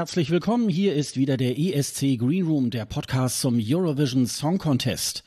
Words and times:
Herzlich 0.00 0.30
willkommen. 0.30 0.70
Hier 0.70 0.94
ist 0.94 1.18
wieder 1.18 1.36
der 1.36 1.58
ESC 1.58 2.16
Green 2.18 2.46
Room, 2.46 2.70
der 2.70 2.86
Podcast 2.86 3.42
zum 3.42 3.60
Eurovision 3.62 4.26
Song 4.26 4.56
Contest. 4.56 5.24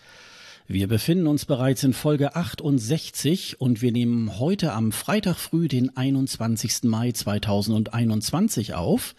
Wir 0.67 0.87
befinden 0.87 1.27
uns 1.27 1.45
bereits 1.45 1.83
in 1.83 1.93
Folge 1.93 2.35
68 2.35 3.61
und 3.61 3.83
wir 3.83 3.91
nehmen 3.91 4.39
heute 4.39 4.73
am 4.73 4.91
Freitag 4.91 5.35
früh, 5.35 5.67
den 5.67 5.95
21. 5.95 6.85
Mai 6.85 7.11
2021 7.11 8.73
auf. 8.73 9.13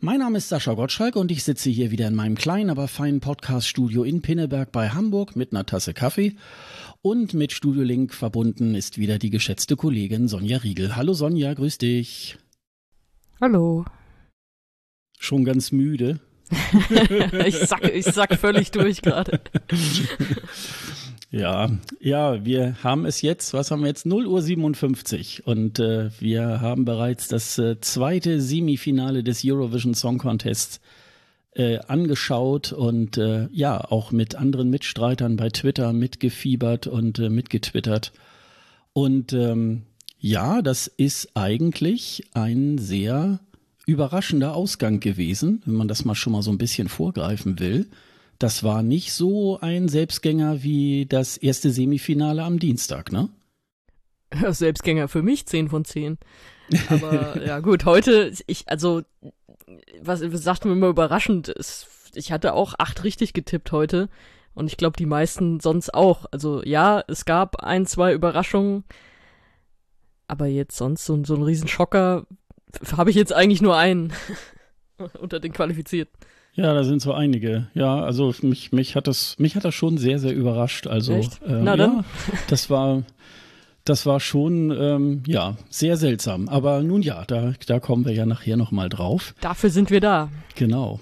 Mein 0.00 0.18
Name 0.18 0.38
ist 0.38 0.48
Sascha 0.48 0.74
Gottschalk 0.74 1.14
und 1.14 1.30
ich 1.30 1.44
sitze 1.44 1.70
hier 1.70 1.92
wieder 1.92 2.08
in 2.08 2.16
meinem 2.16 2.34
kleinen, 2.34 2.68
aber 2.68 2.88
feinen 2.88 3.20
Podcast-Studio 3.20 4.02
in 4.02 4.20
Pinneberg 4.20 4.72
bei 4.72 4.88
Hamburg 4.88 5.36
mit 5.36 5.52
einer 5.52 5.64
Tasse 5.64 5.94
Kaffee. 5.94 6.34
Und 7.02 7.34
mit 7.34 7.52
Studio 7.52 7.84
Link 7.84 8.14
verbunden 8.14 8.74
ist 8.74 8.98
wieder 8.98 9.20
die 9.20 9.30
geschätzte 9.30 9.76
Kollegin 9.76 10.26
Sonja 10.26 10.58
Riegel. 10.58 10.96
Hallo 10.96 11.12
Sonja, 11.12 11.54
grüß 11.54 11.78
dich. 11.78 12.36
Hallo. 13.40 13.84
Schon 15.18 15.44
ganz 15.44 15.72
müde. 15.72 16.20
ich, 17.46 17.56
sack, 17.56 17.84
ich 17.92 18.06
sack 18.06 18.38
völlig 18.38 18.70
durch 18.70 19.02
gerade. 19.02 19.40
Ja, 21.30 21.70
ja, 22.00 22.42
wir 22.46 22.82
haben 22.82 23.04
es 23.04 23.20
jetzt, 23.20 23.52
was 23.52 23.70
haben 23.70 23.82
wir 23.82 23.88
jetzt? 23.88 24.06
0 24.06 24.26
Uhr 24.26 24.40
57 24.40 25.46
und 25.46 25.78
äh, 25.78 26.10
wir 26.20 26.62
haben 26.62 26.86
bereits 26.86 27.28
das 27.28 27.58
äh, 27.58 27.78
zweite 27.80 28.40
Semifinale 28.40 29.22
des 29.22 29.42
Eurovision 29.44 29.92
Song 29.92 30.16
Contests 30.16 30.80
äh, 31.54 31.80
angeschaut 31.80 32.72
und 32.72 33.18
äh, 33.18 33.48
ja, 33.52 33.78
auch 33.78 34.10
mit 34.10 34.36
anderen 34.36 34.70
Mitstreitern 34.70 35.36
bei 35.36 35.50
Twitter 35.50 35.92
mitgefiebert 35.92 36.86
und 36.86 37.18
äh, 37.18 37.28
mitgetwittert. 37.28 38.12
Und 38.94 39.34
ähm, 39.34 39.82
ja, 40.18 40.62
das 40.62 40.86
ist 40.86 41.36
eigentlich 41.36 42.24
ein 42.32 42.78
sehr 42.78 43.40
überraschender 43.88 44.54
Ausgang 44.54 45.00
gewesen, 45.00 45.62
wenn 45.64 45.74
man 45.74 45.88
das 45.88 46.04
mal 46.04 46.14
schon 46.14 46.34
mal 46.34 46.42
so 46.42 46.50
ein 46.50 46.58
bisschen 46.58 46.88
vorgreifen 46.88 47.58
will. 47.58 47.88
Das 48.38 48.62
war 48.62 48.82
nicht 48.82 49.12
so 49.14 49.58
ein 49.60 49.88
Selbstgänger 49.88 50.62
wie 50.62 51.06
das 51.06 51.38
erste 51.38 51.70
Semifinale 51.70 52.44
am 52.44 52.58
Dienstag, 52.58 53.10
ne? 53.10 53.30
Selbstgänger 54.50 55.08
für 55.08 55.22
mich 55.22 55.46
10 55.46 55.70
von 55.70 55.86
10. 55.86 56.18
Aber 56.90 57.42
ja 57.44 57.60
gut, 57.60 57.86
heute, 57.86 58.30
ich, 58.46 58.68
also, 58.68 59.02
was, 60.02 60.20
was 60.20 60.42
sagt 60.42 60.66
man 60.66 60.76
immer 60.76 60.88
überraschend, 60.88 61.48
ist, 61.48 61.86
ich 62.14 62.30
hatte 62.30 62.52
auch 62.52 62.74
acht 62.78 63.04
richtig 63.04 63.32
getippt 63.32 63.72
heute. 63.72 64.10
Und 64.52 64.66
ich 64.66 64.76
glaube, 64.76 64.98
die 64.98 65.06
meisten 65.06 65.60
sonst 65.60 65.94
auch. 65.94 66.26
Also 66.30 66.62
ja, 66.62 67.02
es 67.08 67.24
gab 67.24 67.62
ein, 67.62 67.86
zwei 67.86 68.12
Überraschungen. 68.12 68.84
Aber 70.26 70.46
jetzt 70.46 70.76
sonst 70.76 71.06
so, 71.06 71.24
so 71.24 71.36
ein 71.36 71.42
Riesenschocker 71.42 72.26
habe 72.96 73.10
ich 73.10 73.16
jetzt 73.16 73.32
eigentlich 73.32 73.62
nur 73.62 73.76
einen 73.76 74.12
unter 75.20 75.40
den 75.40 75.52
qualifiziert. 75.52 76.08
Ja, 76.54 76.74
da 76.74 76.82
sind 76.82 77.00
so 77.00 77.12
einige. 77.12 77.68
Ja, 77.74 78.02
also 78.02 78.34
mich, 78.42 78.72
mich 78.72 78.96
hat 78.96 79.06
das, 79.06 79.38
mich 79.38 79.54
hat 79.54 79.64
das 79.64 79.74
schon 79.74 79.96
sehr, 79.96 80.18
sehr 80.18 80.34
überrascht. 80.34 80.88
Also, 80.88 81.14
Echt? 81.14 81.40
Äh, 81.42 81.60
Na 81.62 81.76
dann. 81.76 81.98
Ja, 81.98 82.04
das 82.48 82.68
war, 82.68 83.04
das 83.84 84.06
war 84.06 84.18
schon, 84.18 84.70
ähm, 84.76 85.22
ja, 85.24 85.56
sehr 85.70 85.96
seltsam. 85.96 86.48
Aber 86.48 86.82
nun 86.82 87.02
ja, 87.02 87.24
da, 87.26 87.52
da 87.66 87.78
kommen 87.78 88.04
wir 88.04 88.12
ja 88.12 88.26
nachher 88.26 88.56
nochmal 88.56 88.88
drauf. 88.88 89.34
Dafür 89.40 89.70
sind 89.70 89.90
wir 89.90 90.00
da. 90.00 90.30
Genau. 90.56 90.98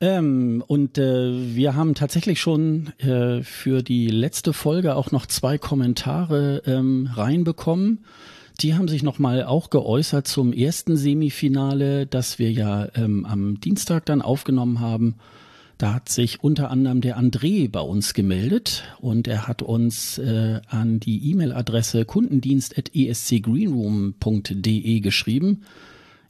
Ähm, 0.00 0.64
und 0.66 0.96
äh, 0.96 1.54
wir 1.54 1.74
haben 1.74 1.94
tatsächlich 1.94 2.40
schon 2.40 2.94
äh, 2.98 3.42
für 3.42 3.82
die 3.82 4.08
letzte 4.08 4.54
Folge 4.54 4.96
auch 4.96 5.10
noch 5.10 5.26
zwei 5.26 5.58
Kommentare 5.58 6.62
ähm, 6.64 7.10
reinbekommen. 7.14 8.04
Die 8.60 8.74
haben 8.74 8.88
sich 8.88 9.02
nochmal 9.02 9.44
auch 9.44 9.70
geäußert 9.70 10.28
zum 10.28 10.52
ersten 10.52 10.96
Semifinale, 10.96 12.06
das 12.06 12.38
wir 12.38 12.52
ja 12.52 12.88
ähm, 12.94 13.24
am 13.24 13.58
Dienstag 13.60 14.04
dann 14.06 14.22
aufgenommen 14.22 14.78
haben. 14.80 15.16
Da 15.76 15.92
hat 15.92 16.08
sich 16.08 16.44
unter 16.44 16.70
anderem 16.70 17.00
der 17.00 17.18
André 17.18 17.68
bei 17.68 17.80
uns 17.80 18.14
gemeldet 18.14 18.84
und 19.00 19.26
er 19.26 19.48
hat 19.48 19.60
uns 19.60 20.18
äh, 20.18 20.60
an 20.68 21.00
die 21.00 21.32
E-Mail-Adresse 21.32 22.04
kundendienst.escgreenroom.de 22.04 25.00
geschrieben. 25.00 25.62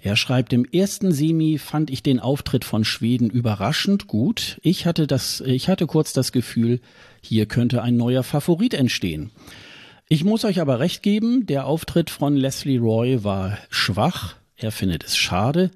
Er 0.00 0.16
schreibt, 0.16 0.54
im 0.54 0.64
ersten 0.64 1.12
Semi 1.12 1.58
fand 1.58 1.90
ich 1.90 2.02
den 2.02 2.20
Auftritt 2.20 2.64
von 2.64 2.84
Schweden 2.84 3.28
überraschend 3.28 4.06
gut. 4.06 4.58
Ich 4.62 4.86
hatte 4.86 5.06
das, 5.06 5.42
ich 5.42 5.68
hatte 5.68 5.86
kurz 5.86 6.14
das 6.14 6.32
Gefühl, 6.32 6.80
hier 7.20 7.44
könnte 7.46 7.82
ein 7.82 7.96
neuer 7.96 8.22
Favorit 8.22 8.74
entstehen. 8.74 9.30
Ich 10.08 10.22
muss 10.22 10.44
euch 10.44 10.60
aber 10.60 10.80
recht 10.80 11.02
geben, 11.02 11.46
der 11.46 11.66
Auftritt 11.66 12.10
von 12.10 12.36
Leslie 12.36 12.78
Roy 12.78 13.24
war 13.24 13.56
schwach, 13.70 14.34
er 14.56 14.70
findet 14.70 15.02
es 15.02 15.16
schade 15.16 15.70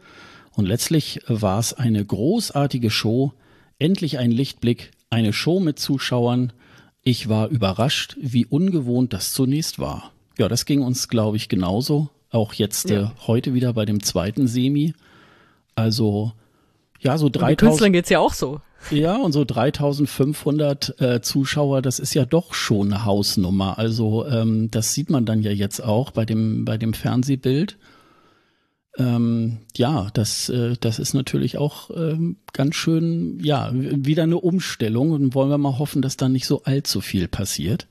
und 0.52 0.66
letztlich 0.66 1.20
war 1.28 1.58
es 1.58 1.72
eine 1.72 2.04
großartige 2.04 2.90
Show, 2.90 3.32
endlich 3.78 4.18
ein 4.18 4.30
Lichtblick, 4.30 4.90
eine 5.08 5.32
Show 5.32 5.60
mit 5.60 5.78
Zuschauern. 5.78 6.52
Ich 7.02 7.30
war 7.30 7.48
überrascht, 7.48 8.16
wie 8.20 8.44
ungewohnt 8.44 9.14
das 9.14 9.32
zunächst 9.32 9.78
war. 9.78 10.12
Ja, 10.36 10.48
das 10.48 10.66
ging 10.66 10.82
uns, 10.82 11.08
glaube 11.08 11.38
ich, 11.38 11.48
genauso. 11.48 12.10
Auch 12.30 12.52
jetzt 12.52 12.90
ja. 12.90 13.04
äh, 13.04 13.10
heute 13.26 13.54
wieder 13.54 13.72
bei 13.72 13.86
dem 13.86 14.02
zweiten 14.02 14.46
Semi. 14.46 14.92
Also, 15.74 16.32
ja, 17.00 17.16
so 17.16 17.30
3000. 17.30 17.58
Künstlern 17.58 17.92
geht's 17.92 18.10
ja 18.10 18.18
auch 18.18 18.34
so. 18.34 18.60
Ja, 18.90 19.16
und 19.16 19.32
so 19.32 19.44
3500 19.44 21.00
äh, 21.00 21.20
Zuschauer, 21.20 21.82
das 21.82 21.98
ist 21.98 22.14
ja 22.14 22.24
doch 22.24 22.54
schon 22.54 22.92
eine 22.92 23.04
Hausnummer. 23.04 23.78
Also 23.78 24.26
ähm, 24.26 24.70
das 24.70 24.94
sieht 24.94 25.10
man 25.10 25.26
dann 25.26 25.42
ja 25.42 25.50
jetzt 25.50 25.82
auch 25.82 26.10
bei 26.10 26.24
dem, 26.24 26.64
bei 26.64 26.78
dem 26.78 26.94
Fernsehbild. 26.94 27.76
Ähm, 28.96 29.58
ja, 29.76 30.08
das, 30.14 30.48
äh, 30.48 30.76
das 30.80 30.98
ist 30.98 31.14
natürlich 31.14 31.58
auch 31.58 31.90
ähm, 31.94 32.36
ganz 32.52 32.76
schön, 32.76 33.38
ja, 33.40 33.70
wieder 33.72 34.22
eine 34.22 34.38
Umstellung 34.38 35.10
und 35.10 35.34
wollen 35.34 35.50
wir 35.50 35.58
mal 35.58 35.78
hoffen, 35.78 36.02
dass 36.02 36.16
da 36.16 36.28
nicht 36.28 36.46
so 36.46 36.62
allzu 36.64 37.00
viel 37.00 37.28
passiert. 37.28 37.88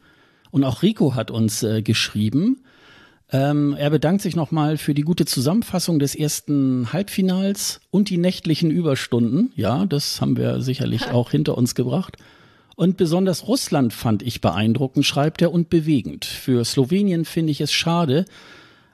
Und 0.51 0.63
auch 0.63 0.81
Rico 0.81 1.15
hat 1.15 1.31
uns 1.31 1.63
äh, 1.63 1.81
geschrieben, 1.81 2.63
ähm, 3.31 3.75
er 3.77 3.89
bedankt 3.89 4.21
sich 4.21 4.35
nochmal 4.35 4.77
für 4.77 4.93
die 4.93 5.01
gute 5.01 5.25
Zusammenfassung 5.25 5.99
des 5.99 6.15
ersten 6.15 6.93
Halbfinals 6.93 7.81
und 7.91 8.09
die 8.09 8.17
nächtlichen 8.17 8.71
Überstunden. 8.71 9.51
Ja, 9.55 9.85
das 9.85 10.21
haben 10.21 10.37
wir 10.37 10.61
sicherlich 10.61 11.09
auch 11.11 11.31
hinter 11.31 11.57
uns 11.57 11.75
gebracht. 11.75 12.17
Und 12.77 12.95
besonders 12.95 13.47
Russland 13.47 13.91
fand 13.91 14.21
ich 14.21 14.39
beeindruckend, 14.39 15.05
schreibt 15.05 15.41
er, 15.41 15.51
und 15.51 15.69
bewegend. 15.69 16.25
Für 16.25 16.63
Slowenien 16.63 17.25
finde 17.25 17.51
ich 17.51 17.59
es 17.59 17.73
schade, 17.73 18.25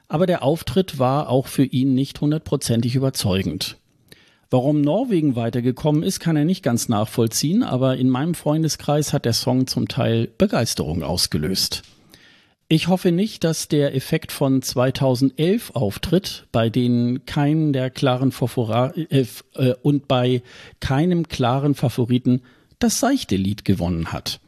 aber 0.08 0.26
der 0.26 0.42
Auftritt 0.42 0.98
war 0.98 1.28
auch 1.28 1.46
für 1.46 1.64
ihn 1.64 1.94
nicht 1.94 2.20
hundertprozentig 2.20 2.96
überzeugend. 2.96 3.76
Warum 4.50 4.80
Norwegen 4.80 5.36
weitergekommen 5.36 6.02
ist, 6.02 6.18
kann 6.20 6.36
er 6.36 6.44
nicht 6.44 6.62
ganz 6.62 6.88
nachvollziehen, 6.88 7.62
aber 7.62 7.96
in 7.96 8.08
meinem 8.08 8.34
Freundeskreis 8.34 9.12
hat 9.12 9.24
der 9.24 9.32
Song 9.32 9.66
zum 9.66 9.86
Teil 9.86 10.28
Begeisterung 10.38 11.02
ausgelöst. 11.02 11.82
Ich 12.68 12.88
hoffe 12.88 13.12
nicht, 13.12 13.44
dass 13.44 13.68
der 13.68 13.94
Effekt 13.94 14.32
von 14.32 14.62
2011 14.62 15.72
auftritt, 15.74 16.46
bei 16.50 16.70
denen 16.70 17.26
keinen 17.26 17.72
der 17.72 17.90
klaren 17.90 18.32
Favora 18.32 18.92
äh, 18.96 19.26
äh, 19.54 19.74
und 19.82 20.08
bei 20.08 20.42
keinem 20.80 21.28
klaren 21.28 21.74
Favoriten 21.74 22.42
das 22.78 23.00
seichte 23.00 23.36
Lied 23.36 23.64
gewonnen 23.64 24.12
hat. 24.12 24.40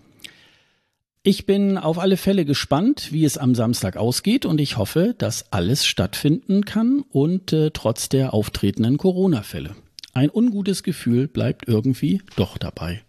Ich 1.23 1.45
bin 1.45 1.77
auf 1.77 1.99
alle 1.99 2.17
Fälle 2.17 2.45
gespannt, 2.45 3.13
wie 3.13 3.25
es 3.25 3.37
am 3.37 3.55
Samstag 3.55 3.97
ausgeht 3.97 4.47
und 4.47 4.61
ich 4.61 4.77
hoffe, 4.77 5.15
dass 5.19 5.53
alles 5.53 5.85
stattfinden 5.85 6.65
kann 6.65 7.05
und 7.11 7.53
äh, 7.53 7.71
trotz 7.73 8.09
der 8.09 8.33
auftretenden 8.33 8.97
Corona-Fälle. 8.97 9.75
Ein 10.15 10.31
ungutes 10.31 10.83
Gefühl 10.83 11.29
bleibt 11.29 11.69
irgendwie 11.69 12.23
doch 12.37 12.57
dabei. 12.57 13.03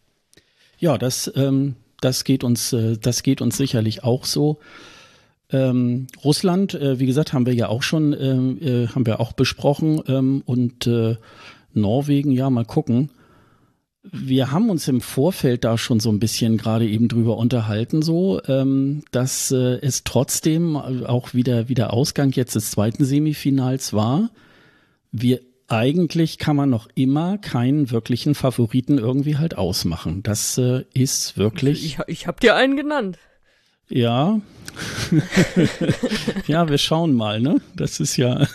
Ja, 0.80 0.98
das, 0.98 1.32
ähm, 1.36 1.76
das 2.02 2.24
geht 2.24 2.44
uns, 2.44 2.74
äh, 2.74 2.98
das 2.98 3.24
geht 3.24 3.40
uns 3.40 3.56
sicherlich 3.56 4.04
auch 4.04 4.26
so. 4.26 4.60
Ähm, 5.52 6.08
Russland, 6.24 6.74
äh, 6.74 7.00
wie 7.00 7.06
gesagt, 7.06 7.34
haben 7.34 7.46
wir 7.46 7.54
ja 7.54 7.70
auch 7.70 7.84
schon, 7.84 8.14
äh, 8.14 8.84
äh, 8.84 8.88
haben 8.90 9.06
wir 9.06 9.20
auch 9.20 9.34
besprochen 9.34 10.02
ähm, 10.08 10.44
und 10.46 10.88
äh, 10.88 11.16
Norwegen, 11.74 12.32
ja, 12.32 12.50
mal 12.50 12.66
gucken. 12.66 13.12
wir 14.12 14.52
haben 14.52 14.70
uns 14.70 14.88
im 14.88 15.02
Vorfeld 15.02 15.64
da 15.64 15.78
schon 15.78 16.00
so 16.00 16.10
ein 16.10 16.20
bisschen 16.20 16.58
gerade 16.58 16.88
eben 16.88 17.08
drüber 17.08 17.38
unterhalten, 17.38 18.02
so, 18.02 18.42
ähm, 18.48 19.04
dass 19.12 19.52
äh, 19.52 19.80
es 19.82 20.04
trotzdem 20.04 20.76
auch 20.76 21.34
wieder, 21.34 21.70
wieder 21.70 21.94
Ausgang 21.94 22.32
jetzt 22.32 22.56
des 22.56 22.72
zweiten 22.72 23.06
Semifinals 23.06 23.94
war. 23.94 24.30
Wir 25.12 25.42
eigentlich 25.68 26.38
kann 26.38 26.56
man 26.56 26.70
noch 26.70 26.88
immer 26.96 27.38
keinen 27.38 27.92
wirklichen 27.92 28.36
Favoriten 28.36 28.98
irgendwie 28.98 29.38
halt 29.38 29.58
ausmachen. 29.58 30.24
Das 30.24 30.58
äh, 30.58 30.84
ist 30.94 31.38
wirklich. 31.38 31.86
Ich, 31.86 32.00
ich 32.08 32.28
habe 32.28 32.40
dir 32.40 32.56
einen 32.56 32.78
genannt. 32.78 33.18
Ja. 33.90 34.42
ja, 36.48 36.70
wir 36.70 36.78
schauen 36.78 37.14
mal, 37.14 37.42
ne? 37.42 37.62
Das 37.76 38.00
ist 38.00 38.18
ja. 38.18 38.46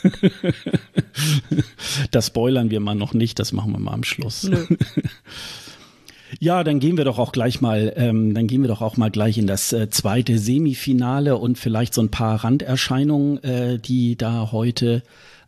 das 2.11 2.27
spoilern 2.29 2.71
wir 2.71 2.81
mal 2.81 2.95
noch 2.95 3.15
nicht, 3.15 3.39
das 3.39 3.53
machen 3.53 3.73
wir 3.73 3.79
mal 3.79 3.95
am 3.95 4.05
Schluss. 4.05 4.45
Nö. 4.45 4.67
Ja, 6.41 6.65
dann 6.65 6.81
gehen 6.81 6.97
wir 6.97 7.05
doch 7.05 7.19
auch 7.19 7.31
gleich 7.31 7.61
mal, 7.61 7.93
ähm, 7.95 8.33
dann 8.33 8.47
gehen 8.47 8.63
wir 8.63 8.69
doch 8.69 8.81
auch 8.81 8.97
mal 8.97 9.11
gleich 9.11 9.37
in 9.37 9.47
das 9.47 9.73
äh, 9.75 9.91
zweite 9.91 10.39
Semifinale 10.39 11.37
und 11.37 11.59
vielleicht 11.59 11.93
so 11.93 12.01
ein 12.01 12.11
paar 12.11 12.43
Randerscheinungen, 12.43 13.45
äh, 13.45 13.79
die 13.79 14.17
da 14.17 14.51
heute 14.51 15.03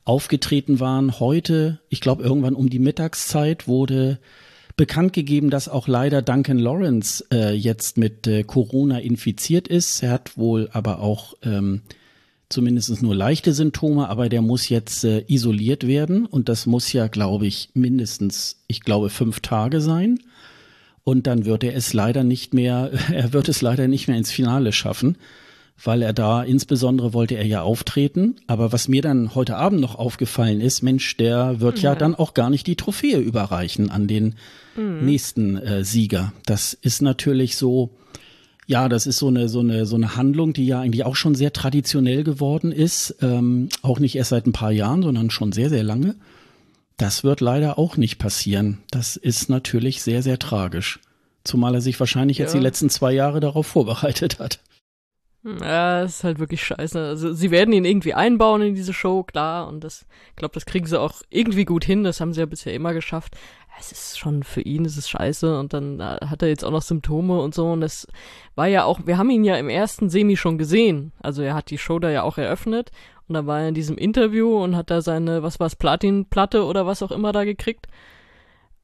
aufgetreten 0.04 0.80
waren. 0.80 1.18
Heute, 1.18 1.80
ich 1.88 2.02
glaube 2.02 2.22
irgendwann 2.22 2.54
um 2.54 2.68
die 2.68 2.78
Mittagszeit, 2.78 3.66
wurde 3.66 4.18
bekannt 4.76 5.12
gegeben, 5.12 5.50
dass 5.50 5.68
auch 5.68 5.88
leider 5.88 6.22
Duncan 6.22 6.58
Lawrence 6.58 7.24
äh, 7.32 7.54
jetzt 7.54 7.96
mit 7.96 8.26
äh, 8.26 8.42
Corona 8.42 8.98
infiziert 8.98 9.68
ist. 9.68 10.02
Er 10.02 10.10
hat 10.10 10.36
wohl 10.36 10.68
aber 10.72 11.00
auch 11.00 11.34
ähm, 11.42 11.82
zumindest 12.48 13.02
nur 13.02 13.14
leichte 13.14 13.52
Symptome, 13.52 14.08
aber 14.08 14.28
der 14.28 14.42
muss 14.42 14.68
jetzt 14.68 15.04
äh, 15.04 15.24
isoliert 15.28 15.86
werden 15.86 16.26
und 16.26 16.48
das 16.48 16.66
muss 16.66 16.92
ja, 16.92 17.06
glaube 17.08 17.46
ich, 17.46 17.70
mindestens, 17.74 18.64
ich 18.66 18.80
glaube, 18.80 19.10
fünf 19.10 19.40
Tage 19.40 19.80
sein. 19.80 20.18
Und 21.04 21.26
dann 21.26 21.44
wird 21.44 21.64
er 21.64 21.76
es 21.76 21.92
leider 21.92 22.24
nicht 22.24 22.54
mehr, 22.54 22.90
er 23.12 23.32
wird 23.32 23.48
es 23.48 23.62
leider 23.62 23.88
nicht 23.88 24.08
mehr 24.08 24.16
ins 24.16 24.32
Finale 24.32 24.72
schaffen 24.72 25.16
weil 25.82 26.02
er 26.02 26.12
da, 26.12 26.42
insbesondere 26.42 27.12
wollte 27.12 27.34
er 27.34 27.46
ja 27.46 27.62
auftreten. 27.62 28.36
Aber 28.46 28.72
was 28.72 28.88
mir 28.88 29.02
dann 29.02 29.34
heute 29.34 29.56
Abend 29.56 29.80
noch 29.80 29.96
aufgefallen 29.96 30.60
ist, 30.60 30.82
Mensch, 30.82 31.16
der 31.16 31.60
wird 31.60 31.80
ja, 31.80 31.92
ja 31.92 31.96
dann 31.96 32.14
auch 32.14 32.34
gar 32.34 32.50
nicht 32.50 32.66
die 32.66 32.76
Trophäe 32.76 33.18
überreichen 33.18 33.90
an 33.90 34.06
den 34.06 34.36
mhm. 34.76 35.04
nächsten 35.04 35.56
äh, 35.56 35.84
Sieger. 35.84 36.32
Das 36.46 36.74
ist 36.74 37.02
natürlich 37.02 37.56
so, 37.56 37.90
ja, 38.66 38.88
das 38.88 39.06
ist 39.06 39.18
so 39.18 39.28
eine, 39.28 39.48
so 39.48 39.60
eine, 39.60 39.84
so 39.84 39.96
eine 39.96 40.16
Handlung, 40.16 40.52
die 40.52 40.66
ja 40.66 40.80
eigentlich 40.80 41.04
auch 41.04 41.16
schon 41.16 41.34
sehr 41.34 41.52
traditionell 41.52 42.24
geworden 42.24 42.72
ist. 42.72 43.16
Ähm, 43.20 43.68
auch 43.82 43.98
nicht 43.98 44.16
erst 44.16 44.30
seit 44.30 44.46
ein 44.46 44.52
paar 44.52 44.72
Jahren, 44.72 45.02
sondern 45.02 45.30
schon 45.30 45.52
sehr, 45.52 45.70
sehr 45.70 45.82
lange. 45.82 46.14
Das 46.96 47.24
wird 47.24 47.40
leider 47.40 47.78
auch 47.78 47.96
nicht 47.96 48.18
passieren. 48.18 48.78
Das 48.90 49.16
ist 49.16 49.48
natürlich 49.48 50.02
sehr, 50.02 50.22
sehr 50.22 50.38
tragisch. 50.38 51.00
Zumal 51.42 51.74
er 51.74 51.80
sich 51.80 51.98
wahrscheinlich 51.98 52.38
ja. 52.38 52.44
jetzt 52.44 52.54
die 52.54 52.60
letzten 52.60 52.88
zwei 52.88 53.12
Jahre 53.12 53.40
darauf 53.40 53.66
vorbereitet 53.66 54.38
hat. 54.38 54.60
Ja, 55.44 56.02
ist 56.02 56.24
halt 56.24 56.38
wirklich 56.38 56.64
scheiße. 56.64 56.98
Also 56.98 57.34
sie 57.34 57.50
werden 57.50 57.74
ihn 57.74 57.84
irgendwie 57.84 58.14
einbauen 58.14 58.62
in 58.62 58.74
diese 58.74 58.94
Show, 58.94 59.24
klar, 59.24 59.68
und 59.68 59.84
das, 59.84 60.06
ich 60.30 60.36
glaube, 60.36 60.54
das 60.54 60.64
kriegen 60.64 60.86
sie 60.86 60.98
auch 60.98 61.20
irgendwie 61.28 61.66
gut 61.66 61.84
hin. 61.84 62.02
Das 62.02 62.20
haben 62.20 62.32
sie 62.32 62.40
ja 62.40 62.46
bisher 62.46 62.72
immer 62.72 62.94
geschafft. 62.94 63.36
Es 63.78 63.92
ist 63.92 64.18
schon 64.18 64.42
für 64.42 64.62
ihn, 64.62 64.86
ist 64.86 64.96
es 64.96 65.08
scheiße 65.08 65.58
und 65.58 65.74
dann 65.74 66.00
äh, 66.00 66.18
hat 66.26 66.42
er 66.42 66.48
jetzt 66.48 66.64
auch 66.64 66.70
noch 66.70 66.80
Symptome 66.80 67.40
und 67.40 67.54
so 67.54 67.72
und 67.72 67.80
das 67.80 68.06
war 68.54 68.68
ja 68.68 68.84
auch, 68.84 69.00
wir 69.04 69.18
haben 69.18 69.30
ihn 69.30 69.42
ja 69.42 69.56
im 69.56 69.68
ersten 69.68 70.08
Semi 70.08 70.36
schon 70.36 70.58
gesehen. 70.58 71.12
Also 71.20 71.42
er 71.42 71.54
hat 71.54 71.70
die 71.70 71.78
Show 71.78 71.98
da 71.98 72.08
ja 72.08 72.22
auch 72.22 72.38
eröffnet 72.38 72.92
und 73.28 73.34
da 73.34 73.46
war 73.46 73.60
er 73.62 73.68
in 73.68 73.74
diesem 73.74 73.98
Interview 73.98 74.62
und 74.62 74.76
hat 74.76 74.90
da 74.90 75.02
seine, 75.02 75.42
was 75.42 75.58
war's, 75.58 75.76
Platinplatte 75.76 76.64
oder 76.64 76.86
was 76.86 77.02
auch 77.02 77.10
immer 77.10 77.32
da 77.32 77.44
gekriegt. 77.44 77.88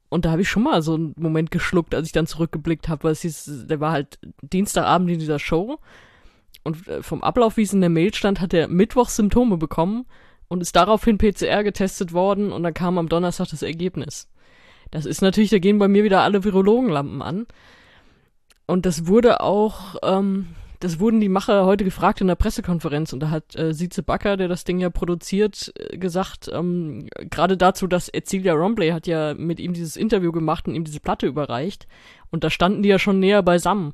Und 0.09 0.25
da 0.25 0.33
habe 0.33 0.43
ich 0.43 0.49
schon 0.49 0.65
mal 0.65 0.83
so 0.83 0.95
einen 0.95 1.15
Moment 1.17 1.53
geschluckt, 1.53 1.95
als 1.95 2.09
ich 2.09 2.13
dann 2.13 2.27
zurückgeblickt 2.27 2.89
habe, 2.89 3.05
weil 3.05 3.13
es 3.13 3.23
hieß, 3.23 3.67
der 3.69 3.79
war 3.79 3.93
halt 3.93 4.19
Dienstagabend 4.43 5.09
in 5.09 5.21
dieser 5.21 5.39
Show 5.39 5.79
und 6.71 6.89
äh, 6.89 7.03
vom 7.03 7.23
Ablauf, 7.23 7.57
wie 7.57 7.63
es 7.63 7.73
in 7.73 7.81
der 7.81 7.91
Mail 7.91 8.15
stand, 8.15 8.41
hat 8.41 8.55
er 8.55 8.69
Mittwoch 8.69 9.09
Symptome 9.09 9.57
bekommen 9.57 10.07
und 10.49 10.61
ist 10.61 10.77
daraufhin 10.77 11.19
PCR 11.19 11.63
getestet 11.65 12.13
worden 12.13 12.53
und 12.53 12.63
dann 12.63 12.75
kam 12.75 12.99
am 12.99 13.09
Donnerstag 13.09 13.49
das 13.49 13.63
Ergebnis. 13.63 14.29
Das 14.91 15.07
ist 15.07 15.23
natürlich, 15.23 15.51
da 15.51 15.59
gehen 15.59 15.79
bei 15.79 15.89
mir 15.89 16.05
wieder 16.05 16.23
alle 16.23 16.43
Virologenlampen 16.43 17.23
an. 17.23 17.47
Und 18.67 18.87
das 18.87 19.07
wurde 19.07 19.41
auch, 19.41 19.97
ähm, 20.03 20.49
das 20.81 20.99
wurden 20.99 21.21
die 21.21 21.29
Macher 21.29 21.67
heute 21.67 21.85
gefragt 21.85 22.21
in 22.21 22.29
der 22.29 22.37
Pressekonferenz 22.37 23.13
und 23.13 23.21
da 23.21 23.31
hat 23.31 23.57
äh, 23.57 23.75
Sieze 23.75 24.03
Backer, 24.03 24.37
der 24.37 24.49
das 24.49 24.65
Ding 24.65 24.79
ja 24.79 24.91
produziert, 24.91 25.73
äh, 25.77 25.99
gesagt, 25.99 26.51
ähm, 26.53 27.09
gerade 27.31 27.57
dazu, 27.57 27.87
dass 27.87 28.09
Ecilia 28.09 28.55
Rombley 28.55 28.91
hat 28.91 29.07
ja 29.07 29.35
mit 29.35 29.61
ihm 29.61 29.73
dieses 29.73 29.97
Interview 29.97 30.33
gemacht 30.33 30.69
und 30.69 30.75
ihm 30.75 30.85
diese 30.85 31.01
Platte 31.01 31.27
überreicht 31.27 31.87
und 32.31 32.45
da 32.45 32.51
standen 32.51 32.83
die 32.83 32.89
ja 32.89 32.99
schon 32.99 33.19
näher 33.19 33.43
beisammen 33.43 33.93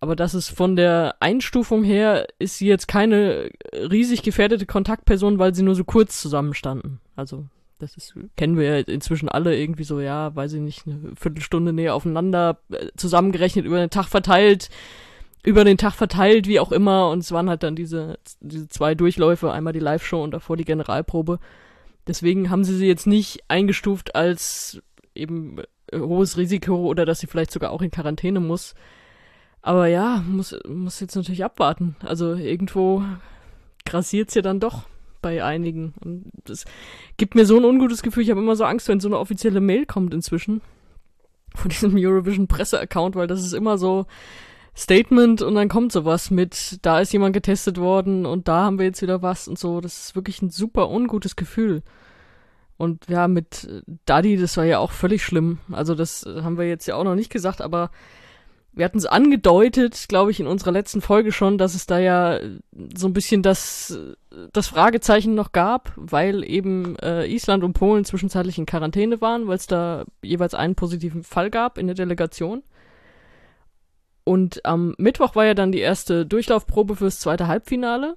aber 0.00 0.14
das 0.14 0.34
ist 0.34 0.48
von 0.48 0.76
der 0.76 1.16
Einstufung 1.20 1.82
her, 1.82 2.26
ist 2.38 2.58
sie 2.58 2.68
jetzt 2.68 2.86
keine 2.86 3.50
riesig 3.72 4.22
gefährdete 4.22 4.66
Kontaktperson, 4.66 5.38
weil 5.38 5.54
sie 5.54 5.62
nur 5.62 5.74
so 5.74 5.84
kurz 5.84 6.20
zusammenstanden. 6.20 7.00
Also, 7.16 7.46
das 7.78 7.96
ist, 7.96 8.14
kennen 8.36 8.56
wir 8.56 8.64
ja 8.64 8.84
inzwischen 8.86 9.28
alle 9.28 9.56
irgendwie 9.56 9.84
so, 9.84 10.00
ja, 10.00 10.34
weiß 10.34 10.52
ich 10.54 10.60
nicht, 10.60 10.86
eine 10.86 11.16
Viertelstunde 11.16 11.72
näher 11.72 11.94
aufeinander 11.94 12.58
äh, 12.70 12.88
zusammengerechnet, 12.96 13.64
über 13.64 13.78
den 13.78 13.90
Tag 13.90 14.06
verteilt, 14.06 14.70
über 15.42 15.64
den 15.64 15.78
Tag 15.78 15.94
verteilt, 15.94 16.46
wie 16.46 16.60
auch 16.60 16.72
immer. 16.72 17.10
Und 17.10 17.20
es 17.20 17.32
waren 17.32 17.48
halt 17.48 17.64
dann 17.64 17.74
diese, 17.74 18.18
diese 18.40 18.68
zwei 18.68 18.94
Durchläufe, 18.94 19.52
einmal 19.52 19.72
die 19.72 19.78
Live-Show 19.80 20.22
und 20.22 20.30
davor 20.30 20.56
die 20.56 20.64
Generalprobe. 20.64 21.40
Deswegen 22.06 22.50
haben 22.50 22.64
sie 22.64 22.76
sie 22.76 22.86
jetzt 22.86 23.06
nicht 23.06 23.44
eingestuft 23.48 24.14
als 24.14 24.80
eben 25.14 25.56
hohes 25.92 26.36
Risiko 26.36 26.86
oder 26.86 27.04
dass 27.04 27.20
sie 27.20 27.26
vielleicht 27.26 27.50
sogar 27.50 27.70
auch 27.70 27.82
in 27.82 27.90
Quarantäne 27.90 28.40
muss. 28.40 28.74
Aber 29.62 29.86
ja, 29.86 30.22
muss, 30.26 30.56
muss 30.66 31.00
jetzt 31.00 31.16
natürlich 31.16 31.44
abwarten. 31.44 31.96
Also 32.00 32.34
irgendwo 32.34 33.02
grassiert's 33.84 34.34
ja 34.34 34.42
dann 34.42 34.60
doch 34.60 34.84
bei 35.20 35.42
einigen. 35.42 35.94
Und 36.00 36.30
das 36.44 36.64
gibt 37.16 37.34
mir 37.34 37.44
so 37.44 37.56
ein 37.56 37.64
ungutes 37.64 38.02
Gefühl. 38.02 38.22
Ich 38.22 38.30
habe 38.30 38.40
immer 38.40 38.56
so 38.56 38.64
Angst, 38.64 38.88
wenn 38.88 39.00
so 39.00 39.08
eine 39.08 39.18
offizielle 39.18 39.60
Mail 39.60 39.86
kommt 39.86 40.14
inzwischen 40.14 40.60
von 41.54 41.70
diesem 41.70 41.94
Eurovision 41.96 42.46
Presse-Account, 42.46 43.16
weil 43.16 43.26
das 43.26 43.40
ist 43.40 43.52
immer 43.52 43.78
so 43.78 44.06
Statement 44.76 45.42
und 45.42 45.56
dann 45.56 45.68
kommt 45.68 45.90
sowas 45.90 46.30
mit, 46.30 46.78
da 46.82 47.00
ist 47.00 47.12
jemand 47.12 47.32
getestet 47.32 47.78
worden 47.78 48.26
und 48.26 48.46
da 48.46 48.62
haben 48.62 48.78
wir 48.78 48.86
jetzt 48.86 49.02
wieder 49.02 49.22
was 49.22 49.48
und 49.48 49.58
so. 49.58 49.80
Das 49.80 49.98
ist 49.98 50.14
wirklich 50.14 50.40
ein 50.40 50.50
super 50.50 50.88
ungutes 50.88 51.34
Gefühl. 51.34 51.82
Und 52.76 53.08
ja, 53.08 53.26
mit 53.26 53.68
Daddy, 54.06 54.36
das 54.36 54.56
war 54.56 54.64
ja 54.64 54.78
auch 54.78 54.92
völlig 54.92 55.24
schlimm. 55.24 55.58
Also 55.72 55.96
das 55.96 56.24
haben 56.24 56.58
wir 56.58 56.68
jetzt 56.68 56.86
ja 56.86 56.94
auch 56.94 57.02
noch 57.02 57.16
nicht 57.16 57.30
gesagt, 57.30 57.60
aber 57.60 57.90
wir 58.78 58.84
hatten 58.84 58.98
es 58.98 59.06
angedeutet, 59.06 60.06
glaube 60.08 60.30
ich, 60.30 60.38
in 60.38 60.46
unserer 60.46 60.70
letzten 60.70 61.00
Folge 61.00 61.32
schon, 61.32 61.58
dass 61.58 61.74
es 61.74 61.86
da 61.86 61.98
ja 61.98 62.38
so 62.96 63.08
ein 63.08 63.12
bisschen 63.12 63.42
das, 63.42 63.98
das 64.52 64.68
Fragezeichen 64.68 65.34
noch 65.34 65.50
gab, 65.50 65.92
weil 65.96 66.44
eben 66.44 66.96
äh, 67.00 67.26
Island 67.26 67.64
und 67.64 67.72
Polen 67.72 68.04
zwischenzeitlich 68.04 68.56
in 68.56 68.66
Quarantäne 68.66 69.20
waren, 69.20 69.48
weil 69.48 69.56
es 69.56 69.66
da 69.66 70.04
jeweils 70.22 70.54
einen 70.54 70.76
positiven 70.76 71.24
Fall 71.24 71.50
gab 71.50 71.76
in 71.76 71.88
der 71.88 71.96
Delegation. 71.96 72.62
Und 74.22 74.64
am 74.64 74.94
Mittwoch 74.96 75.34
war 75.34 75.44
ja 75.44 75.54
dann 75.54 75.72
die 75.72 75.80
erste 75.80 76.24
Durchlaufprobe 76.24 76.94
fürs 76.94 77.18
zweite 77.18 77.48
Halbfinale 77.48 78.14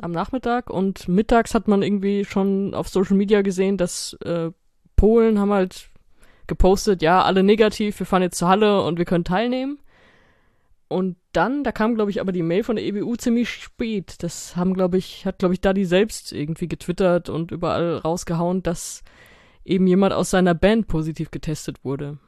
am 0.00 0.10
Nachmittag 0.10 0.70
und 0.70 1.06
mittags 1.06 1.54
hat 1.54 1.68
man 1.68 1.82
irgendwie 1.82 2.24
schon 2.24 2.74
auf 2.74 2.88
Social 2.88 3.16
Media 3.16 3.42
gesehen, 3.42 3.76
dass 3.76 4.14
äh, 4.24 4.50
Polen 4.96 5.38
haben 5.38 5.52
halt 5.52 5.88
gepostet, 6.48 7.00
ja, 7.00 7.22
alle 7.22 7.44
negativ, 7.44 8.00
wir 8.00 8.06
fahren 8.06 8.22
jetzt 8.22 8.38
zur 8.38 8.48
Halle 8.48 8.82
und 8.82 8.98
wir 8.98 9.04
können 9.04 9.22
teilnehmen. 9.22 9.78
Und 10.90 11.18
dann, 11.32 11.62
da 11.62 11.70
kam, 11.70 11.94
glaube 11.94 12.10
ich, 12.10 12.20
aber 12.20 12.32
die 12.32 12.42
Mail 12.42 12.64
von 12.64 12.74
der 12.74 12.84
EBU 12.84 13.14
ziemlich 13.14 13.48
spät. 13.48 14.24
Das 14.24 14.56
haben, 14.56 14.74
glaube 14.74 14.98
ich, 14.98 15.24
hat, 15.24 15.38
glaube 15.38 15.54
ich, 15.54 15.60
Daddy 15.60 15.84
selbst 15.84 16.32
irgendwie 16.32 16.66
getwittert 16.66 17.28
und 17.28 17.52
überall 17.52 17.98
rausgehauen, 17.98 18.64
dass 18.64 19.04
eben 19.64 19.86
jemand 19.86 20.12
aus 20.12 20.30
seiner 20.30 20.52
Band 20.52 20.88
positiv 20.88 21.30
getestet 21.30 21.84
wurde. 21.84 22.18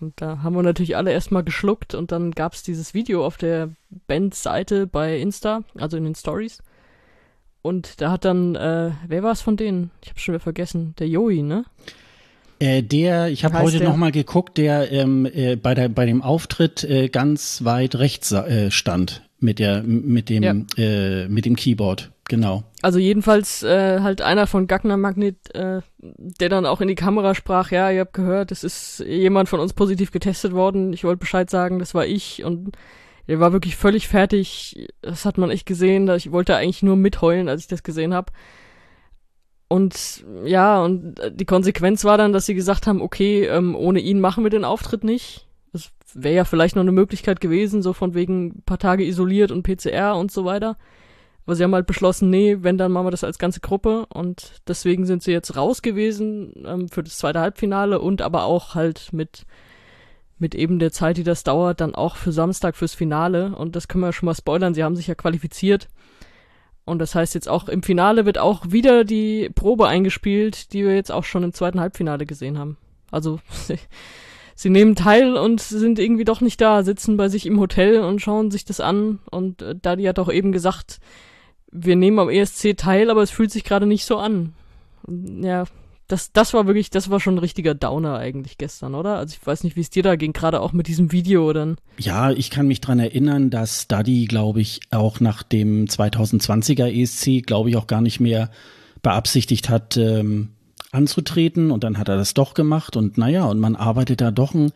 Und 0.00 0.18
da 0.22 0.42
haben 0.42 0.56
wir 0.56 0.62
natürlich 0.62 0.96
alle 0.96 1.12
erstmal 1.12 1.44
geschluckt 1.44 1.94
und 1.94 2.10
dann 2.10 2.30
gab 2.30 2.54
es 2.54 2.62
dieses 2.62 2.94
Video 2.94 3.22
auf 3.22 3.36
der 3.36 3.68
Bandseite 4.06 4.86
bei 4.86 5.18
Insta, 5.18 5.62
also 5.76 5.98
in 5.98 6.04
den 6.04 6.14
Stories. 6.14 6.62
Und 7.60 8.00
da 8.00 8.12
hat 8.12 8.24
dann, 8.24 8.54
äh, 8.54 8.92
wer 9.06 9.22
war 9.22 9.32
es 9.32 9.42
von 9.42 9.58
denen? 9.58 9.90
Ich 10.00 10.08
habe 10.08 10.18
schon 10.18 10.32
wieder 10.32 10.42
vergessen. 10.42 10.94
Der 10.98 11.06
Joey, 11.06 11.42
ne? 11.42 11.66
Äh, 12.62 12.84
der, 12.84 13.26
ich 13.26 13.44
habe 13.44 13.60
heute 13.60 13.82
noch 13.82 13.96
mal 13.96 14.12
geguckt, 14.12 14.56
der 14.56 14.92
ähm, 14.92 15.26
äh, 15.26 15.56
bei, 15.56 15.74
der, 15.74 15.88
bei 15.88 16.06
dem 16.06 16.22
Auftritt 16.22 16.84
äh, 16.84 17.08
ganz 17.08 17.64
weit 17.64 17.96
rechts 17.96 18.30
äh, 18.30 18.70
stand 18.70 19.28
mit 19.40 19.58
der 19.58 19.82
mit 19.82 20.28
dem 20.28 20.42
ja. 20.44 20.54
äh, 20.76 21.26
mit 21.26 21.44
dem 21.44 21.56
Keyboard, 21.56 22.12
genau. 22.28 22.62
Also 22.80 23.00
jedenfalls 23.00 23.64
äh, 23.64 23.98
halt 23.98 24.22
einer 24.22 24.46
von 24.46 24.68
Gagner 24.68 24.96
Magnet, 24.96 25.52
äh, 25.56 25.80
der 25.98 26.48
dann 26.48 26.64
auch 26.64 26.80
in 26.80 26.86
die 26.86 26.94
Kamera 26.94 27.34
sprach, 27.34 27.72
ja, 27.72 27.90
ihr 27.90 28.02
habt 28.02 28.12
gehört, 28.12 28.52
es 28.52 28.62
ist 28.62 29.04
jemand 29.08 29.48
von 29.48 29.58
uns 29.58 29.72
positiv 29.72 30.12
getestet 30.12 30.52
worden. 30.52 30.92
Ich 30.92 31.02
wollte 31.02 31.18
Bescheid 31.18 31.50
sagen, 31.50 31.80
das 31.80 31.96
war 31.96 32.06
ich 32.06 32.44
und 32.44 32.76
der 33.26 33.40
war 33.40 33.52
wirklich 33.52 33.74
völlig 33.74 34.06
fertig. 34.06 34.86
Das 35.00 35.24
hat 35.24 35.36
man 35.36 35.50
echt 35.50 35.66
gesehen. 35.66 36.08
Ich 36.10 36.30
wollte 36.30 36.54
eigentlich 36.54 36.84
nur 36.84 36.94
mitheulen, 36.94 37.48
als 37.48 37.62
ich 37.62 37.68
das 37.68 37.82
gesehen 37.82 38.14
habe. 38.14 38.32
Und 39.72 40.26
ja, 40.44 40.82
und 40.82 41.14
die 41.32 41.46
Konsequenz 41.46 42.04
war 42.04 42.18
dann, 42.18 42.34
dass 42.34 42.44
sie 42.44 42.52
gesagt 42.52 42.86
haben, 42.86 43.00
okay, 43.00 43.46
ähm, 43.46 43.74
ohne 43.74 44.00
ihn 44.00 44.20
machen 44.20 44.44
wir 44.44 44.50
den 44.50 44.66
Auftritt 44.66 45.02
nicht. 45.02 45.46
Das 45.72 45.90
wäre 46.12 46.34
ja 46.34 46.44
vielleicht 46.44 46.76
noch 46.76 46.82
eine 46.82 46.92
Möglichkeit 46.92 47.40
gewesen, 47.40 47.80
so 47.80 47.94
von 47.94 48.12
wegen 48.12 48.60
paar 48.66 48.76
Tage 48.76 49.02
isoliert 49.02 49.50
und 49.50 49.62
PCR 49.62 50.18
und 50.18 50.30
so 50.30 50.44
weiter. 50.44 50.76
Aber 51.46 51.56
sie 51.56 51.64
haben 51.64 51.74
halt 51.74 51.86
beschlossen, 51.86 52.28
nee, 52.28 52.58
wenn, 52.60 52.76
dann 52.76 52.92
machen 52.92 53.06
wir 53.06 53.12
das 53.12 53.24
als 53.24 53.38
ganze 53.38 53.60
Gruppe. 53.60 54.04
Und 54.12 54.60
deswegen 54.68 55.06
sind 55.06 55.22
sie 55.22 55.32
jetzt 55.32 55.56
raus 55.56 55.80
gewesen 55.80 56.52
ähm, 56.66 56.90
für 56.90 57.02
das 57.02 57.16
zweite 57.16 57.40
Halbfinale 57.40 57.98
und 57.98 58.20
aber 58.20 58.44
auch 58.44 58.74
halt 58.74 59.14
mit, 59.14 59.46
mit 60.38 60.54
eben 60.54 60.80
der 60.80 60.92
Zeit, 60.92 61.16
die 61.16 61.24
das 61.24 61.44
dauert, 61.44 61.80
dann 61.80 61.94
auch 61.94 62.16
für 62.16 62.32
Samstag 62.32 62.76
fürs 62.76 62.92
Finale. 62.92 63.56
Und 63.56 63.74
das 63.74 63.88
können 63.88 64.04
wir 64.04 64.12
schon 64.12 64.26
mal 64.26 64.34
spoilern. 64.34 64.74
Sie 64.74 64.84
haben 64.84 64.96
sich 64.96 65.06
ja 65.06 65.14
qualifiziert. 65.14 65.88
Und 66.84 66.98
das 66.98 67.14
heißt 67.14 67.34
jetzt 67.34 67.48
auch 67.48 67.68
im 67.68 67.82
Finale 67.82 68.26
wird 68.26 68.38
auch 68.38 68.64
wieder 68.68 69.04
die 69.04 69.50
Probe 69.54 69.86
eingespielt, 69.86 70.72
die 70.72 70.84
wir 70.84 70.94
jetzt 70.94 71.12
auch 71.12 71.24
schon 71.24 71.44
im 71.44 71.52
zweiten 71.52 71.80
Halbfinale 71.80 72.26
gesehen 72.26 72.58
haben. 72.58 72.76
Also 73.10 73.40
sie, 74.54 74.70
nehmen 74.70 74.96
teil 74.96 75.36
und 75.36 75.60
sind 75.60 75.98
irgendwie 75.98 76.24
doch 76.24 76.40
nicht 76.40 76.60
da, 76.60 76.82
sitzen 76.82 77.16
bei 77.16 77.28
sich 77.28 77.46
im 77.46 77.60
Hotel 77.60 78.00
und 78.00 78.20
schauen 78.20 78.50
sich 78.50 78.64
das 78.64 78.80
an. 78.80 79.20
Und 79.30 79.62
äh, 79.62 79.76
Daddy 79.80 80.04
hat 80.04 80.18
auch 80.18 80.32
eben 80.32 80.50
gesagt, 80.50 80.98
wir 81.70 81.96
nehmen 81.96 82.18
am 82.18 82.28
ESC 82.28 82.76
teil, 82.76 83.10
aber 83.10 83.22
es 83.22 83.30
fühlt 83.30 83.52
sich 83.52 83.64
gerade 83.64 83.86
nicht 83.86 84.04
so 84.04 84.18
an. 84.18 84.54
Ja, 85.06 85.64
das, 86.12 86.30
das 86.30 86.52
war 86.52 86.66
wirklich, 86.66 86.90
das 86.90 87.08
war 87.08 87.20
schon 87.20 87.36
ein 87.36 87.38
richtiger 87.38 87.74
Downer 87.74 88.18
eigentlich 88.18 88.58
gestern, 88.58 88.94
oder? 88.94 89.16
Also 89.16 89.34
ich 89.40 89.46
weiß 89.46 89.64
nicht, 89.64 89.76
wie 89.76 89.80
es 89.80 89.88
dir 89.88 90.02
da 90.02 90.14
ging, 90.14 90.34
gerade 90.34 90.60
auch 90.60 90.74
mit 90.74 90.86
diesem 90.86 91.10
Video 91.10 91.50
dann. 91.54 91.78
Ja, 91.96 92.30
ich 92.30 92.50
kann 92.50 92.68
mich 92.68 92.82
dran 92.82 92.98
erinnern, 92.98 93.48
dass 93.48 93.88
Daddy, 93.88 94.26
glaube 94.26 94.60
ich, 94.60 94.80
auch 94.90 95.20
nach 95.20 95.42
dem 95.42 95.86
2020er 95.86 96.86
ESC, 96.86 97.46
glaube 97.46 97.70
ich, 97.70 97.78
auch 97.78 97.86
gar 97.86 98.02
nicht 98.02 98.20
mehr 98.20 98.50
beabsichtigt 99.00 99.70
hat, 99.70 99.96
ähm, 99.96 100.50
anzutreten. 100.90 101.70
Und 101.70 101.82
dann 101.82 101.96
hat 101.96 102.10
er 102.10 102.18
das 102.18 102.34
doch 102.34 102.52
gemacht. 102.52 102.94
Und 102.98 103.16
naja, 103.16 103.46
und 103.46 103.58
man 103.58 103.74
arbeitet 103.74 104.20
da 104.20 104.30
doch 104.30 104.52
ein 104.52 104.70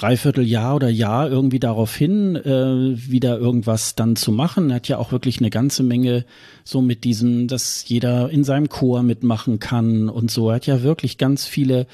Dreivierteljahr 0.00 0.76
oder 0.76 0.88
Jahr 0.88 1.30
irgendwie 1.30 1.60
darauf 1.60 1.94
hin, 1.94 2.34
äh, 2.34 3.10
wieder 3.10 3.38
irgendwas 3.38 3.94
dann 3.96 4.16
zu 4.16 4.32
machen. 4.32 4.70
Er 4.70 4.76
hat 4.76 4.88
ja 4.88 4.96
auch 4.96 5.12
wirklich 5.12 5.40
eine 5.40 5.50
ganze 5.50 5.82
Menge 5.82 6.24
so 6.64 6.80
mit 6.80 7.04
diesem, 7.04 7.48
dass 7.48 7.86
jeder 7.86 8.30
in 8.30 8.42
seinem 8.42 8.70
Chor 8.70 9.02
mitmachen 9.02 9.58
kann 9.58 10.08
und 10.08 10.30
so. 10.30 10.48
Er 10.48 10.56
hat 10.56 10.66
ja 10.66 10.82
wirklich 10.82 11.18
ganz 11.18 11.44
viele 11.44 11.86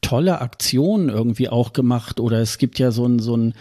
tolle 0.00 0.40
Aktionen 0.40 1.10
irgendwie 1.10 1.50
auch 1.50 1.74
gemacht. 1.74 2.18
Oder 2.18 2.40
es 2.40 2.56
gibt 2.56 2.78
ja 2.78 2.92
so 2.92 3.04
ein, 3.04 3.18
so 3.18 3.36
ein 3.36 3.52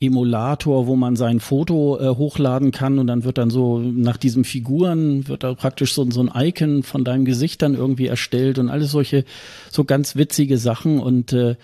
Emulator, 0.00 0.88
wo 0.88 0.96
man 0.96 1.14
sein 1.14 1.38
Foto 1.38 1.98
äh, 2.00 2.08
hochladen 2.08 2.72
kann 2.72 2.98
und 2.98 3.06
dann 3.06 3.22
wird 3.22 3.38
dann 3.38 3.50
so 3.50 3.78
nach 3.78 4.16
diesen 4.16 4.44
Figuren 4.44 5.28
wird 5.28 5.44
da 5.44 5.54
praktisch 5.54 5.94
so, 5.94 6.10
so 6.10 6.20
ein 6.20 6.30
Icon 6.34 6.82
von 6.82 7.04
deinem 7.04 7.24
Gesicht 7.24 7.62
dann 7.62 7.74
irgendwie 7.74 8.08
erstellt 8.08 8.58
und 8.58 8.68
alles 8.68 8.90
solche 8.90 9.24
so 9.70 9.84
ganz 9.84 10.16
witzige 10.16 10.58
Sachen 10.58 10.98
und 10.98 11.32
äh, 11.32 11.54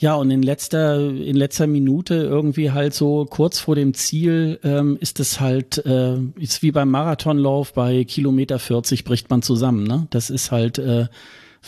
ja, 0.00 0.14
und 0.14 0.30
in 0.30 0.42
letzter, 0.42 1.00
in 1.10 1.34
letzter 1.34 1.66
Minute 1.66 2.14
irgendwie 2.14 2.70
halt 2.70 2.94
so 2.94 3.26
kurz 3.28 3.58
vor 3.58 3.74
dem 3.74 3.94
Ziel 3.94 4.60
ähm, 4.62 4.96
ist 5.00 5.18
es 5.18 5.40
halt, 5.40 5.84
äh, 5.84 6.18
ist 6.38 6.62
wie 6.62 6.70
beim 6.70 6.90
Marathonlauf 6.90 7.72
bei 7.72 8.04
Kilometer 8.04 8.60
40 8.60 9.02
bricht 9.02 9.28
man 9.28 9.42
zusammen, 9.42 9.82
ne? 9.82 10.06
Das 10.10 10.30
ist 10.30 10.52
halt 10.52 10.78
äh, 10.78 11.06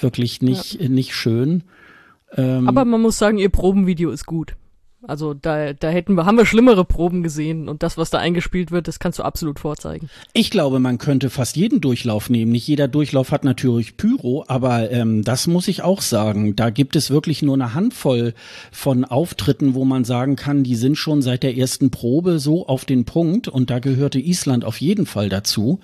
wirklich 0.00 0.42
nicht, 0.42 0.80
ja. 0.80 0.88
nicht 0.88 1.12
schön. 1.12 1.64
Ähm, 2.36 2.68
Aber 2.68 2.84
man 2.84 3.00
muss 3.02 3.18
sagen, 3.18 3.38
ihr 3.38 3.48
Probenvideo 3.48 4.10
ist 4.10 4.26
gut. 4.26 4.54
Also 5.06 5.32
da, 5.32 5.72
da 5.72 5.88
hätten 5.88 6.14
wir, 6.14 6.26
haben 6.26 6.36
wir 6.36 6.44
schlimmere 6.44 6.84
Proben 6.84 7.22
gesehen 7.22 7.68
und 7.68 7.82
das, 7.82 7.96
was 7.96 8.10
da 8.10 8.18
eingespielt 8.18 8.70
wird, 8.70 8.86
das 8.86 8.98
kannst 8.98 9.18
du 9.18 9.22
absolut 9.22 9.58
vorzeigen. 9.58 10.10
Ich 10.34 10.50
glaube, 10.50 10.78
man 10.78 10.98
könnte 10.98 11.30
fast 11.30 11.56
jeden 11.56 11.80
Durchlauf 11.80 12.28
nehmen. 12.28 12.52
Nicht 12.52 12.68
jeder 12.68 12.86
Durchlauf 12.86 13.32
hat 13.32 13.42
natürlich 13.42 13.96
Pyro, 13.96 14.44
aber 14.46 14.90
ähm, 14.90 15.24
das 15.24 15.46
muss 15.46 15.68
ich 15.68 15.82
auch 15.82 16.02
sagen. 16.02 16.54
Da 16.54 16.68
gibt 16.68 16.96
es 16.96 17.10
wirklich 17.10 17.40
nur 17.40 17.54
eine 17.54 17.72
Handvoll 17.72 18.34
von 18.72 19.06
Auftritten, 19.06 19.74
wo 19.74 19.86
man 19.86 20.04
sagen 20.04 20.36
kann, 20.36 20.64
die 20.64 20.76
sind 20.76 20.96
schon 20.96 21.22
seit 21.22 21.42
der 21.42 21.56
ersten 21.56 21.90
Probe 21.90 22.38
so 22.38 22.66
auf 22.66 22.84
den 22.84 23.06
Punkt 23.06 23.48
und 23.48 23.70
da 23.70 23.78
gehörte 23.78 24.18
Island 24.18 24.66
auf 24.66 24.80
jeden 24.82 25.06
Fall 25.06 25.30
dazu. 25.30 25.80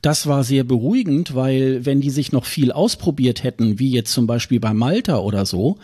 Das 0.00 0.28
war 0.28 0.44
sehr 0.44 0.62
beruhigend, 0.62 1.34
weil 1.34 1.84
wenn 1.84 2.00
die 2.00 2.10
sich 2.10 2.30
noch 2.30 2.44
viel 2.44 2.70
ausprobiert 2.70 3.42
hätten, 3.42 3.80
wie 3.80 3.90
jetzt 3.90 4.12
zum 4.12 4.28
Beispiel 4.28 4.60
bei 4.60 4.72
Malta 4.72 5.18
oder 5.18 5.44
so, 5.44 5.78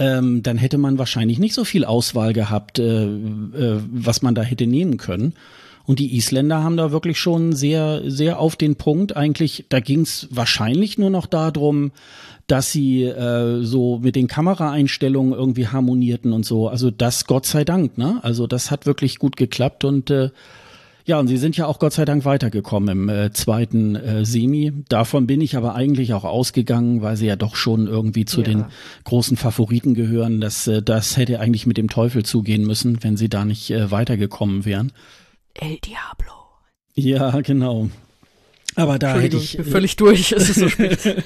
ähm, 0.00 0.42
dann 0.42 0.56
hätte 0.56 0.78
man 0.78 0.98
wahrscheinlich 0.98 1.38
nicht 1.38 1.54
so 1.54 1.64
viel 1.64 1.84
Auswahl 1.84 2.32
gehabt, 2.32 2.78
äh, 2.78 3.04
äh, 3.04 3.80
was 3.92 4.22
man 4.22 4.34
da 4.34 4.42
hätte 4.42 4.66
nehmen 4.66 4.96
können. 4.96 5.34
Und 5.84 5.98
die 5.98 6.16
Isländer 6.16 6.62
haben 6.62 6.76
da 6.76 6.90
wirklich 6.90 7.18
schon 7.18 7.52
sehr, 7.52 8.02
sehr 8.06 8.38
auf 8.38 8.56
den 8.56 8.76
Punkt. 8.76 9.16
Eigentlich, 9.16 9.66
da 9.68 9.80
ging 9.80 10.00
es 10.00 10.26
wahrscheinlich 10.30 10.98
nur 10.98 11.10
noch 11.10 11.26
darum, 11.26 11.92
dass 12.46 12.72
sie 12.72 13.04
äh, 13.04 13.62
so 13.62 13.98
mit 13.98 14.16
den 14.16 14.26
Kameraeinstellungen 14.26 15.34
irgendwie 15.34 15.68
harmonierten 15.68 16.32
und 16.32 16.46
so. 16.46 16.68
Also 16.68 16.90
das 16.90 17.26
Gott 17.26 17.44
sei 17.44 17.64
Dank, 17.64 17.98
ne? 17.98 18.20
Also 18.22 18.46
das 18.46 18.70
hat 18.70 18.86
wirklich 18.86 19.18
gut 19.18 19.36
geklappt 19.36 19.84
und 19.84 20.10
äh, 20.10 20.30
ja, 21.04 21.18
und 21.18 21.28
sie 21.28 21.36
sind 21.36 21.56
ja 21.56 21.66
auch 21.66 21.78
Gott 21.78 21.92
sei 21.92 22.04
Dank 22.04 22.24
weitergekommen 22.24 22.88
im 22.88 23.08
äh, 23.08 23.32
zweiten 23.32 23.96
äh, 23.96 24.24
Semi. 24.24 24.72
Davon 24.88 25.26
bin 25.26 25.40
ich 25.40 25.56
aber 25.56 25.74
eigentlich 25.74 26.14
auch 26.14 26.24
ausgegangen, 26.24 27.02
weil 27.02 27.16
sie 27.16 27.26
ja 27.26 27.36
doch 27.36 27.56
schon 27.56 27.86
irgendwie 27.86 28.24
zu 28.24 28.40
ja. 28.40 28.46
den 28.46 28.64
großen 29.04 29.36
Favoriten 29.36 29.94
gehören. 29.94 30.40
Das, 30.40 30.66
äh, 30.66 30.82
das 30.82 31.16
hätte 31.16 31.40
eigentlich 31.40 31.66
mit 31.66 31.76
dem 31.76 31.88
Teufel 31.88 32.24
zugehen 32.24 32.66
müssen, 32.66 33.02
wenn 33.02 33.16
sie 33.16 33.28
da 33.28 33.44
nicht 33.44 33.70
äh, 33.70 33.90
weitergekommen 33.90 34.64
wären. 34.64 34.92
El 35.54 35.78
Diablo. 35.78 36.32
Ja, 36.94 37.40
genau. 37.40 37.88
Aber 38.76 38.98
da 38.98 39.18
hätte 39.18 39.36
ich. 39.36 39.58
ich 39.58 39.66
völlig 39.66 39.96
durch, 39.96 40.32
es 40.32 40.50
ist 40.50 40.60
so 40.60 40.68
spät. 40.68 40.98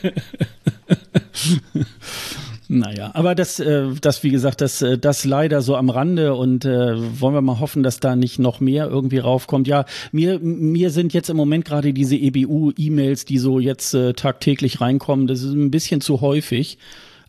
Naja, 2.69 3.11
aber 3.13 3.35
das, 3.35 3.61
äh, 3.61 3.89
das 4.01 4.23
wie 4.23 4.31
gesagt, 4.31 4.61
das, 4.61 4.81
äh, 4.81 4.97
das 4.97 5.25
leider 5.25 5.61
so 5.61 5.77
am 5.77 5.91
Rande 5.91 6.35
und 6.35 6.65
äh, 6.65 7.21
wollen 7.21 7.35
wir 7.35 7.43
mal 7.43 7.61
hoffen, 7.61 7.83
dass 7.83 8.01
da 8.01 8.17
nicht 8.17 8.39
noch 8.39 8.61
mehr 8.61 8.89
irgendwie 8.89 9.19
raufkommt. 9.19 9.69
Ja, 9.69 9.85
mir, 10.13 10.39
mir 10.39 10.91
sind 10.91 11.13
jetzt 11.13 11.29
im 11.29 11.37
Moment 11.37 11.67
gerade 11.67 11.93
diese 11.93 12.17
EBU-E-Mails, 12.17 13.27
die 13.27 13.39
so 13.39 13.61
jetzt 13.61 13.93
äh, 13.95 14.15
tagtäglich 14.15 14.81
reinkommen, 14.81 15.27
das 15.27 15.43
ist 15.43 15.53
ein 15.53 15.71
bisschen 15.71 16.01
zu 16.01 16.23
häufig. 16.23 16.79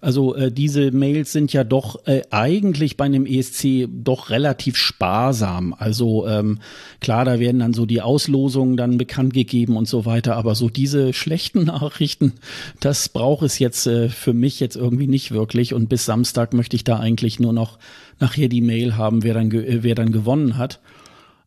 Also 0.05 0.35
äh, 0.35 0.51
diese 0.51 0.91
Mails 0.91 1.31
sind 1.31 1.51
ja 1.51 1.63
doch 1.63 2.05
äh, 2.05 2.21
eigentlich 2.29 2.95
bei 2.95 3.05
einem 3.05 3.25
ESC 3.25 3.87
doch 3.89 4.29
relativ 4.29 4.77
sparsam. 4.77 5.73
Also 5.73 6.27
ähm, 6.27 6.59
klar, 7.01 7.25
da 7.25 7.39
werden 7.39 7.57
dann 7.57 7.73
so 7.73 7.87
die 7.87 8.03
Auslosungen 8.03 8.77
dann 8.77 8.99
bekannt 8.99 9.33
gegeben 9.33 9.75
und 9.75 9.87
so 9.87 10.05
weiter, 10.05 10.35
aber 10.35 10.53
so 10.53 10.69
diese 10.69 11.11
schlechten 11.11 11.63
Nachrichten, 11.65 12.33
das 12.79 13.09
braucht 13.09 13.41
es 13.41 13.57
jetzt 13.57 13.87
äh, 13.87 14.09
für 14.09 14.33
mich 14.33 14.59
jetzt 14.59 14.75
irgendwie 14.75 15.07
nicht 15.07 15.31
wirklich. 15.31 15.73
Und 15.73 15.89
bis 15.89 16.05
Samstag 16.05 16.53
möchte 16.53 16.75
ich 16.75 16.83
da 16.83 16.99
eigentlich 16.99 17.39
nur 17.39 17.53
noch 17.53 17.79
nachher 18.19 18.47
die 18.47 18.61
Mail 18.61 18.97
haben, 18.97 19.23
wer 19.23 19.33
dann, 19.33 19.49
äh, 19.49 19.81
wer 19.81 19.95
dann 19.95 20.11
gewonnen 20.11 20.59
hat. 20.59 20.81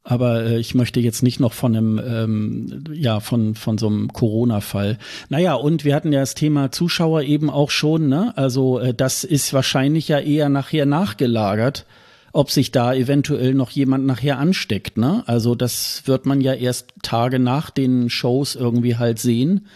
Aber 0.05 0.45
äh, 0.45 0.59
ich 0.59 0.75
möchte 0.75 1.01
jetzt 1.01 1.23
nicht 1.23 1.41
noch 1.41 1.53
von 1.53 1.77
einem, 1.77 2.01
ähm, 2.03 2.85
ja, 2.93 3.21
von, 3.21 3.55
von 3.55 3.79
so 3.79 3.89
einem 3.89 4.13
Corona-Fall. 4.13 4.99
Naja, 5.29 5.55
und 5.55 5.85
wir 5.85 5.95
hatten 5.95 6.13
ja 6.13 6.21
das 6.21 6.35
Thema 6.35 6.71
Zuschauer 6.71 7.23
eben 7.23 7.51
auch 7.51 7.71
schon, 7.71 8.09
ne? 8.09 8.33
Also 8.37 8.79
äh, 8.79 8.95
das 8.95 9.25
ist 9.25 9.53
wahrscheinlich 9.53 10.09
ja 10.09 10.19
eher 10.19 10.49
nachher 10.49 10.87
nachgelagert, 10.87 11.85
ob 12.33 12.51
sich 12.51 12.73
da 12.73 12.95
eventuell 12.95 13.55
noch 13.55 13.71
jemand 13.71 14.07
nachher 14.07 14.39
ansteckt, 14.39 14.97
ne? 14.97 15.25
Also 15.27 15.55
das 15.55 16.03
wird 16.07 16.25
man 16.25 16.41
ja 16.41 16.55
erst 16.55 16.93
Tage 17.03 17.39
nach 17.39 17.71
den 17.71 18.09
Shows 18.09 18.55
irgendwie 18.55 18.97
halt 18.97 19.19
sehen 19.19 19.67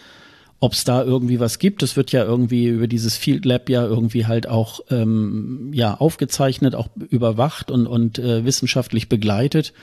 ob 0.59 0.71
es 0.71 0.85
da 0.85 1.03
irgendwie 1.03 1.41
was 1.41 1.59
gibt. 1.59 1.81
Das 1.81 1.97
wird 1.97 2.13
ja 2.13 2.23
irgendwie 2.23 2.67
über 2.67 2.87
dieses 2.87 3.17
Field 3.17 3.43
Lab 3.43 3.67
ja 3.67 3.85
irgendwie 3.85 4.27
halt 4.27 4.47
auch 4.47 4.79
ähm, 4.89 5.71
ja 5.73 5.95
aufgezeichnet, 5.95 6.73
auch 6.73 6.87
überwacht 7.09 7.69
und 7.69 7.85
und 7.85 8.17
äh, 8.17 8.45
wissenschaftlich 8.45 9.09
begleitet 9.09 9.73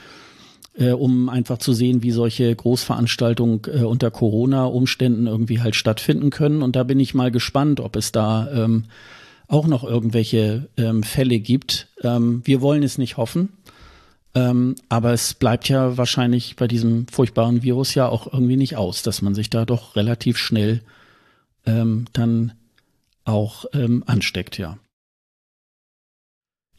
äh, 0.77 0.91
um 0.91 1.29
einfach 1.29 1.57
zu 1.57 1.73
sehen, 1.73 2.03
wie 2.03 2.11
solche 2.11 2.55
Großveranstaltungen 2.55 3.61
äh, 3.67 3.83
unter 3.83 4.11
Corona-Umständen 4.11 5.27
irgendwie 5.27 5.61
halt 5.61 5.75
stattfinden 5.75 6.29
können. 6.29 6.61
Und 6.61 6.75
da 6.75 6.83
bin 6.83 6.99
ich 6.99 7.13
mal 7.13 7.31
gespannt, 7.31 7.79
ob 7.79 7.95
es 7.95 8.11
da 8.11 8.49
ähm, 8.51 8.85
auch 9.47 9.67
noch 9.67 9.83
irgendwelche 9.83 10.69
ähm, 10.77 11.03
Fälle 11.03 11.39
gibt. 11.39 11.87
Ähm, 12.01 12.41
wir 12.45 12.61
wollen 12.61 12.83
es 12.83 12.97
nicht 12.97 13.17
hoffen. 13.17 13.49
Ähm, 14.33 14.75
aber 14.87 15.11
es 15.11 15.33
bleibt 15.33 15.67
ja 15.67 15.97
wahrscheinlich 15.97 16.55
bei 16.55 16.67
diesem 16.67 17.05
furchtbaren 17.07 17.63
Virus 17.63 17.93
ja 17.95 18.07
auch 18.07 18.31
irgendwie 18.31 18.55
nicht 18.55 18.77
aus, 18.77 19.03
dass 19.03 19.21
man 19.21 19.35
sich 19.35 19.49
da 19.49 19.65
doch 19.65 19.97
relativ 19.97 20.37
schnell 20.37 20.81
ähm, 21.65 22.05
dann 22.13 22.53
auch 23.25 23.65
ähm, 23.73 24.03
ansteckt, 24.07 24.57
ja. 24.57 24.77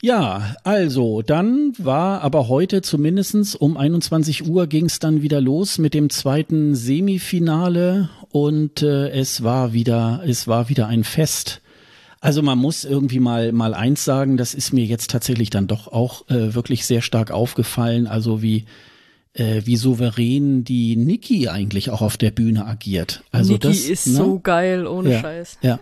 Ja, 0.05 0.57
also 0.65 1.23
dann 1.23 1.75
war 1.79 2.23
aber 2.23 2.49
heute 2.49 2.83
zumindestens 2.83 3.55
um 3.55 3.77
21 3.77 4.49
Uhr 4.49 4.67
ging 4.67 4.87
es 4.87 4.99
dann 4.99 5.23
wieder 5.23 5.41
los 5.41 5.79
mit 5.79 5.95
dem 5.95 6.11
zweiten 6.11 6.75
Semifinale 6.75 8.11
und 8.33 8.83
äh, 8.83 9.11
es 9.11 9.45
war 9.45 9.73
wieder, 9.73 10.21
es 10.27 10.49
war 10.49 10.69
wieder 10.69 10.89
ein 10.89 11.05
Fest. 11.05 11.61
Also 12.21 12.43
man 12.43 12.59
muss 12.59 12.85
irgendwie 12.85 13.21
mal 13.21 13.53
mal 13.53 13.75
eins 13.75 14.05
sagen, 14.05 14.37
das 14.37 14.55
ist 14.55 14.73
mir 14.73 14.85
jetzt 14.85 15.09
tatsächlich 15.09 15.51
dann 15.51 15.69
doch 15.69 15.87
auch 15.87 16.29
äh, 16.29 16.53
wirklich 16.53 16.85
sehr 16.85 17.01
stark 17.01 17.31
aufgefallen. 17.31 18.09
Also 18.09 18.43
wie 18.43 18.65
äh, 19.35 19.63
wie 19.65 19.77
souverän 19.77 20.65
die 20.65 20.97
Niki 20.97 21.49
eigentlich 21.49 21.91
auch 21.91 22.03
auf 22.03 22.17
der 22.17 22.33
Bühne 22.33 22.67
agiert. 22.67 23.23
Also 23.31 23.53
Niki 23.53 23.69
das 23.69 23.79
ist 23.79 24.09
ne? 24.09 24.15
so 24.15 24.41
geil, 24.41 24.85
ohne 24.89 25.13
ja, 25.13 25.21
Scheiß. 25.21 25.59
Ja. 25.63 25.79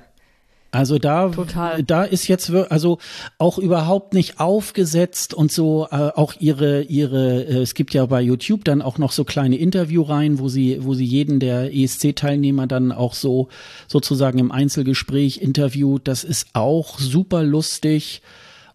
Also 0.72 0.98
da, 0.98 1.30
Total. 1.30 1.82
da 1.82 2.04
ist 2.04 2.28
jetzt 2.28 2.50
also 2.50 2.98
auch 3.38 3.58
überhaupt 3.58 4.14
nicht 4.14 4.38
aufgesetzt 4.38 5.34
und 5.34 5.50
so 5.50 5.88
äh, 5.90 5.96
auch 5.96 6.34
ihre 6.38 6.82
ihre 6.82 7.42
äh, 7.42 7.62
es 7.62 7.74
gibt 7.74 7.92
ja 7.92 8.06
bei 8.06 8.20
YouTube 8.20 8.64
dann 8.64 8.80
auch 8.80 8.96
noch 8.96 9.10
so 9.10 9.24
kleine 9.24 9.56
Interviewreihen, 9.56 10.38
wo 10.38 10.48
sie 10.48 10.78
wo 10.84 10.94
sie 10.94 11.04
jeden 11.04 11.40
der 11.40 11.74
ESC 11.74 12.14
Teilnehmer 12.14 12.68
dann 12.68 12.92
auch 12.92 13.14
so 13.14 13.48
sozusagen 13.88 14.38
im 14.38 14.52
Einzelgespräch 14.52 15.38
interviewt. 15.38 16.06
Das 16.06 16.22
ist 16.22 16.46
auch 16.52 17.00
super 17.00 17.42
lustig. 17.42 18.22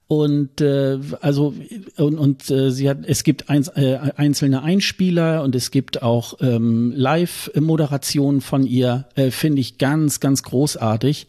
Und 0.07 0.61
äh, 0.61 0.99
also 1.21 1.55
und, 1.95 2.17
und 2.19 2.51
äh, 2.51 2.71
sie 2.71 2.89
hat 2.89 2.99
es 3.07 3.23
gibt 3.23 3.49
eins, 3.49 3.69
äh, 3.69 3.97
einzelne 4.17 4.61
Einspieler 4.61 5.43
und 5.43 5.55
es 5.55 5.71
gibt 5.71 6.03
auch 6.03 6.35
ähm, 6.41 6.93
Live-Moderationen 6.95 8.41
von 8.41 8.67
ihr, 8.67 9.05
äh, 9.15 9.31
finde 9.31 9.61
ich 9.61 9.77
ganz, 9.79 10.19
ganz 10.19 10.43
großartig. 10.43 11.27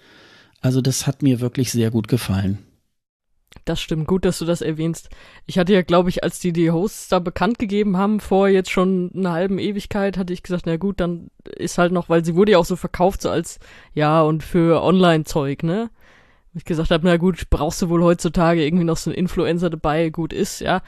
Also 0.60 0.80
das 0.80 1.06
hat 1.06 1.22
mir 1.22 1.40
wirklich 1.40 1.70
sehr 1.70 1.90
gut 1.90 2.08
gefallen. 2.08 2.58
Das 3.64 3.80
stimmt, 3.80 4.06
gut, 4.06 4.24
dass 4.24 4.38
du 4.38 4.44
das 4.44 4.60
erwähnst. 4.60 5.08
Ich 5.46 5.58
hatte 5.58 5.72
ja, 5.72 5.82
glaube 5.82 6.08
ich, 6.10 6.22
als 6.22 6.38
die 6.38 6.52
die 6.52 6.70
Hosts 6.70 7.08
da 7.08 7.18
bekannt 7.18 7.58
gegeben 7.58 7.96
haben, 7.96 8.20
vor 8.20 8.48
jetzt 8.48 8.70
schon 8.70 9.10
einer 9.14 9.32
halben 9.32 9.58
Ewigkeit, 9.58 10.18
hatte 10.18 10.32
ich 10.32 10.42
gesagt, 10.42 10.66
na 10.66 10.76
gut, 10.76 11.00
dann 11.00 11.30
ist 11.56 11.78
halt 11.78 11.92
noch, 11.92 12.08
weil 12.08 12.24
sie 12.24 12.34
wurde 12.34 12.52
ja 12.52 12.58
auch 12.58 12.64
so 12.64 12.76
verkauft, 12.76 13.22
so 13.22 13.30
als, 13.30 13.58
ja, 13.94 14.22
und 14.22 14.42
für 14.42 14.82
Online-Zeug, 14.82 15.62
ne? 15.62 15.90
Ich 16.54 16.64
gesagt 16.64 16.90
habe, 16.90 17.06
na 17.06 17.16
gut, 17.16 17.50
brauchst 17.50 17.82
du 17.82 17.88
wohl 17.88 18.02
heutzutage 18.02 18.64
irgendwie 18.64 18.84
noch 18.84 18.96
so 18.96 19.10
einen 19.10 19.18
Influencer 19.18 19.68
dabei, 19.70 20.10
gut 20.10 20.32
ist, 20.32 20.60
ja. 20.60 20.82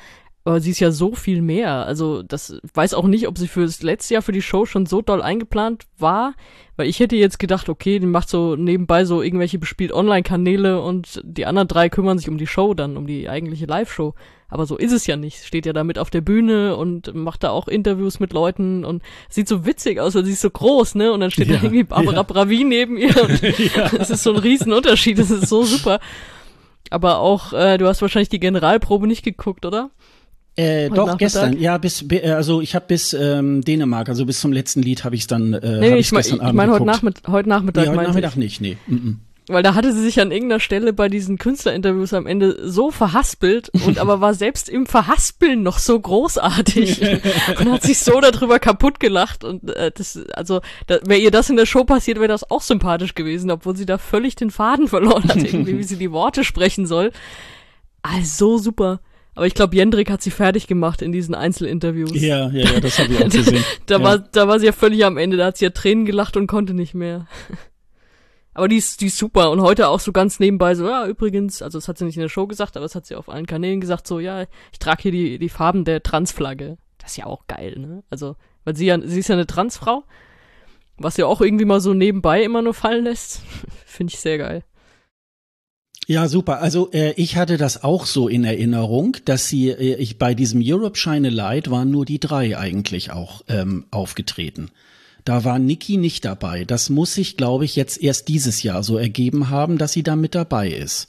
Aber 0.44 0.60
sie 0.60 0.70
ist 0.70 0.80
ja 0.80 0.90
so 0.90 1.14
viel 1.14 1.42
mehr. 1.42 1.84
Also, 1.84 2.22
das 2.22 2.58
weiß 2.72 2.94
auch 2.94 3.06
nicht, 3.06 3.28
ob 3.28 3.36
sie 3.36 3.48
für 3.48 3.62
das 3.62 3.82
letzte 3.82 4.14
Jahr 4.14 4.22
für 4.22 4.32
die 4.32 4.40
Show 4.40 4.64
schon 4.64 4.86
so 4.86 5.02
doll 5.02 5.20
eingeplant 5.20 5.84
war. 5.98 6.34
Weil 6.76 6.88
ich 6.88 7.00
hätte 7.00 7.16
jetzt 7.16 7.38
gedacht, 7.38 7.68
okay, 7.68 7.98
die 7.98 8.06
macht 8.06 8.28
so 8.28 8.56
nebenbei 8.56 9.04
so 9.04 9.20
irgendwelche 9.20 9.58
bespielt 9.58 9.92
Online-Kanäle 9.92 10.80
und 10.80 11.20
die 11.24 11.44
anderen 11.44 11.68
drei 11.68 11.88
kümmern 11.88 12.18
sich 12.18 12.28
um 12.28 12.38
die 12.38 12.46
Show 12.46 12.72
dann, 12.72 12.96
um 12.96 13.06
die 13.06 13.28
eigentliche 13.28 13.66
Live-Show. 13.66 14.14
Aber 14.48 14.64
so 14.64 14.78
ist 14.78 14.92
es 14.92 15.06
ja 15.06 15.16
nicht. 15.16 15.44
Steht 15.44 15.66
ja 15.66 15.74
da 15.74 15.84
mit 15.84 15.98
auf 15.98 16.08
der 16.08 16.22
Bühne 16.22 16.76
und 16.76 17.14
macht 17.14 17.44
da 17.44 17.50
auch 17.50 17.68
Interviews 17.68 18.18
mit 18.18 18.32
Leuten 18.32 18.84
und 18.84 19.02
sieht 19.28 19.46
so 19.48 19.66
witzig 19.66 20.00
aus, 20.00 20.14
weil 20.14 20.24
sie 20.24 20.32
ist 20.32 20.40
so 20.40 20.50
groß, 20.50 20.94
ne? 20.94 21.12
Und 21.12 21.20
dann 21.20 21.30
steht 21.30 21.48
Ja, 21.48 21.56
da 21.56 21.62
irgendwie 21.64 21.84
Barbara 21.84 22.16
ja. 22.16 22.22
Bravi 22.22 22.64
neben 22.64 22.96
ihr. 22.96 23.14
Und 23.22 23.42
Das 23.98 24.08
ist 24.08 24.22
so 24.22 24.32
ein 24.32 24.38
Riesenunterschied. 24.38 25.18
Das 25.18 25.30
ist 25.30 25.48
so 25.48 25.64
super. 25.64 26.00
Aber 26.88 27.18
auch, 27.18 27.52
äh, 27.52 27.76
du 27.76 27.86
hast 27.86 28.00
wahrscheinlich 28.00 28.30
die 28.30 28.40
Generalprobe 28.40 29.06
nicht 29.06 29.22
geguckt, 29.22 29.66
oder? 29.66 29.90
Äh, 30.58 30.90
doch, 30.90 31.16
gestern. 31.18 31.58
Ja, 31.58 31.78
bis, 31.78 32.06
bi- 32.08 32.16
äh, 32.18 32.32
also 32.32 32.60
ich 32.60 32.74
habe 32.74 32.86
bis 32.88 33.12
ähm, 33.12 33.62
Dänemark, 33.62 34.08
also 34.08 34.26
bis 34.26 34.40
zum 34.40 34.52
letzten 34.52 34.82
Lied 34.82 35.04
habe 35.04 35.14
ich 35.14 35.22
es 35.22 35.26
dann, 35.28 35.52
äh, 35.54 35.78
Nee, 35.78 35.96
ich 35.98 36.10
meine 36.10 36.22
gestern 36.22 36.36
ich 36.38 36.42
Abend 36.42 36.54
mein, 36.56 36.70
heute. 36.70 36.84
Nachmittag, 36.84 37.28
heute 37.32 37.48
Nachmittag. 37.48 37.84
nee, 37.84 37.90
heute 37.90 38.02
Nachmittag 38.08 38.30
ich. 38.32 38.36
nicht, 38.36 38.60
nee. 38.60 38.76
Mm 38.88 38.94
-mm. 38.94 39.16
Weil 39.50 39.62
da 39.62 39.74
hatte 39.74 39.94
sie 39.94 40.02
sich 40.02 40.20
an 40.20 40.30
irgendeiner 40.30 40.60
Stelle 40.60 40.92
bei 40.92 41.08
diesen 41.08 41.38
Künstlerinterviews 41.38 42.12
am 42.12 42.26
Ende 42.26 42.68
so 42.68 42.90
verhaspelt 42.90 43.70
und 43.86 43.98
aber 43.98 44.20
war 44.20 44.34
selbst 44.34 44.68
im 44.68 44.84
Verhaspeln 44.84 45.62
noch 45.62 45.78
so 45.78 45.98
großartig 45.98 47.00
und 47.58 47.72
hat 47.72 47.82
sich 47.82 48.00
so 48.00 48.20
darüber 48.20 48.58
kaputt 48.58 49.00
gelacht 49.00 49.44
und 49.44 49.70
äh, 49.74 49.90
das 49.94 50.18
also 50.34 50.60
da, 50.86 50.98
wäre 51.06 51.20
ihr 51.20 51.30
das 51.30 51.48
in 51.48 51.56
der 51.56 51.64
Show 51.64 51.84
passiert, 51.84 52.18
wäre 52.18 52.28
das 52.28 52.50
auch 52.50 52.60
sympathisch 52.60 53.14
gewesen, 53.14 53.50
obwohl 53.50 53.74
sie 53.74 53.86
da 53.86 53.96
völlig 53.96 54.34
den 54.36 54.50
Faden 54.50 54.86
verloren 54.86 55.24
hat, 55.28 55.36
irgendwie 55.42 55.78
wie 55.78 55.84
sie 55.84 55.96
die 55.96 56.12
Worte 56.12 56.44
sprechen 56.44 56.86
soll. 56.86 57.10
Also 58.02 58.58
super. 58.58 59.00
Aber 59.38 59.46
ich 59.46 59.54
glaube, 59.54 59.76
Jendrik 59.76 60.10
hat 60.10 60.20
sie 60.20 60.32
fertig 60.32 60.66
gemacht 60.66 61.00
in 61.00 61.12
diesen 61.12 61.32
Einzelinterviews. 61.32 62.10
Ja, 62.12 62.50
ja, 62.50 62.72
ja, 62.72 62.80
das 62.80 62.98
habe 62.98 63.12
ich 63.12 63.24
auch 63.24 63.28
gesehen. 63.28 63.62
Da 63.86 63.98
ja. 63.98 64.02
war, 64.02 64.18
da 64.18 64.48
war 64.48 64.58
sie 64.58 64.66
ja 64.66 64.72
völlig 64.72 65.04
am 65.04 65.16
Ende, 65.16 65.36
da 65.36 65.46
hat 65.46 65.58
sie 65.58 65.64
ja 65.64 65.70
Tränen 65.70 66.06
gelacht 66.06 66.36
und 66.36 66.48
konnte 66.48 66.74
nicht 66.74 66.92
mehr. 66.92 67.28
Aber 68.52 68.66
die 68.66 68.78
ist, 68.78 69.00
die 69.00 69.06
ist 69.06 69.16
super 69.16 69.52
und 69.52 69.60
heute 69.60 69.86
auch 69.86 70.00
so 70.00 70.10
ganz 70.10 70.40
nebenbei 70.40 70.74
so, 70.74 70.88
ja, 70.88 71.06
übrigens, 71.06 71.62
also 71.62 71.78
das 71.78 71.86
hat 71.86 71.98
sie 71.98 72.04
nicht 72.04 72.16
in 72.16 72.22
der 72.22 72.28
Show 72.28 72.48
gesagt, 72.48 72.76
aber 72.76 72.84
das 72.84 72.96
hat 72.96 73.06
sie 73.06 73.14
auf 73.14 73.28
allen 73.28 73.46
Kanälen 73.46 73.80
gesagt, 73.80 74.08
so, 74.08 74.18
ja, 74.18 74.46
ich 74.72 74.80
trage 74.80 75.02
hier 75.02 75.12
die, 75.12 75.38
die 75.38 75.48
Farben 75.48 75.84
der 75.84 76.02
Transflagge. 76.02 76.76
Das 76.98 77.12
ist 77.12 77.18
ja 77.18 77.26
auch 77.26 77.46
geil, 77.46 77.78
ne? 77.78 78.02
Also, 78.10 78.34
weil 78.64 78.74
sie 78.74 78.86
ja, 78.86 79.00
sie 79.00 79.20
ist 79.20 79.28
ja 79.28 79.36
eine 79.36 79.46
Transfrau, 79.46 80.02
was 80.96 81.14
sie 81.14 81.22
auch 81.22 81.40
irgendwie 81.40 81.64
mal 81.64 81.80
so 81.80 81.94
nebenbei 81.94 82.42
immer 82.42 82.60
nur 82.60 82.74
fallen 82.74 83.04
lässt. 83.04 83.42
Finde 83.86 84.12
ich 84.12 84.18
sehr 84.18 84.38
geil. 84.38 84.64
Ja, 86.10 86.26
super. 86.26 86.62
Also 86.62 86.90
äh, 86.92 87.12
ich 87.16 87.36
hatte 87.36 87.58
das 87.58 87.84
auch 87.84 88.06
so 88.06 88.28
in 88.28 88.42
Erinnerung, 88.42 89.18
dass 89.26 89.46
sie, 89.46 89.68
äh, 89.68 89.96
ich 89.96 90.16
bei 90.16 90.34
diesem 90.34 90.62
Europe 90.64 90.96
Shine 90.96 91.28
a 91.28 91.30
Light 91.30 91.70
waren 91.70 91.90
nur 91.90 92.06
die 92.06 92.18
drei 92.18 92.56
eigentlich 92.56 93.10
auch 93.10 93.42
ähm, 93.46 93.84
aufgetreten. 93.90 94.70
Da 95.26 95.44
war 95.44 95.58
Niki 95.58 95.98
nicht 95.98 96.24
dabei. 96.24 96.64
Das 96.64 96.88
muss 96.88 97.12
sich, 97.12 97.36
glaube 97.36 97.66
ich, 97.66 97.76
jetzt 97.76 98.02
erst 98.02 98.28
dieses 98.28 98.62
Jahr 98.62 98.82
so 98.82 98.96
ergeben 98.96 99.50
haben, 99.50 99.76
dass 99.76 99.92
sie 99.92 100.02
da 100.02 100.16
mit 100.16 100.34
dabei 100.34 100.70
ist. 100.70 101.08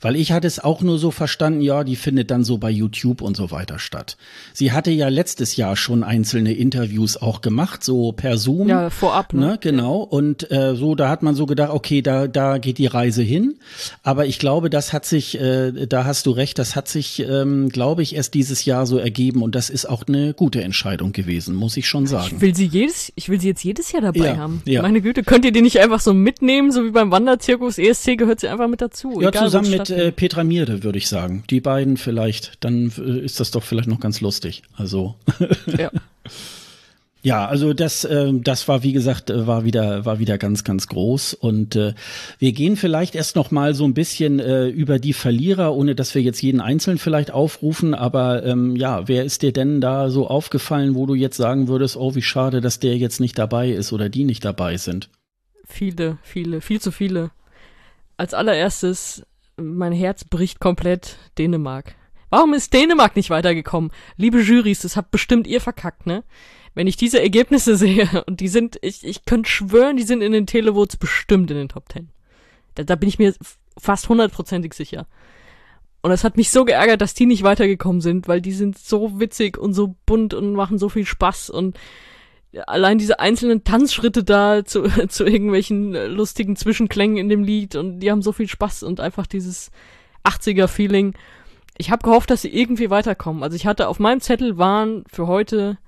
Weil 0.00 0.16
ich 0.16 0.32
hatte 0.32 0.46
es 0.46 0.58
auch 0.58 0.82
nur 0.82 0.98
so 0.98 1.10
verstanden, 1.10 1.60
ja, 1.60 1.84
die 1.84 1.96
findet 1.96 2.30
dann 2.30 2.44
so 2.44 2.58
bei 2.58 2.70
YouTube 2.70 3.22
und 3.22 3.36
so 3.36 3.50
weiter 3.50 3.78
statt. 3.78 4.16
Sie 4.52 4.72
hatte 4.72 4.90
ja 4.90 5.08
letztes 5.08 5.56
Jahr 5.56 5.76
schon 5.76 6.04
einzelne 6.04 6.52
Interviews 6.52 7.16
auch 7.16 7.40
gemacht, 7.40 7.82
so 7.82 8.12
per 8.12 8.36
Zoom. 8.38 8.68
Ja, 8.68 8.90
vorab, 8.90 9.32
ne? 9.32 9.46
Ne, 9.46 9.58
genau. 9.60 9.98
Und 10.00 10.50
äh, 10.50 10.74
so, 10.76 10.94
da 10.94 11.08
hat 11.08 11.22
man 11.22 11.34
so 11.34 11.46
gedacht, 11.46 11.70
okay, 11.70 12.02
da, 12.02 12.26
da 12.26 12.58
geht 12.58 12.78
die 12.78 12.86
Reise 12.86 13.22
hin. 13.22 13.58
Aber 14.02 14.26
ich 14.26 14.38
glaube, 14.38 14.70
das 14.70 14.92
hat 14.92 15.04
sich, 15.06 15.40
äh, 15.40 15.86
da 15.86 16.04
hast 16.04 16.26
du 16.26 16.30
recht, 16.32 16.58
das 16.58 16.76
hat 16.76 16.88
sich, 16.88 17.20
ähm, 17.20 17.68
glaube 17.68 18.02
ich, 18.02 18.14
erst 18.16 18.34
dieses 18.34 18.64
Jahr 18.64 18.86
so 18.86 18.98
ergeben. 18.98 19.42
Und 19.42 19.54
das 19.54 19.70
ist 19.70 19.86
auch 19.88 20.04
eine 20.06 20.34
gute 20.34 20.62
Entscheidung 20.62 21.12
gewesen, 21.12 21.54
muss 21.54 21.76
ich 21.76 21.86
schon 21.88 22.06
sagen. 22.06 22.32
Ich 22.36 22.40
will 22.40 22.54
sie 22.54 22.66
jedes, 22.66 23.12
ich 23.14 23.28
will 23.28 23.40
sie 23.40 23.48
jetzt 23.48 23.62
jedes 23.64 23.92
Jahr 23.92 24.02
dabei 24.02 24.26
Ja, 24.26 24.36
haben. 24.36 24.62
ja. 24.66 24.82
Meine 24.82 25.00
Güte, 25.00 25.22
könnt 25.22 25.44
ihr 25.44 25.52
die 25.52 25.62
nicht 25.62 25.78
einfach 25.80 26.00
so 26.00 26.12
mitnehmen, 26.12 26.70
so 26.72 26.84
wie 26.84 26.90
beim 26.90 27.10
Wanderzirkus 27.10 27.78
ESC 27.78 28.16
gehört 28.16 28.40
sie 28.40 28.48
einfach 28.48 28.68
mit 28.68 28.80
dazu. 28.80 29.20
Ja, 29.20 29.32
zusammen 29.32 29.66
es 29.66 29.70
mit 29.90 29.90
äh, 29.90 29.94
stattfindet. 29.94 30.16
Petra 30.16 30.44
Mirde, 30.44 30.82
würde 30.82 30.98
ich 30.98 31.08
sagen. 31.08 31.44
Die 31.50 31.60
beiden 31.60 31.96
vielleicht. 31.96 32.64
Dann 32.64 32.92
äh, 32.98 33.18
ist 33.20 33.40
das 33.40 33.50
doch 33.50 33.62
vielleicht 33.62 33.88
noch 33.88 34.00
ganz 34.00 34.20
lustig. 34.20 34.62
Also. 34.76 35.16
ja. 35.78 35.90
Ja, 37.26 37.48
also 37.48 37.72
das, 37.72 38.04
äh, 38.04 38.32
das 38.34 38.68
war 38.68 38.84
wie 38.84 38.92
gesagt, 38.92 39.30
äh, 39.30 39.48
war 39.48 39.64
wieder, 39.64 40.04
war 40.04 40.20
wieder 40.20 40.38
ganz, 40.38 40.62
ganz 40.62 40.86
groß. 40.86 41.34
Und 41.34 41.74
äh, 41.74 41.92
wir 42.38 42.52
gehen 42.52 42.76
vielleicht 42.76 43.16
erst 43.16 43.34
noch 43.34 43.50
mal 43.50 43.74
so 43.74 43.84
ein 43.84 43.94
bisschen 43.94 44.38
äh, 44.38 44.68
über 44.68 45.00
die 45.00 45.12
Verlierer, 45.12 45.74
ohne 45.74 45.96
dass 45.96 46.14
wir 46.14 46.22
jetzt 46.22 46.40
jeden 46.40 46.60
einzeln 46.60 46.98
vielleicht 46.98 47.32
aufrufen. 47.32 47.94
Aber 47.94 48.44
ähm, 48.44 48.76
ja, 48.76 49.08
wer 49.08 49.24
ist 49.24 49.42
dir 49.42 49.52
denn 49.52 49.80
da 49.80 50.08
so 50.08 50.28
aufgefallen, 50.28 50.94
wo 50.94 51.04
du 51.04 51.14
jetzt 51.14 51.36
sagen 51.36 51.66
würdest, 51.66 51.96
oh, 51.96 52.14
wie 52.14 52.22
schade, 52.22 52.60
dass 52.60 52.78
der 52.78 52.96
jetzt 52.96 53.18
nicht 53.18 53.36
dabei 53.36 53.70
ist 53.70 53.92
oder 53.92 54.08
die 54.08 54.22
nicht 54.22 54.44
dabei 54.44 54.76
sind? 54.76 55.10
Viele, 55.66 56.18
viele, 56.22 56.60
viel 56.60 56.80
zu 56.80 56.92
viele. 56.92 57.32
Als 58.16 58.34
allererstes, 58.34 59.26
mein 59.56 59.92
Herz 59.92 60.24
bricht 60.24 60.60
komplett 60.60 61.16
Dänemark. 61.38 61.94
Warum 62.30 62.54
ist 62.54 62.72
Dänemark 62.72 63.16
nicht 63.16 63.30
weitergekommen? 63.30 63.90
Liebe 64.16 64.40
Jurys, 64.40 64.80
das 64.80 64.96
habt 64.96 65.10
bestimmt 65.10 65.46
ihr 65.46 65.60
verkackt, 65.60 66.06
ne? 66.06 66.24
Wenn 66.74 66.86
ich 66.86 66.96
diese 66.96 67.20
Ergebnisse 67.22 67.76
sehe, 67.76 68.24
und 68.26 68.40
die 68.40 68.48
sind, 68.48 68.78
ich, 68.82 69.04
ich 69.04 69.24
könnte 69.24 69.50
schwören, 69.50 69.96
die 69.96 70.02
sind 70.02 70.22
in 70.22 70.32
den 70.32 70.46
Televotes 70.46 70.96
bestimmt 70.96 71.50
in 71.50 71.56
den 71.56 71.68
Top 71.68 71.88
Ten. 71.88 72.10
Da, 72.74 72.84
da 72.84 72.96
bin 72.96 73.08
ich 73.08 73.18
mir 73.18 73.34
fast 73.78 74.08
hundertprozentig 74.08 74.74
sicher. 74.74 75.06
Und 76.02 76.10
es 76.12 76.24
hat 76.24 76.36
mich 76.36 76.50
so 76.50 76.64
geärgert, 76.64 77.00
dass 77.00 77.14
die 77.14 77.26
nicht 77.26 77.42
weitergekommen 77.42 78.00
sind, 78.00 78.28
weil 78.28 78.40
die 78.40 78.52
sind 78.52 78.78
so 78.78 79.18
witzig 79.18 79.58
und 79.58 79.72
so 79.72 79.96
bunt 80.06 80.34
und 80.34 80.52
machen 80.52 80.78
so 80.78 80.88
viel 80.88 81.06
Spaß 81.06 81.50
und 81.50 81.78
allein 82.66 82.98
diese 82.98 83.20
einzelnen 83.20 83.64
Tanzschritte 83.64 84.24
da 84.24 84.64
zu, 84.64 84.82
zu 85.08 85.24
irgendwelchen 85.24 85.94
äh, 85.94 86.06
lustigen 86.06 86.56
Zwischenklängen 86.56 87.16
in 87.16 87.28
dem 87.28 87.42
Lied 87.42 87.76
und 87.76 88.00
die 88.00 88.10
haben 88.10 88.22
so 88.22 88.32
viel 88.32 88.48
Spaß 88.48 88.82
und 88.82 89.00
einfach 89.00 89.26
dieses 89.26 89.70
80er-Feeling. 90.24 91.14
Ich 91.78 91.90
habe 91.90 92.02
gehofft, 92.02 92.30
dass 92.30 92.42
sie 92.42 92.54
irgendwie 92.54 92.90
weiterkommen. 92.90 93.42
Also 93.42 93.56
ich 93.56 93.66
hatte 93.66 93.88
auf 93.88 93.98
meinem 93.98 94.20
Zettel 94.20 94.58
waren 94.58 95.04
für 95.10 95.26
heute 95.26 95.78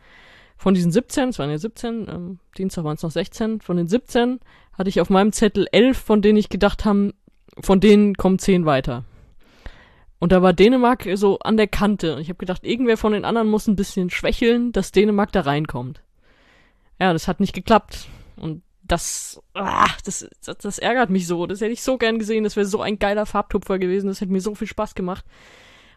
von 0.56 0.74
diesen 0.74 0.92
17, 0.92 1.30
es 1.30 1.38
waren 1.38 1.50
ja 1.50 1.58
17, 1.58 2.08
ähm, 2.08 2.38
Dienstag 2.58 2.84
waren 2.84 2.96
es 2.96 3.02
noch 3.02 3.10
16, 3.10 3.60
von 3.60 3.76
den 3.76 3.88
17 3.88 4.40
hatte 4.72 4.88
ich 4.88 5.00
auf 5.00 5.10
meinem 5.10 5.32
Zettel 5.32 5.66
11, 5.72 5.98
von 5.98 6.22
denen 6.22 6.38
ich 6.38 6.48
gedacht 6.48 6.84
haben, 6.84 7.12
von 7.60 7.80
denen 7.80 8.14
kommen 8.14 8.38
10 8.38 8.66
weiter. 8.66 9.04
Und 10.20 10.32
da 10.32 10.42
war 10.42 10.52
Dänemark 10.52 11.08
so 11.14 11.38
an 11.38 11.56
der 11.56 11.68
Kante. 11.68 12.16
Und 12.16 12.20
ich 12.20 12.28
habe 12.28 12.38
gedacht, 12.38 12.64
irgendwer 12.64 12.96
von 12.96 13.12
den 13.12 13.24
anderen 13.24 13.48
muss 13.48 13.68
ein 13.68 13.76
bisschen 13.76 14.10
schwächeln, 14.10 14.72
dass 14.72 14.92
Dänemark 14.92 15.30
da 15.32 15.42
reinkommt. 15.42 16.02
Ja, 17.00 17.12
das 17.12 17.28
hat 17.28 17.40
nicht 17.40 17.54
geklappt. 17.54 18.08
Und 18.36 18.62
das, 18.82 19.40
ah, 19.54 19.86
das, 20.04 20.28
das, 20.44 20.58
das 20.58 20.78
ärgert 20.78 21.10
mich 21.10 21.26
so. 21.26 21.46
Das 21.46 21.60
hätte 21.60 21.72
ich 21.72 21.82
so 21.82 21.98
gern 21.98 22.18
gesehen. 22.18 22.44
Das 22.44 22.56
wäre 22.56 22.66
so 22.66 22.80
ein 22.80 22.98
geiler 22.98 23.26
Farbtupfer 23.26 23.78
gewesen. 23.78 24.08
Das 24.08 24.20
hätte 24.20 24.32
mir 24.32 24.40
so 24.40 24.54
viel 24.54 24.66
Spaß 24.66 24.94
gemacht. 24.94 25.24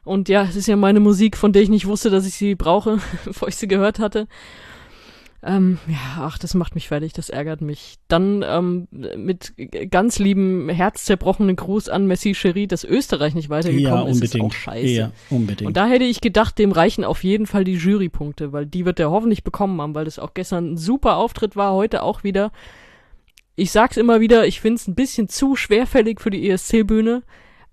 Und 0.04 0.30
ja, 0.30 0.44
es 0.44 0.56
ist 0.56 0.68
ja 0.68 0.76
meine 0.76 1.00
Musik, 1.00 1.38
von 1.38 1.54
der 1.54 1.62
ich 1.62 1.70
nicht 1.70 1.86
wusste, 1.86 2.10
dass 2.10 2.26
ich 2.26 2.34
sie 2.34 2.56
brauche, 2.56 3.00
bevor 3.26 3.48
ich 3.48 3.56
sie 3.56 3.68
gehört 3.68 4.00
hatte. 4.00 4.28
Ähm, 5.44 5.80
ja, 5.88 6.20
ach, 6.20 6.38
das 6.38 6.54
macht 6.54 6.76
mich 6.76 6.88
fertig, 6.88 7.14
das 7.14 7.30
ärgert 7.30 7.62
mich. 7.62 7.96
Dann 8.08 8.46
ähm, 8.48 8.88
mit 8.92 9.54
ganz 9.90 10.20
liebem, 10.20 10.70
herzzerbrochenen 10.70 11.56
Gruß 11.56 11.90
an 11.90 12.06
Messi 12.06 12.34
Cherie, 12.36 12.68
dass 12.68 12.84
Österreich 12.84 13.34
nicht 13.34 13.50
weitergekommen 13.50 14.06
ja, 14.06 14.12
ist, 14.12 14.24
ist 14.24 14.40
auch 14.40 14.54
scheiße. 14.54 14.88
Ja, 14.88 15.12
unbedingt. 15.32 15.68
Und 15.68 15.78
da 15.78 15.88
hätte 15.88 16.04
ich 16.04 16.22
gedacht, 16.22 16.60
dem 16.60 16.72
reichen 16.72 17.04
auf 17.04 17.24
jeden 17.24 17.48
Fall 17.48 17.64
die 17.64 17.74
Jurypunkte, 17.74 18.54
weil 18.54 18.68
die 18.68 18.86
wird 18.86 19.00
er 19.00 19.10
hoffentlich 19.10 19.44
bekommen 19.44 19.82
haben, 19.82 19.96
weil 19.96 20.06
das 20.06 20.20
auch 20.20 20.36
gestern 20.36 20.74
ein 20.74 20.78
super 20.78 21.18
Auftritt 21.18 21.56
war, 21.56 21.74
heute 21.74 22.04
auch 22.04 22.24
wieder. 22.24 22.52
Ich 23.56 23.72
sag's 23.72 23.98
immer 23.98 24.22
wieder, 24.22 24.46
ich 24.46 24.62
find's 24.62 24.88
ein 24.88 24.96
bisschen 24.96 25.28
zu 25.28 25.56
schwerfällig 25.56 26.22
für 26.22 26.30
die 26.30 26.50
ESC-Bühne, 26.50 27.24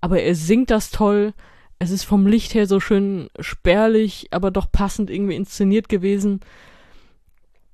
aber 0.01 0.21
er 0.21 0.33
singt 0.33 0.71
das 0.71 0.89
toll. 0.89 1.33
Es 1.77 1.91
ist 1.91 2.03
vom 2.03 2.25
Licht 2.25 2.55
her 2.55 2.65
so 2.65 2.79
schön 2.79 3.29
spärlich, 3.39 4.27
aber 4.31 4.49
doch 4.49 4.71
passend 4.71 5.11
irgendwie 5.11 5.35
inszeniert 5.35 5.87
gewesen 5.87 6.39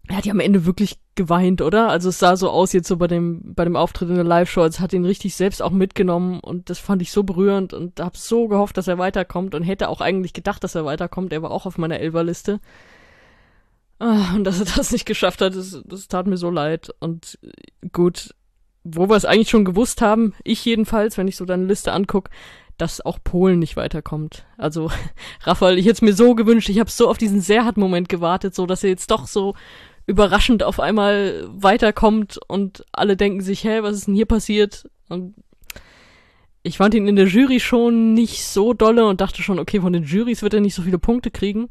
er 0.08 0.18
hat 0.18 0.26
ja 0.26 0.34
am 0.34 0.40
Ende 0.40 0.66
wirklich 0.66 0.98
geweint, 1.16 1.62
oder? 1.62 1.90
Also 1.90 2.10
es 2.10 2.20
sah 2.20 2.36
so 2.36 2.50
aus 2.50 2.74
jetzt 2.74 2.88
so 2.88 2.98
bei 2.98 3.08
dem, 3.08 3.42
bei 3.56 3.64
dem 3.64 3.76
Auftritt 3.76 4.10
in 4.10 4.16
der 4.16 4.24
Live-Show, 4.24 4.62
als 4.62 4.80
hat 4.80 4.94
ihn 4.94 5.06
richtig 5.06 5.36
selbst 5.36 5.62
auch 5.62 5.72
mitgenommen 5.72 6.40
und 6.40 6.70
das 6.70 6.80
fand 6.80 7.02
ich 7.02 7.12
so 7.12 7.24
berührend 7.24 7.74
und 7.74 8.00
hab 8.00 8.18
so 8.18 8.48
gehofft, 8.48 8.78
dass 8.78 8.88
er 8.88 8.98
weiterkommt 8.98 9.56
und 9.56 9.64
hätte 9.64 9.90
auch 9.90 10.02
eigentlich 10.02 10.34
gedacht, 10.34 10.64
dass 10.64 10.76
er 10.76 10.86
weiterkommt. 10.86 11.34
Er 11.34 11.42
war 11.42 11.52
auch 11.52 11.66
auf 11.66 11.78
meiner 11.78 12.00
Elferliste. 12.00 12.60
Ah, 14.00 14.36
und 14.36 14.44
dass 14.44 14.60
er 14.60 14.66
das 14.76 14.92
nicht 14.92 15.06
geschafft 15.06 15.42
hat, 15.42 15.56
das, 15.56 15.82
das 15.86 16.08
tat 16.08 16.28
mir 16.28 16.38
so 16.38 16.50
leid. 16.50 16.90
Und 17.00 17.40
gut, 17.92 18.36
wo 18.84 19.10
wir 19.10 19.16
es 19.16 19.26
eigentlich 19.26 19.50
schon 19.50 19.66
gewusst 19.66 20.02
haben, 20.02 20.34
ich 20.44 20.64
jedenfalls, 20.66 21.18
wenn 21.18 21.28
ich 21.28 21.38
so 21.38 21.46
deine 21.46 21.66
Liste 21.66 21.94
anguck, 21.94 22.30
dass 22.78 23.00
auch 23.04 23.20
Polen 23.24 23.60
nicht 23.60 23.78
weiterkommt. 23.78 24.46
Also, 24.58 24.92
Raphael, 25.44 25.80
ich 25.80 25.86
hätte 25.86 25.96
es 25.96 26.02
mir 26.02 26.14
so 26.14 26.36
gewünscht, 26.36 26.70
ich 26.70 26.80
habe 26.80 26.92
so 26.92 27.10
auf 27.10 27.18
diesen 27.18 27.42
Serhat-Moment 27.42 28.10
gewartet, 28.10 28.54
so 28.54 28.66
dass 28.66 28.84
er 28.84 28.90
jetzt 28.90 29.12
doch 29.12 29.28
so 29.28 29.56
überraschend 30.06 30.64
auf 30.64 30.80
einmal 30.80 31.46
weiterkommt 31.48 32.40
und 32.48 32.86
alle 32.92 33.18
denken 33.18 33.42
sich, 33.42 33.64
hä, 33.64 33.80
was 33.82 33.96
ist 33.96 34.08
denn 34.08 34.16
hier 34.16 34.26
passiert? 34.26 34.90
Und 35.10 35.36
ich 36.64 36.78
fand 36.78 36.94
ihn 36.94 37.08
in 37.08 37.16
der 37.16 37.28
Jury 37.28 37.60
schon 37.60 38.14
nicht 38.14 38.46
so 38.46 38.74
dolle 38.74 39.08
und 39.08 39.22
dachte 39.22 39.42
schon, 39.42 39.60
okay, 39.60 39.82
von 39.82 39.94
den 39.94 40.04
Jurys 40.04 40.42
wird 40.42 40.54
er 40.54 40.62
nicht 40.62 40.76
so 40.76 40.82
viele 40.82 41.00
Punkte 41.00 41.32
kriegen. 41.32 41.70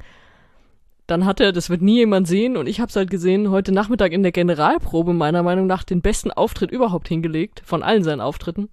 Dann 1.07 1.27
hat 1.27 1.41
er, 1.41 1.53
das 1.53 1.69
wird 1.69 1.83
nie 1.83 1.97
jemand 1.97 2.27
sehen 2.27 2.57
und 2.57 2.67
ich 2.67 2.81
hab's 2.81 2.97
halt 2.97 3.11
gesehen, 3.11 3.51
heute 3.51 3.73
Nachmittag 3.73 4.13
in 4.13 4.23
der 4.23 4.33
Generalprobe 4.33 5.13
meiner 5.13 5.43
Meinung 5.43 5.67
nach 5.67 5.85
den 5.85 6.01
besten 6.01 6.31
Auftritt 6.31 6.71
überhaupt 6.71 7.09
hingelegt, 7.09 7.63
von 7.65 7.83
allen 7.83 8.05
seinen 8.05 8.21
Auftritten. 8.21 8.69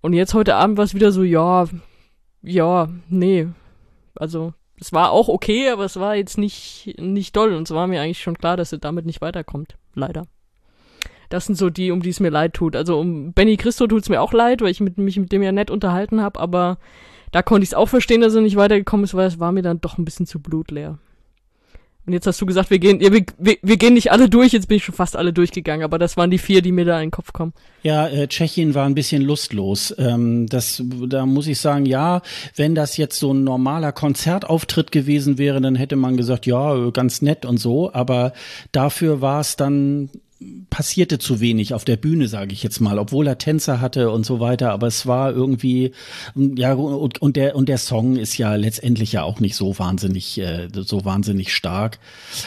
Und 0.00 0.12
jetzt 0.12 0.34
heute 0.34 0.54
Abend 0.54 0.76
war 0.76 0.84
es 0.84 0.94
wieder 0.94 1.10
so, 1.10 1.22
ja, 1.22 1.66
ja, 2.42 2.88
nee. 3.08 3.48
Also 4.14 4.54
es 4.80 4.92
war 4.92 5.12
auch 5.12 5.28
okay, 5.28 5.70
aber 5.70 5.84
es 5.84 5.98
war 5.98 6.16
jetzt 6.16 6.38
nicht, 6.38 6.94
nicht 6.98 7.36
doll 7.36 7.54
und 7.54 7.68
es 7.68 7.74
war 7.74 7.86
mir 7.86 8.00
eigentlich 8.00 8.22
schon 8.22 8.38
klar, 8.38 8.56
dass 8.56 8.72
er 8.72 8.78
damit 8.78 9.06
nicht 9.06 9.20
weiterkommt. 9.20 9.76
Leider. 9.94 10.26
Das 11.28 11.46
sind 11.46 11.56
so 11.56 11.70
die, 11.70 11.90
um 11.90 12.02
die 12.02 12.10
es 12.10 12.20
mir 12.20 12.30
leid 12.30 12.54
tut. 12.54 12.76
Also 12.76 12.98
um 12.98 13.32
Benny 13.32 13.56
Christo 13.56 13.86
tut 13.86 14.02
es 14.02 14.08
mir 14.08 14.20
auch 14.20 14.32
leid, 14.32 14.60
weil 14.60 14.70
ich 14.70 14.80
mit, 14.80 14.98
mich 14.98 15.18
mit 15.18 15.32
dem 15.32 15.42
ja 15.42 15.52
nett 15.52 15.70
unterhalten 15.70 16.20
habe, 16.20 16.40
aber 16.40 16.78
da 17.32 17.42
konnte 17.42 17.64
ich 17.64 17.70
es 17.70 17.74
auch 17.74 17.88
verstehen, 17.88 18.20
dass 18.20 18.34
er 18.34 18.42
nicht 18.42 18.56
weitergekommen 18.56 19.04
ist, 19.04 19.14
weil 19.14 19.26
es 19.26 19.40
war 19.40 19.52
mir 19.52 19.62
dann 19.62 19.80
doch 19.80 19.98
ein 19.98 20.04
bisschen 20.04 20.26
zu 20.26 20.40
blutleer. 20.40 20.98
Und 22.06 22.12
jetzt 22.12 22.26
hast 22.26 22.38
du 22.40 22.44
gesagt, 22.44 22.70
wir 22.70 22.78
gehen, 22.78 23.00
ja, 23.00 23.12
wir, 23.12 23.24
wir, 23.38 23.56
wir 23.62 23.76
gehen 23.78 23.94
nicht 23.94 24.12
alle 24.12 24.28
durch, 24.28 24.52
jetzt 24.52 24.68
bin 24.68 24.76
ich 24.76 24.84
schon 24.84 24.94
fast 24.94 25.16
alle 25.16 25.32
durchgegangen, 25.32 25.84
aber 25.84 25.98
das 25.98 26.18
waren 26.18 26.30
die 26.30 26.38
vier, 26.38 26.60
die 26.60 26.70
mir 26.70 26.84
da 26.84 26.98
in 27.00 27.06
den 27.06 27.10
Kopf 27.10 27.32
kommen. 27.32 27.54
Ja, 27.82 28.06
äh, 28.08 28.28
Tschechien 28.28 28.74
war 28.74 28.84
ein 28.84 28.94
bisschen 28.94 29.22
lustlos. 29.22 29.94
Ähm, 29.96 30.46
das, 30.46 30.82
da 31.08 31.24
muss 31.24 31.46
ich 31.46 31.58
sagen, 31.60 31.86
ja, 31.86 32.20
wenn 32.56 32.74
das 32.74 32.98
jetzt 32.98 33.18
so 33.18 33.32
ein 33.32 33.42
normaler 33.42 33.92
Konzertauftritt 33.92 34.92
gewesen 34.92 35.38
wäre, 35.38 35.62
dann 35.62 35.76
hätte 35.76 35.96
man 35.96 36.18
gesagt, 36.18 36.44
ja, 36.44 36.90
ganz 36.90 37.22
nett 37.22 37.46
und 37.46 37.56
so, 37.56 37.92
aber 37.92 38.34
dafür 38.72 39.22
war 39.22 39.40
es 39.40 39.56
dann 39.56 40.10
passierte 40.70 41.18
zu 41.18 41.40
wenig 41.40 41.74
auf 41.74 41.84
der 41.84 41.96
Bühne, 41.96 42.28
sage 42.28 42.52
ich 42.52 42.62
jetzt 42.62 42.80
mal, 42.80 42.98
obwohl 42.98 43.26
er 43.26 43.38
Tänzer 43.38 43.80
hatte 43.80 44.10
und 44.10 44.26
so 44.26 44.40
weiter, 44.40 44.72
aber 44.72 44.86
es 44.86 45.06
war 45.06 45.32
irgendwie 45.32 45.92
ja 46.34 46.74
und, 46.74 47.22
und 47.22 47.36
der 47.36 47.54
und 47.56 47.68
der 47.68 47.78
Song 47.78 48.16
ist 48.16 48.36
ja 48.38 48.54
letztendlich 48.54 49.12
ja 49.12 49.22
auch 49.22 49.40
nicht 49.40 49.56
so 49.56 49.78
wahnsinnig 49.78 50.38
äh, 50.38 50.68
so 50.72 51.04
wahnsinnig 51.04 51.54
stark. 51.54 51.98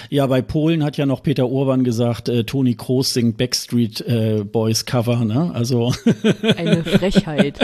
Ja, 0.09 0.27
bei 0.27 0.41
Polen 0.41 0.83
hat 0.83 0.97
ja 0.97 1.05
noch 1.05 1.23
Peter 1.23 1.47
Urban 1.47 1.83
gesagt, 1.83 2.29
äh, 2.29 2.43
Toni 2.43 2.75
Kroos 2.75 3.13
singt 3.13 3.37
Backstreet 3.37 4.01
äh, 4.01 4.43
Boys 4.43 4.85
Cover, 4.85 5.23
ne? 5.23 5.51
Also 5.53 5.93
eine 6.57 6.83
Frechheit. 6.83 7.59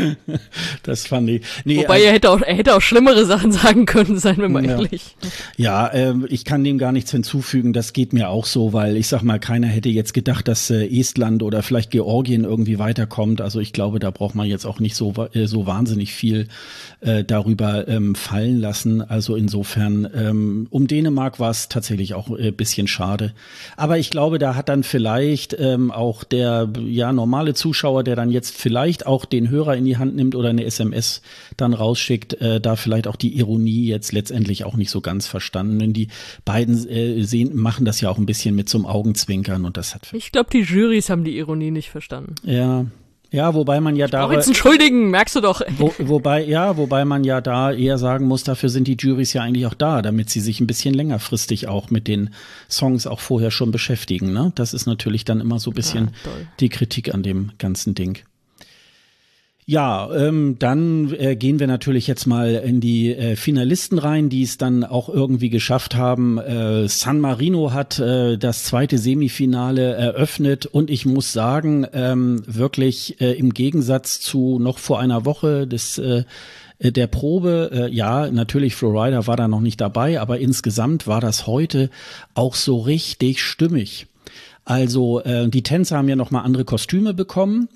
das 0.82 1.06
fand 1.06 1.28
ich. 1.30 1.42
Nee, 1.64 1.78
Wobei 1.78 2.00
äh, 2.00 2.04
er 2.06 2.12
hätte 2.12 2.30
auch 2.30 2.40
er 2.42 2.54
hätte 2.54 2.74
auch 2.74 2.80
schlimmere 2.80 3.24
Sachen 3.24 3.52
sagen 3.52 3.86
können, 3.86 4.18
seien 4.18 4.38
wir 4.38 4.48
mal 4.48 4.64
ja. 4.64 4.72
ehrlich. 4.72 5.16
Ja, 5.56 5.86
äh, 5.88 6.14
ich 6.28 6.44
kann 6.44 6.64
dem 6.64 6.78
gar 6.78 6.92
nichts 6.92 7.10
hinzufügen. 7.10 7.72
Das 7.72 7.92
geht 7.92 8.12
mir 8.12 8.28
auch 8.28 8.46
so, 8.46 8.72
weil 8.72 8.96
ich 8.96 9.08
sag 9.08 9.22
mal, 9.22 9.31
keiner 9.38 9.66
hätte 9.66 9.88
jetzt 9.88 10.14
gedacht, 10.14 10.48
dass 10.48 10.70
äh, 10.70 10.86
Estland 10.86 11.42
oder 11.42 11.62
vielleicht 11.62 11.90
Georgien 11.90 12.44
irgendwie 12.44 12.78
weiterkommt. 12.78 13.40
Also 13.40 13.60
ich 13.60 13.72
glaube, 13.72 13.98
da 13.98 14.10
braucht 14.10 14.34
man 14.34 14.46
jetzt 14.46 14.64
auch 14.64 14.80
nicht 14.80 14.96
so 14.96 15.14
äh, 15.32 15.46
so 15.46 15.66
wahnsinnig 15.66 16.12
viel 16.12 16.48
äh, 17.00 17.24
darüber 17.24 17.88
ähm, 17.88 18.14
fallen 18.14 18.60
lassen. 18.60 19.02
Also 19.02 19.36
insofern 19.36 20.08
ähm, 20.14 20.66
um 20.70 20.86
Dänemark 20.86 21.40
war 21.40 21.50
es 21.50 21.68
tatsächlich 21.68 22.14
auch 22.14 22.28
ein 22.30 22.38
äh, 22.38 22.50
bisschen 22.50 22.88
schade. 22.88 23.32
Aber 23.76 23.98
ich 23.98 24.10
glaube, 24.10 24.38
da 24.38 24.54
hat 24.54 24.68
dann 24.68 24.82
vielleicht 24.82 25.56
ähm, 25.58 25.90
auch 25.90 26.24
der 26.24 26.68
ja 26.86 27.12
normale 27.12 27.54
Zuschauer, 27.54 28.04
der 28.04 28.16
dann 28.16 28.30
jetzt 28.30 28.56
vielleicht 28.56 29.06
auch 29.06 29.24
den 29.24 29.50
Hörer 29.50 29.76
in 29.76 29.84
die 29.84 29.96
Hand 29.96 30.16
nimmt 30.16 30.34
oder 30.34 30.50
eine 30.50 30.64
SMS 30.64 31.22
dann 31.56 31.74
rausschickt, 31.74 32.34
äh, 32.40 32.60
da 32.60 32.76
vielleicht 32.76 33.06
auch 33.06 33.16
die 33.16 33.36
Ironie 33.36 33.86
jetzt 33.86 34.12
letztendlich 34.12 34.64
auch 34.64 34.76
nicht 34.76 34.90
so 34.90 35.00
ganz 35.00 35.26
verstanden. 35.26 35.78
Denn 35.78 35.92
die 35.92 36.08
beiden 36.44 36.88
äh, 36.88 37.22
sehen, 37.24 37.56
machen 37.56 37.84
das 37.84 38.00
ja 38.00 38.10
auch 38.10 38.18
ein 38.18 38.26
bisschen 38.26 38.54
mit 38.54 38.68
so 38.68 38.78
einem 38.78 38.86
Augenzwinkern 39.12 39.64
und 39.64 39.76
das 39.76 39.94
hat. 39.94 40.12
Ich 40.12 40.32
glaube, 40.32 40.50
die 40.50 40.60
Jurys 40.60 41.10
haben 41.10 41.24
die 41.24 41.36
Ironie 41.36 41.70
nicht 41.70 41.90
verstanden. 41.90 42.34
Ja, 42.44 42.86
ja, 43.30 43.54
wobei 43.54 43.80
man 43.80 43.96
ja 43.96 44.08
da. 44.08 44.30
jetzt 44.30 44.46
entschuldigen, 44.46 45.08
merkst 45.10 45.36
du 45.36 45.40
doch. 45.40 45.62
Wo, 45.78 45.94
wobei, 45.98 46.44
ja, 46.44 46.76
wobei 46.76 47.06
man 47.06 47.24
ja 47.24 47.40
da 47.40 47.72
eher 47.72 47.96
sagen 47.96 48.26
muss, 48.26 48.44
dafür 48.44 48.68
sind 48.68 48.86
die 48.86 48.96
Juries 48.98 49.32
ja 49.32 49.40
eigentlich 49.40 49.64
auch 49.66 49.74
da, 49.74 50.02
damit 50.02 50.28
sie 50.28 50.40
sich 50.40 50.60
ein 50.60 50.66
bisschen 50.66 50.92
längerfristig 50.92 51.66
auch 51.66 51.88
mit 51.88 52.08
den 52.08 52.28
Songs 52.68 53.06
auch 53.06 53.20
vorher 53.20 53.50
schon 53.50 53.70
beschäftigen. 53.70 54.34
Ne? 54.34 54.52
Das 54.54 54.74
ist 54.74 54.84
natürlich 54.84 55.24
dann 55.24 55.40
immer 55.40 55.58
so 55.58 55.70
ein 55.70 55.74
bisschen 55.74 56.10
ja, 56.24 56.30
die 56.60 56.68
Kritik 56.68 57.14
an 57.14 57.22
dem 57.22 57.52
ganzen 57.56 57.94
Ding. 57.94 58.18
Ja, 59.64 60.12
ähm, 60.12 60.56
dann 60.58 61.14
äh, 61.14 61.36
gehen 61.36 61.60
wir 61.60 61.68
natürlich 61.68 62.08
jetzt 62.08 62.26
mal 62.26 62.52
in 62.52 62.80
die 62.80 63.14
äh, 63.14 63.36
Finalisten 63.36 64.00
rein, 64.00 64.28
die 64.28 64.42
es 64.42 64.58
dann 64.58 64.82
auch 64.82 65.08
irgendwie 65.08 65.50
geschafft 65.50 65.94
haben. 65.94 66.38
Äh, 66.38 66.88
San 66.88 67.20
Marino 67.20 67.72
hat 67.72 68.00
äh, 68.00 68.38
das 68.38 68.64
zweite 68.64 68.98
Semifinale 68.98 69.94
eröffnet 69.94 70.66
und 70.66 70.90
ich 70.90 71.06
muss 71.06 71.32
sagen, 71.32 71.86
ähm, 71.92 72.42
wirklich 72.46 73.20
äh, 73.20 73.34
im 73.34 73.54
Gegensatz 73.54 74.18
zu 74.18 74.58
noch 74.58 74.78
vor 74.78 74.98
einer 74.98 75.24
Woche 75.24 75.68
des 75.68 75.96
äh, 75.98 76.24
der 76.80 77.06
Probe, 77.06 77.70
äh, 77.72 77.94
ja, 77.94 78.28
natürlich 78.32 78.74
Florida 78.74 79.28
war 79.28 79.36
da 79.36 79.46
noch 79.46 79.60
nicht 79.60 79.80
dabei, 79.80 80.20
aber 80.20 80.40
insgesamt 80.40 81.06
war 81.06 81.20
das 81.20 81.46
heute 81.46 81.90
auch 82.34 82.56
so 82.56 82.80
richtig 82.80 83.40
stimmig. 83.40 84.08
Also 84.64 85.20
äh, 85.20 85.48
die 85.48 85.62
Tänzer 85.62 85.98
haben 85.98 86.08
ja 86.08 86.16
noch 86.16 86.32
mal 86.32 86.40
andere 86.40 86.64
Kostüme 86.64 87.14
bekommen 87.14 87.68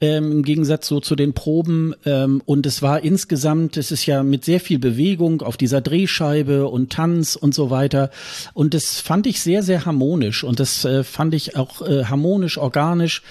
ähm, 0.00 0.32
im 0.32 0.42
Gegensatz 0.42 0.88
so 0.88 1.00
zu 1.00 1.16
den 1.16 1.34
Proben. 1.34 1.94
Ähm, 2.04 2.42
und 2.46 2.66
es 2.66 2.82
war 2.82 3.02
insgesamt, 3.02 3.76
es 3.76 3.90
ist 3.90 4.06
ja 4.06 4.22
mit 4.22 4.44
sehr 4.44 4.60
viel 4.60 4.78
Bewegung 4.78 5.42
auf 5.42 5.56
dieser 5.56 5.80
Drehscheibe 5.80 6.68
und 6.68 6.92
Tanz 6.92 7.36
und 7.36 7.54
so 7.54 7.70
weiter. 7.70 8.10
Und 8.54 8.74
das 8.74 9.00
fand 9.00 9.26
ich 9.26 9.40
sehr, 9.40 9.62
sehr 9.62 9.84
harmonisch. 9.84 10.44
Und 10.44 10.60
das 10.60 10.84
äh, 10.84 11.04
fand 11.04 11.34
ich 11.34 11.56
auch 11.56 11.82
äh, 11.82 12.04
harmonisch, 12.04 12.58
organisch. 12.58 13.22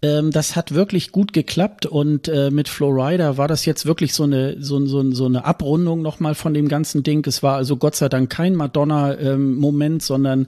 Ähm, 0.00 0.30
das 0.30 0.54
hat 0.54 0.74
wirklich 0.74 1.10
gut 1.10 1.32
geklappt 1.32 1.84
und 1.84 2.28
äh, 2.28 2.50
mit 2.52 2.68
Flowrider 2.68 3.36
war 3.36 3.48
das 3.48 3.64
jetzt 3.64 3.84
wirklich 3.84 4.14
so 4.14 4.22
eine 4.22 4.62
so, 4.62 4.84
so, 4.86 5.10
so 5.10 5.26
eine 5.26 5.44
Abrundung 5.44 6.02
nochmal 6.02 6.36
von 6.36 6.54
dem 6.54 6.68
ganzen 6.68 7.02
Ding. 7.02 7.26
Es 7.26 7.42
war 7.42 7.56
also 7.56 7.76
Gott 7.76 7.96
sei 7.96 8.08
Dank 8.08 8.30
kein 8.30 8.54
Madonna-Moment, 8.54 9.94
ähm, 9.94 10.00
sondern 10.00 10.46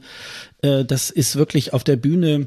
äh, 0.63 0.85
das 0.85 1.11
ist 1.11 1.35
wirklich 1.35 1.73
auf 1.73 1.83
der 1.83 1.97
Bühne 1.97 2.47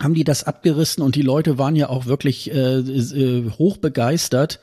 haben 0.00 0.14
die 0.14 0.24
das 0.24 0.44
abgerissen 0.44 1.02
und 1.02 1.16
die 1.16 1.22
Leute 1.22 1.58
waren 1.58 1.76
ja 1.76 1.88
auch 1.88 2.06
wirklich 2.06 2.50
äh, 2.52 2.78
äh, 2.78 3.50
hoch 3.50 3.76
begeistert. 3.76 4.60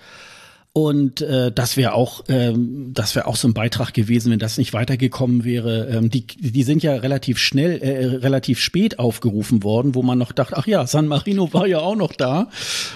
Und 0.72 1.22
äh, 1.22 1.52
das 1.52 1.78
wäre 1.78 1.94
auch, 1.94 2.24
ähm, 2.30 2.92
das 2.94 3.16
wäre 3.16 3.26
auch 3.26 3.36
so 3.36 3.48
ein 3.48 3.56
Beitrag 3.56 3.92
gewesen, 3.94 4.32
wenn 4.32 4.40
das 4.40 4.60
nicht 4.60 4.72
weitergekommen 4.72 5.44
wäre. 5.44 5.88
Ähm, 5.88 6.12
die, 6.12 6.28
die 6.28 6.64
sind 6.64 6.84
ja 6.84 6.94
relativ 6.94 7.40
schnell, 7.40 7.80
äh, 7.80 8.06
relativ 8.18 8.60
spät 8.60 9.00
aufgerufen 9.00 9.64
worden, 9.64 9.96
wo 9.96 10.04
man 10.04 10.20
noch 10.20 10.32
dachte, 10.32 10.56
ach 10.58 10.68
ja, 10.68 10.86
San 10.86 11.08
Marino 11.08 11.52
war 11.54 11.66
ja 11.66 11.80
auch 11.80 11.96
noch 11.96 12.14
da. 12.14 12.50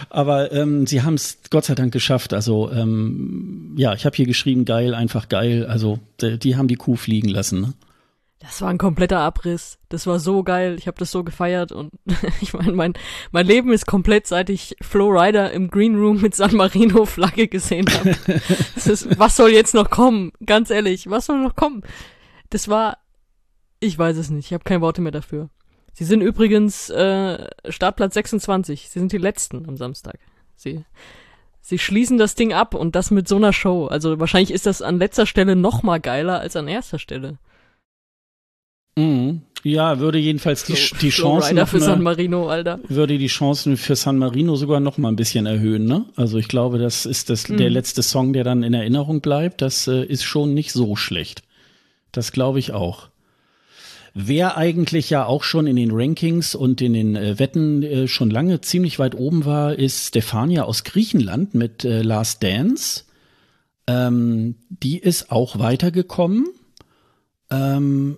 Aber 0.10 0.52
ähm, 0.52 0.86
sie 0.86 1.02
haben 1.02 1.16
es 1.16 1.40
Gott 1.50 1.66
sei 1.66 1.74
Dank 1.74 1.92
geschafft. 1.92 2.32
Also 2.34 2.72
ähm, 2.72 3.74
ja, 3.76 3.96
ich 3.96 4.06
habe 4.06 4.16
hier 4.16 4.28
geschrieben, 4.28 4.66
geil, 4.66 4.94
einfach 4.94 5.28
geil. 5.28 5.66
Also 5.66 5.98
die, 6.22 6.38
die 6.38 6.56
haben 6.56 6.68
die 6.68 6.76
Kuh 6.76 6.96
fliegen 6.96 7.30
lassen. 7.30 7.62
Ne? 7.62 7.74
Das 8.44 8.62
war 8.62 8.70
ein 8.70 8.78
kompletter 8.78 9.20
Abriss. 9.20 9.80
Das 9.88 10.06
war 10.06 10.20
so 10.20 10.44
geil. 10.44 10.76
Ich 10.78 10.88
habe 10.88 10.98
das 10.98 11.12
so 11.12 11.24
gefeiert 11.24 11.72
und 11.72 11.92
ich 12.42 12.54
meine, 12.54 12.74
mein, 12.74 12.94
mein 13.32 13.48
Leben 13.48 13.72
ist 13.72 13.86
komplett, 13.86 14.28
seit 14.28 14.50
ich 14.50 14.76
Flo 14.82 15.08
Rider 15.08 15.52
im 15.52 15.70
Green 15.70 15.96
Room 15.96 16.20
mit 16.20 16.36
San 16.36 16.54
Marino 16.56 17.06
Flagge 17.06 17.48
gesehen 17.48 17.86
habe. 17.88 18.12
was 19.18 19.38
soll 19.38 19.52
jetzt 19.52 19.74
noch 19.74 19.90
kommen? 19.90 20.34
Ganz 20.46 20.72
ehrlich, 20.72 21.10
was 21.10 21.28
soll 21.28 21.42
noch 21.42 21.56
kommen? 21.56 21.84
Das 22.50 22.68
war 22.68 22.98
Ich 23.80 23.98
weiß 23.98 24.18
es 24.18 24.30
nicht. 24.30 24.48
Ich 24.48 24.54
habe 24.54 24.66
keine 24.66 24.82
Worte 24.82 25.02
mehr 25.02 25.14
dafür. 25.14 25.50
Sie 25.94 26.04
sind 26.04 26.20
übrigens 26.20 26.90
äh, 26.90 27.48
Startplatz 27.70 28.16
26. 28.16 28.90
Sie 28.90 29.00
sind 29.00 29.14
die 29.14 29.20
Letzten 29.20 29.70
am 29.70 29.78
Samstag. 29.78 30.20
Sie, 30.58 30.84
sie 31.62 31.80
schließen 31.80 32.18
das 32.18 32.36
Ding 32.36 32.52
ab 32.52 32.76
und 32.76 32.98
das 32.98 33.10
mit 33.10 33.30
so 33.30 33.38
einer 33.38 33.54
Show. 33.54 33.88
Also 33.88 34.20
wahrscheinlich 34.20 34.52
ist 34.52 34.66
das 34.66 34.82
an 34.82 34.98
letzter 34.98 35.26
Stelle 35.26 35.56
noch 35.56 35.82
mal 35.82 36.02
geiler 36.02 36.42
als 36.42 36.58
an 36.58 36.68
erster 36.68 37.00
Stelle. 37.00 37.38
Mhm. 38.96 39.42
Ja, 39.64 40.00
würde 40.00 40.18
jedenfalls 40.18 40.66
die, 40.66 40.76
die 41.02 41.10
Chancen 41.10 41.66
für 41.66 41.80
San 41.80 42.02
Marino, 42.02 42.50
Alter. 42.50 42.80
Würde 42.90 43.18
die 43.18 43.28
Chancen 43.28 43.78
für 43.78 43.96
San 43.96 44.18
Marino 44.18 44.58
sogar 44.58 44.82
noch 44.82 44.98
mal 44.98 45.08
ein 45.08 45.16
bisschen 45.16 45.46
erhöhen, 45.46 45.86
ne? 45.86 46.06
Also 46.18 46.38
ich 46.38 46.50
glaube, 46.50 46.80
das 46.80 47.06
ist 47.06 47.30
das 47.30 47.48
mhm. 47.48 47.58
der 47.58 47.70
letzte 47.70 48.04
Song, 48.04 48.34
der 48.34 48.44
dann 48.44 48.62
in 48.62 48.74
Erinnerung 48.74 49.22
bleibt. 49.22 49.62
Das 49.62 49.88
äh, 49.88 50.04
ist 50.04 50.24
schon 50.24 50.54
nicht 50.54 50.74
so 50.74 50.98
schlecht. 50.98 51.44
Das 52.12 52.34
glaube 52.34 52.60
ich 52.60 52.74
auch. 52.74 53.08
Wer 54.14 54.58
eigentlich 54.58 55.10
ja 55.10 55.26
auch 55.26 55.44
schon 55.44 55.66
in 55.66 55.78
den 55.78 55.92
Rankings 55.92 56.54
und 56.54 56.82
in 56.82 56.94
den 56.94 57.16
äh, 57.16 57.40
Wetten 57.40 57.82
äh, 57.84 58.08
schon 58.08 58.30
lange 58.30 58.62
ziemlich 58.62 59.00
weit 59.00 59.16
oben 59.16 59.46
war, 59.46 59.74
ist 59.74 60.10
Stefania 60.10 60.64
aus 60.64 60.84
Griechenland 60.84 61.56
mit 61.56 61.86
äh, 61.86 62.02
Last 62.02 62.44
Dance. 62.44 63.06
Ähm, 63.88 64.56
die 64.70 65.00
ist 65.00 65.32
auch 65.32 65.58
weitergekommen. 65.58 66.48
Ähm, 67.50 68.18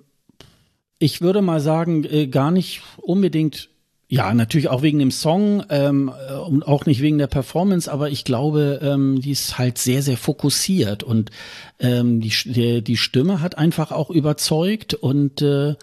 ich 1.06 1.22
würde 1.22 1.42
mal 1.42 1.62
sagen, 1.62 2.04
äh, 2.04 2.28
gar 2.28 2.52
nicht 2.52 2.82
unbedingt 2.98 3.70
ja, 4.08 4.34
natürlich 4.36 4.68
auch 4.70 4.84
wegen 4.84 5.00
dem 5.00 5.10
Song 5.10 5.64
ähm, 5.70 6.12
äh, 6.30 6.34
und 6.34 6.68
auch 6.68 6.86
nicht 6.86 7.02
wegen 7.02 7.18
der 7.18 7.28
Performance, 7.28 7.92
aber 7.92 8.10
ich 8.10 8.24
glaube, 8.24 8.80
ähm, 8.84 9.20
die 9.20 9.32
ist 9.32 9.58
halt 9.58 9.80
sehr, 9.80 10.04
sehr 10.04 10.18
fokussiert 10.18 11.02
und 11.02 11.32
ähm, 11.80 12.22
die, 12.22 12.84
die, 12.84 12.98
Stimme 12.98 13.42
hat 13.42 13.58
einfach 13.58 13.92
auch 13.92 14.12
überzeugt 14.12 14.94
und 14.94 15.42
äh, 15.42 15.76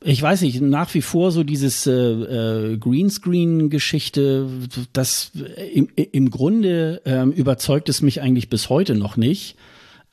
ich 0.00 0.20
weiß 0.20 0.42
nicht, 0.42 0.60
nach 0.60 0.92
wie 0.94 1.02
vor 1.02 1.30
so 1.30 1.44
dieses 1.44 1.86
äh, 1.86 1.92
äh, 1.92 2.76
Greenscreen-Geschichte, 2.78 4.48
das 4.92 5.30
im, 5.72 5.88
im 5.94 6.30
Grunde 6.30 7.00
ähm, 7.04 7.30
überzeugt 7.30 7.88
es 7.88 8.02
mich 8.02 8.20
eigentlich 8.20 8.48
bis 8.48 8.68
heute 8.68 8.96
noch 8.96 9.16
nicht. 9.16 9.56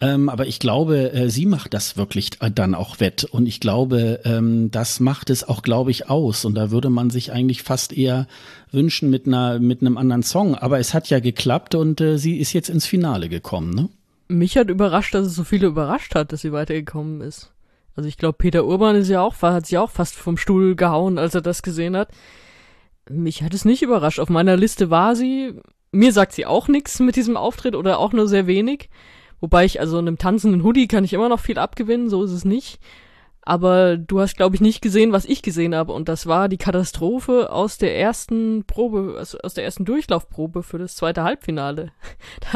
Ähm, 0.01 0.29
aber 0.29 0.47
ich 0.47 0.59
glaube, 0.59 1.11
äh, 1.11 1.29
sie 1.29 1.45
macht 1.45 1.73
das 1.73 1.97
wirklich 1.97 2.31
dann 2.55 2.73
auch 2.73 3.01
wett. 3.01 3.25
Und 3.25 3.47
ich 3.47 3.59
glaube, 3.59 4.21
ähm, 4.23 4.71
das 4.71 5.01
macht 5.01 5.29
es 5.29 5.43
auch, 5.43 5.61
glaube 5.61 5.91
ich, 5.91 6.09
aus. 6.09 6.45
Und 6.45 6.55
da 6.55 6.71
würde 6.71 6.89
man 6.89 7.09
sich 7.09 7.33
eigentlich 7.33 7.63
fast 7.63 7.91
eher 7.91 8.27
wünschen 8.71 9.09
mit 9.09 9.27
einer, 9.27 9.59
mit 9.59 9.81
einem 9.81 9.97
anderen 9.97 10.23
Song. 10.23 10.55
Aber 10.55 10.79
es 10.79 10.93
hat 10.93 11.09
ja 11.09 11.19
geklappt 11.19 11.75
und 11.75 11.99
äh, 11.99 12.17
sie 12.17 12.37
ist 12.37 12.53
jetzt 12.53 12.69
ins 12.69 12.85
Finale 12.85 13.27
gekommen, 13.27 13.73
ne? 13.73 13.89
Mich 14.31 14.57
hat 14.57 14.69
überrascht, 14.69 15.15
dass 15.15 15.25
es 15.25 15.35
so 15.35 15.43
viele 15.43 15.67
überrascht 15.67 16.13
hat, 16.13 16.31
dass 16.31 16.41
sie 16.41 16.51
weitergekommen 16.51 17.21
ist. 17.21 17.51
Also 17.95 18.07
ich 18.07 18.15
glaube, 18.15 18.37
Peter 18.37 18.63
Urban 18.63 18.95
ist 18.95 19.09
ja 19.09 19.21
auch, 19.21 19.41
hat 19.41 19.65
sich 19.65 19.77
auch 19.79 19.89
fast 19.89 20.15
vom 20.15 20.37
Stuhl 20.37 20.75
gehauen, 20.75 21.17
als 21.17 21.33
er 21.33 21.41
das 21.41 21.63
gesehen 21.63 21.97
hat. 21.97 22.09
Mich 23.09 23.41
hat 23.41 23.55
es 23.55 23.65
nicht 23.65 23.81
überrascht. 23.81 24.19
Auf 24.19 24.29
meiner 24.29 24.55
Liste 24.55 24.91
war 24.91 25.15
sie. 25.15 25.55
Mir 25.91 26.13
sagt 26.13 26.33
sie 26.33 26.45
auch 26.45 26.67
nichts 26.67 26.99
mit 26.99 27.15
diesem 27.15 27.35
Auftritt 27.35 27.75
oder 27.75 27.97
auch 27.97 28.13
nur 28.13 28.27
sehr 28.27 28.45
wenig. 28.45 28.89
Wobei 29.41 29.65
ich, 29.65 29.79
also 29.79 29.97
einem 29.97 30.17
tanzenden 30.17 30.63
Hoodie 30.63 30.87
kann 30.87 31.03
ich 31.03 31.13
immer 31.13 31.29
noch 31.29 31.39
viel 31.39 31.57
abgewinnen, 31.57 32.09
so 32.09 32.23
ist 32.23 32.31
es 32.31 32.45
nicht. 32.45 32.79
Aber 33.41 33.97
du 33.97 34.19
hast, 34.19 34.35
glaube 34.35 34.55
ich, 34.55 34.61
nicht 34.61 34.81
gesehen, 34.81 35.11
was 35.11 35.25
ich 35.25 35.41
gesehen 35.41 35.73
habe. 35.73 35.93
Und 35.93 36.09
das 36.09 36.27
war 36.27 36.49
die 36.49 36.57
Katastrophe 36.57 37.51
aus 37.51 37.77
der 37.77 37.97
ersten 37.97 38.65
Probe, 38.65 39.15
also 39.17 39.39
aus 39.39 39.53
der 39.53 39.63
ersten 39.63 39.85
Durchlaufprobe 39.85 40.61
für 40.61 40.77
das 40.77 40.95
zweite 40.95 41.23
Halbfinale. 41.23 41.91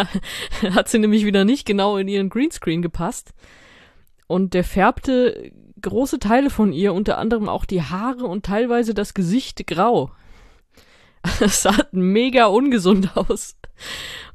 Da 0.62 0.76
hat 0.76 0.90
sie 0.90 1.00
nämlich 1.00 1.26
wieder 1.26 1.46
nicht 1.46 1.66
genau 1.66 1.98
in 1.98 2.08
ihren 2.08 2.30
Greenscreen 2.30 2.82
gepasst. 2.82 3.34
Und 4.28 4.54
der 4.54 4.64
färbte 4.64 5.52
große 5.82 6.20
Teile 6.20 6.50
von 6.50 6.72
ihr, 6.74 6.94
unter 6.94 7.18
anderem 7.18 7.50
auch 7.50 7.66
die 7.66 7.82
Haare 7.82 8.26
und 8.26 8.46
teilweise 8.46 8.94
das 8.94 9.14
Gesicht 9.14 9.66
grau. 9.68 10.12
Das 11.40 11.62
sah 11.62 11.76
mega 11.92 12.46
ungesund 12.46 13.16
aus. 13.16 13.56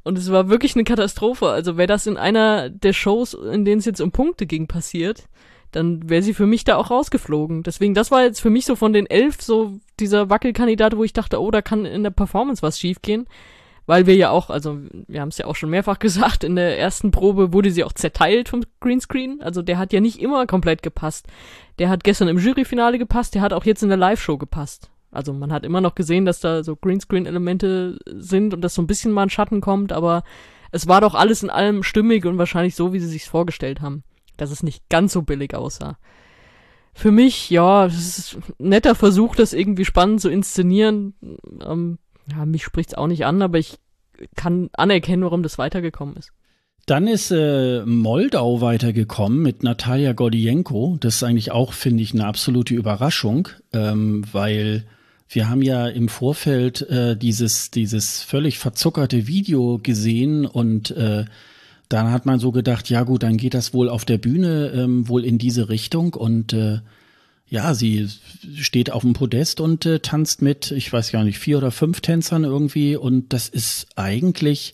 Und 0.04 0.18
es 0.18 0.32
war 0.32 0.48
wirklich 0.48 0.74
eine 0.74 0.84
Katastrophe. 0.84 1.48
Also 1.48 1.76
wäre 1.76 1.86
das 1.86 2.06
in 2.06 2.16
einer 2.16 2.70
der 2.70 2.92
Shows, 2.92 3.34
in 3.34 3.64
denen 3.64 3.78
es 3.78 3.84
jetzt 3.84 4.00
um 4.00 4.10
Punkte 4.10 4.46
ging, 4.46 4.66
passiert, 4.66 5.28
dann 5.72 6.08
wäre 6.08 6.22
sie 6.22 6.34
für 6.34 6.46
mich 6.46 6.64
da 6.64 6.76
auch 6.76 6.90
rausgeflogen. 6.90 7.62
Deswegen, 7.62 7.94
das 7.94 8.10
war 8.10 8.22
jetzt 8.22 8.40
für 8.40 8.50
mich 8.50 8.64
so 8.64 8.74
von 8.74 8.92
den 8.92 9.06
elf 9.06 9.42
so 9.42 9.78
dieser 10.00 10.30
Wackelkandidat, 10.30 10.96
wo 10.96 11.04
ich 11.04 11.12
dachte, 11.12 11.40
oh, 11.40 11.50
da 11.50 11.60
kann 11.60 11.84
in 11.84 12.02
der 12.02 12.10
Performance 12.10 12.62
was 12.62 12.78
schiefgehen. 12.78 13.26
Weil 13.84 14.06
wir 14.06 14.16
ja 14.16 14.30
auch, 14.30 14.50
also 14.50 14.78
wir 15.06 15.22
haben 15.22 15.28
es 15.28 15.38
ja 15.38 15.46
auch 15.46 15.56
schon 15.56 15.70
mehrfach 15.70 15.98
gesagt, 15.98 16.44
in 16.44 16.56
der 16.56 16.78
ersten 16.78 17.10
Probe 17.10 17.52
wurde 17.52 17.70
sie 17.70 17.84
auch 17.84 17.92
zerteilt 17.92 18.48
vom 18.48 18.62
Greenscreen. 18.80 19.42
Also 19.42 19.60
der 19.62 19.78
hat 19.78 19.92
ja 19.92 20.00
nicht 20.00 20.20
immer 20.20 20.46
komplett 20.46 20.82
gepasst. 20.82 21.26
Der 21.78 21.90
hat 21.90 22.04
gestern 22.04 22.28
im 22.28 22.38
Juryfinale 22.38 22.98
gepasst, 22.98 23.34
der 23.34 23.42
hat 23.42 23.52
auch 23.52 23.64
jetzt 23.64 23.82
in 23.82 23.88
der 23.88 23.98
Live-Show 23.98 24.38
gepasst. 24.38 24.90
Also 25.10 25.32
man 25.32 25.52
hat 25.52 25.64
immer 25.64 25.80
noch 25.80 25.94
gesehen, 25.94 26.24
dass 26.24 26.40
da 26.40 26.62
so 26.62 26.76
Greenscreen-Elemente 26.76 27.98
sind 28.06 28.52
und 28.54 28.60
dass 28.60 28.74
so 28.74 28.82
ein 28.82 28.86
bisschen 28.86 29.12
mal 29.12 29.22
ein 29.22 29.30
Schatten 29.30 29.60
kommt, 29.60 29.92
aber 29.92 30.22
es 30.70 30.86
war 30.86 31.00
doch 31.00 31.14
alles 31.14 31.42
in 31.42 31.50
allem 31.50 31.82
stimmig 31.82 32.26
und 32.26 32.38
wahrscheinlich 32.38 32.74
so, 32.74 32.92
wie 32.92 33.00
sie 33.00 33.06
sich's 33.06 33.28
vorgestellt 33.28 33.80
haben, 33.80 34.04
dass 34.36 34.50
es 34.50 34.62
nicht 34.62 34.88
ganz 34.88 35.12
so 35.12 35.22
billig 35.22 35.54
aussah. 35.54 35.98
Für 36.92 37.10
mich, 37.10 37.48
ja, 37.48 37.86
es 37.86 38.18
ist 38.18 38.38
ein 38.58 38.68
netter 38.68 38.94
Versuch, 38.94 39.36
das 39.36 39.52
irgendwie 39.52 39.84
spannend 39.84 40.20
zu 40.20 40.28
inszenieren. 40.28 41.14
Ähm, 41.64 41.98
ja, 42.30 42.44
mich 42.44 42.64
spricht's 42.64 42.94
auch 42.94 43.06
nicht 43.06 43.24
an, 43.24 43.40
aber 43.40 43.58
ich 43.58 43.78
kann 44.36 44.68
anerkennen, 44.72 45.22
warum 45.22 45.42
das 45.42 45.58
weitergekommen 45.58 46.16
ist. 46.16 46.32
Dann 46.86 47.06
ist 47.06 47.30
äh, 47.30 47.84
Moldau 47.84 48.60
weitergekommen 48.62 49.40
mit 49.40 49.62
Natalia 49.62 50.12
Gordienko. 50.12 50.96
Das 51.00 51.16
ist 51.16 51.22
eigentlich 51.22 51.52
auch, 51.52 51.72
finde 51.72 52.02
ich, 52.02 52.14
eine 52.14 52.26
absolute 52.26 52.74
Überraschung, 52.74 53.48
ähm, 53.72 54.24
weil 54.32 54.86
wir 55.28 55.48
haben 55.48 55.62
ja 55.62 55.86
im 55.88 56.08
Vorfeld 56.08 56.82
äh, 56.82 57.16
dieses, 57.16 57.70
dieses 57.70 58.22
völlig 58.22 58.58
verzuckerte 58.58 59.26
Video 59.26 59.78
gesehen 59.78 60.46
und 60.46 60.90
äh, 60.92 61.24
dann 61.88 62.10
hat 62.10 62.26
man 62.26 62.38
so 62.38 62.52
gedacht, 62.52 62.88
ja 62.90 63.02
gut, 63.02 63.22
dann 63.22 63.36
geht 63.36 63.54
das 63.54 63.72
wohl 63.72 63.88
auf 63.88 64.04
der 64.04 64.18
Bühne 64.18 64.72
ähm, 64.74 65.08
wohl 65.08 65.24
in 65.24 65.38
diese 65.38 65.68
Richtung 65.68 66.14
und 66.14 66.52
äh, 66.52 66.80
ja, 67.50 67.72
sie 67.72 68.08
steht 68.56 68.90
auf 68.90 69.02
dem 69.02 69.14
Podest 69.14 69.60
und 69.60 69.86
äh, 69.86 70.00
tanzt 70.00 70.42
mit, 70.42 70.70
ich 70.70 70.92
weiß 70.92 71.12
gar 71.12 71.24
nicht, 71.24 71.38
vier 71.38 71.58
oder 71.58 71.70
fünf 71.70 72.00
Tänzern 72.00 72.44
irgendwie 72.44 72.96
und 72.96 73.32
das 73.32 73.48
ist 73.48 73.86
eigentlich 73.96 74.72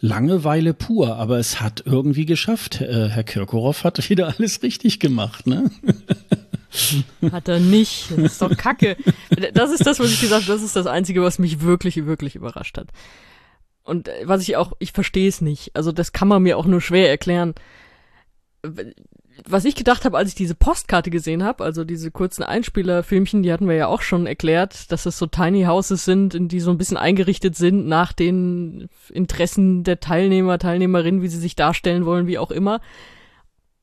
Langeweile 0.00 0.74
pur, 0.74 1.16
aber 1.16 1.38
es 1.38 1.60
hat 1.60 1.82
irgendwie 1.86 2.26
geschafft. 2.26 2.80
Äh, 2.80 3.08
Herr 3.08 3.24
Kirkorov 3.24 3.82
hat 3.82 4.10
wieder 4.10 4.34
alles 4.36 4.62
richtig 4.62 5.00
gemacht, 5.00 5.46
ne? 5.46 5.70
Hat 7.32 7.48
er 7.48 7.60
nicht. 7.60 8.10
Das 8.10 8.32
ist 8.32 8.42
doch 8.42 8.56
Kacke. 8.56 8.96
Das 9.52 9.70
ist 9.70 9.86
das, 9.86 9.98
was 9.98 10.10
ich 10.10 10.20
gesagt 10.20 10.44
habe. 10.44 10.52
Das 10.52 10.62
ist 10.62 10.76
das 10.76 10.86
Einzige, 10.86 11.22
was 11.22 11.38
mich 11.38 11.60
wirklich, 11.60 12.06
wirklich 12.06 12.36
überrascht 12.36 12.78
hat. 12.78 12.88
Und 13.86 14.08
äh, 14.08 14.22
was 14.24 14.42
ich 14.42 14.56
auch, 14.56 14.72
ich 14.78 14.92
verstehe 14.92 15.28
es 15.28 15.40
nicht. 15.40 15.74
Also 15.74 15.92
das 15.92 16.12
kann 16.12 16.28
man 16.28 16.42
mir 16.42 16.58
auch 16.58 16.66
nur 16.66 16.80
schwer 16.80 17.08
erklären. 17.08 17.54
Was 19.46 19.64
ich 19.64 19.74
gedacht 19.74 20.04
habe, 20.04 20.16
als 20.16 20.30
ich 20.30 20.34
diese 20.34 20.54
Postkarte 20.54 21.10
gesehen 21.10 21.44
habe, 21.44 21.62
also 21.62 21.84
diese 21.84 22.10
kurzen 22.10 22.42
Einspielerfilmchen, 22.42 23.42
die 23.42 23.52
hatten 23.52 23.68
wir 23.68 23.76
ja 23.76 23.86
auch 23.86 24.02
schon 24.02 24.26
erklärt, 24.26 24.90
dass 24.90 25.06
es 25.06 25.18
so 25.18 25.26
Tiny 25.26 25.64
Houses 25.64 26.04
sind, 26.04 26.34
in 26.34 26.48
die 26.48 26.60
so 26.60 26.70
ein 26.70 26.78
bisschen 26.78 26.96
eingerichtet 26.96 27.54
sind 27.54 27.86
nach 27.86 28.12
den 28.12 28.88
Interessen 29.10 29.84
der 29.84 30.00
Teilnehmer, 30.00 30.58
Teilnehmerinnen, 30.58 31.22
wie 31.22 31.28
sie 31.28 31.38
sich 31.38 31.54
darstellen 31.54 32.06
wollen, 32.06 32.26
wie 32.26 32.38
auch 32.38 32.50
immer. 32.50 32.80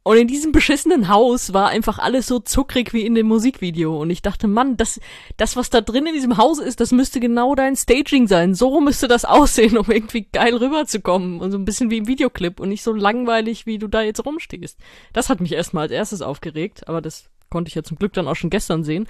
Und 0.06 0.18
in 0.18 0.28
diesem 0.28 0.52
beschissenen 0.52 1.08
Haus 1.08 1.54
war 1.54 1.70
einfach 1.70 1.98
alles 1.98 2.28
so 2.28 2.40
zuckrig 2.40 2.92
wie 2.94 3.06
in 3.06 3.16
dem 3.16 3.28
Musikvideo. 3.28 4.02
Und 4.02 4.10
ich 4.10 4.22
dachte, 4.22 4.48
Mann, 4.48 4.76
das, 4.76 5.00
das, 5.38 5.56
was 5.56 5.70
da 5.70 5.80
drin 5.80 6.06
in 6.06 6.14
diesem 6.14 6.36
Haus 6.36 6.60
ist, 6.60 6.82
das 6.82 6.92
müsste 6.92 7.22
genau 7.22 7.56
dein 7.56 7.78
Staging 7.78 8.28
sein. 8.28 8.54
So 8.54 8.82
müsste 8.82 9.08
das 9.08 9.24
aussehen, 9.26 9.78
um 9.78 9.90
irgendwie 9.90 10.28
geil 10.30 10.56
rüberzukommen. 10.56 11.40
Und 11.40 11.52
so 11.52 11.58
ein 11.58 11.64
bisschen 11.64 11.90
wie 11.90 11.98
im 11.98 12.08
Videoclip 12.08 12.60
und 12.60 12.68
nicht 12.68 12.84
so 12.84 12.92
langweilig, 12.92 13.66
wie 13.66 13.78
du 13.78 13.88
da 13.88 14.02
jetzt 14.02 14.26
rumstehst. 14.26 14.78
Das 15.14 15.30
hat 15.30 15.40
mich 15.40 15.54
erstmal 15.54 15.84
als 15.84 15.94
erstes 15.94 16.22
aufgeregt, 16.22 16.86
aber 16.90 17.00
das 17.00 17.30
konnte 17.50 17.70
ich 17.70 17.76
ja 17.76 17.84
zum 17.84 17.98
Glück 17.98 18.12
dann 18.12 18.28
auch 18.28 18.36
schon 18.36 18.50
gestern 18.50 18.84
sehen. 18.84 19.08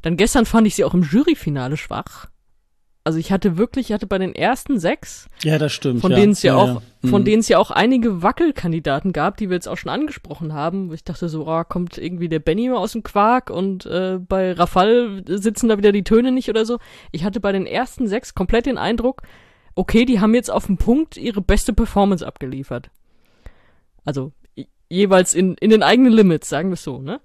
Dann 0.00 0.16
gestern 0.16 0.46
fand 0.46 0.66
ich 0.66 0.74
sie 0.74 0.84
auch 0.84 0.94
im 0.94 1.02
Juryfinale 1.02 1.76
schwach. 1.76 2.31
Also 3.04 3.18
ich 3.18 3.32
hatte 3.32 3.56
wirklich, 3.56 3.88
ich 3.88 3.92
hatte 3.92 4.06
bei 4.06 4.18
den 4.18 4.32
ersten 4.32 4.78
sechs, 4.78 5.28
ja, 5.42 5.58
das 5.58 5.72
stimmt, 5.72 6.02
von 6.02 6.12
ja. 6.12 6.18
denen 6.18 6.32
es 6.32 6.42
ja, 6.44 6.54
ja, 6.54 6.62
auch, 6.62 6.82
ja. 7.02 7.10
von 7.10 7.22
mhm. 7.22 7.24
denen 7.24 7.40
es 7.40 7.48
ja 7.48 7.58
auch 7.58 7.72
einige 7.72 8.22
Wackelkandidaten 8.22 9.12
gab, 9.12 9.36
die 9.38 9.50
wir 9.50 9.54
jetzt 9.54 9.66
auch 9.66 9.76
schon 9.76 9.90
angesprochen 9.90 10.52
haben. 10.52 10.92
Ich 10.92 11.02
dachte 11.02 11.28
so, 11.28 11.48
oh, 11.48 11.64
kommt 11.64 11.98
irgendwie 11.98 12.28
der 12.28 12.38
Benny 12.38 12.68
mal 12.68 12.76
aus 12.76 12.92
dem 12.92 13.02
Quark 13.02 13.50
und 13.50 13.86
äh, 13.86 14.20
bei 14.20 14.52
Rafal 14.52 15.24
sitzen 15.26 15.68
da 15.68 15.78
wieder 15.78 15.90
die 15.90 16.04
Töne 16.04 16.30
nicht 16.30 16.48
oder 16.48 16.64
so. 16.64 16.78
Ich 17.10 17.24
hatte 17.24 17.40
bei 17.40 17.50
den 17.50 17.66
ersten 17.66 18.06
sechs 18.06 18.36
komplett 18.36 18.66
den 18.66 18.78
Eindruck, 18.78 19.22
okay, 19.74 20.04
die 20.04 20.20
haben 20.20 20.34
jetzt 20.34 20.50
auf 20.50 20.66
den 20.66 20.76
Punkt 20.76 21.16
ihre 21.16 21.40
beste 21.40 21.72
Performance 21.72 22.24
abgeliefert. 22.24 22.90
Also 24.04 24.30
jeweils 24.88 25.34
in, 25.34 25.54
in 25.54 25.70
den 25.70 25.82
eigenen 25.82 26.12
Limits, 26.12 26.48
sagen 26.48 26.68
wir 26.68 26.74
es 26.74 26.84
so, 26.84 27.00
ne? 27.00 27.20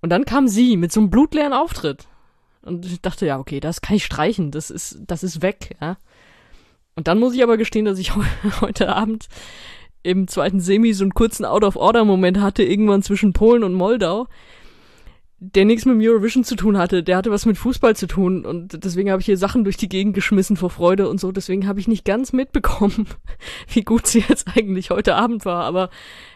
Und 0.00 0.10
dann 0.10 0.24
kam 0.24 0.46
sie 0.46 0.76
mit 0.76 0.92
so 0.92 1.00
einem 1.00 1.10
blutleeren 1.10 1.52
Auftritt. 1.52 2.06
Und 2.62 2.84
ich 2.86 3.00
dachte, 3.00 3.26
ja, 3.26 3.38
okay, 3.38 3.60
das 3.60 3.80
kann 3.80 3.96
ich 3.96 4.04
streichen, 4.04 4.50
das 4.50 4.70
ist, 4.70 4.98
das 5.06 5.22
ist 5.22 5.42
weg, 5.42 5.76
ja. 5.80 5.96
Und 6.94 7.08
dann 7.08 7.18
muss 7.18 7.34
ich 7.34 7.42
aber 7.42 7.56
gestehen, 7.56 7.86
dass 7.86 7.98
ich 7.98 8.12
heute 8.60 8.94
Abend 8.94 9.28
im 10.02 10.28
zweiten 10.28 10.60
Semi 10.60 10.92
so 10.92 11.04
einen 11.04 11.14
kurzen 11.14 11.44
Out-of-Order-Moment 11.44 12.40
hatte, 12.40 12.62
irgendwann 12.62 13.02
zwischen 13.02 13.32
Polen 13.32 13.64
und 13.64 13.74
Moldau. 13.74 14.26
der 15.42 15.64
nichts 15.64 15.86
mit 15.86 15.96
Eurovision 16.06 16.44
zu 16.44 16.54
tun 16.54 16.76
hatte. 16.76 17.02
Der 17.02 17.16
hatte 17.16 17.30
was 17.30 17.46
mit 17.46 17.56
Fußball 17.56 17.96
zu 17.96 18.06
tun 18.06 18.44
und 18.44 18.84
deswegen 18.84 19.10
habe 19.10 19.20
ich 19.20 19.26
hier 19.26 19.38
Sachen 19.38 19.64
durch 19.64 19.78
die 19.78 19.88
Gegend 19.88 20.14
geschmissen 20.14 20.56
vor 20.56 20.68
Freude 20.68 21.08
und 21.08 21.18
so. 21.18 21.32
Deswegen 21.32 21.66
habe 21.66 21.80
ich 21.80 21.88
nicht 21.88 22.04
ganz 22.04 22.34
mitbekommen, 22.34 23.06
wie 23.68 23.82
gut 23.82 24.06
sie 24.06 24.22
jetzt 24.28 24.48
eigentlich 24.54 24.90
heute 24.90 25.14
Abend 25.16 25.46
war. 25.46 25.64
Aber 25.64 25.88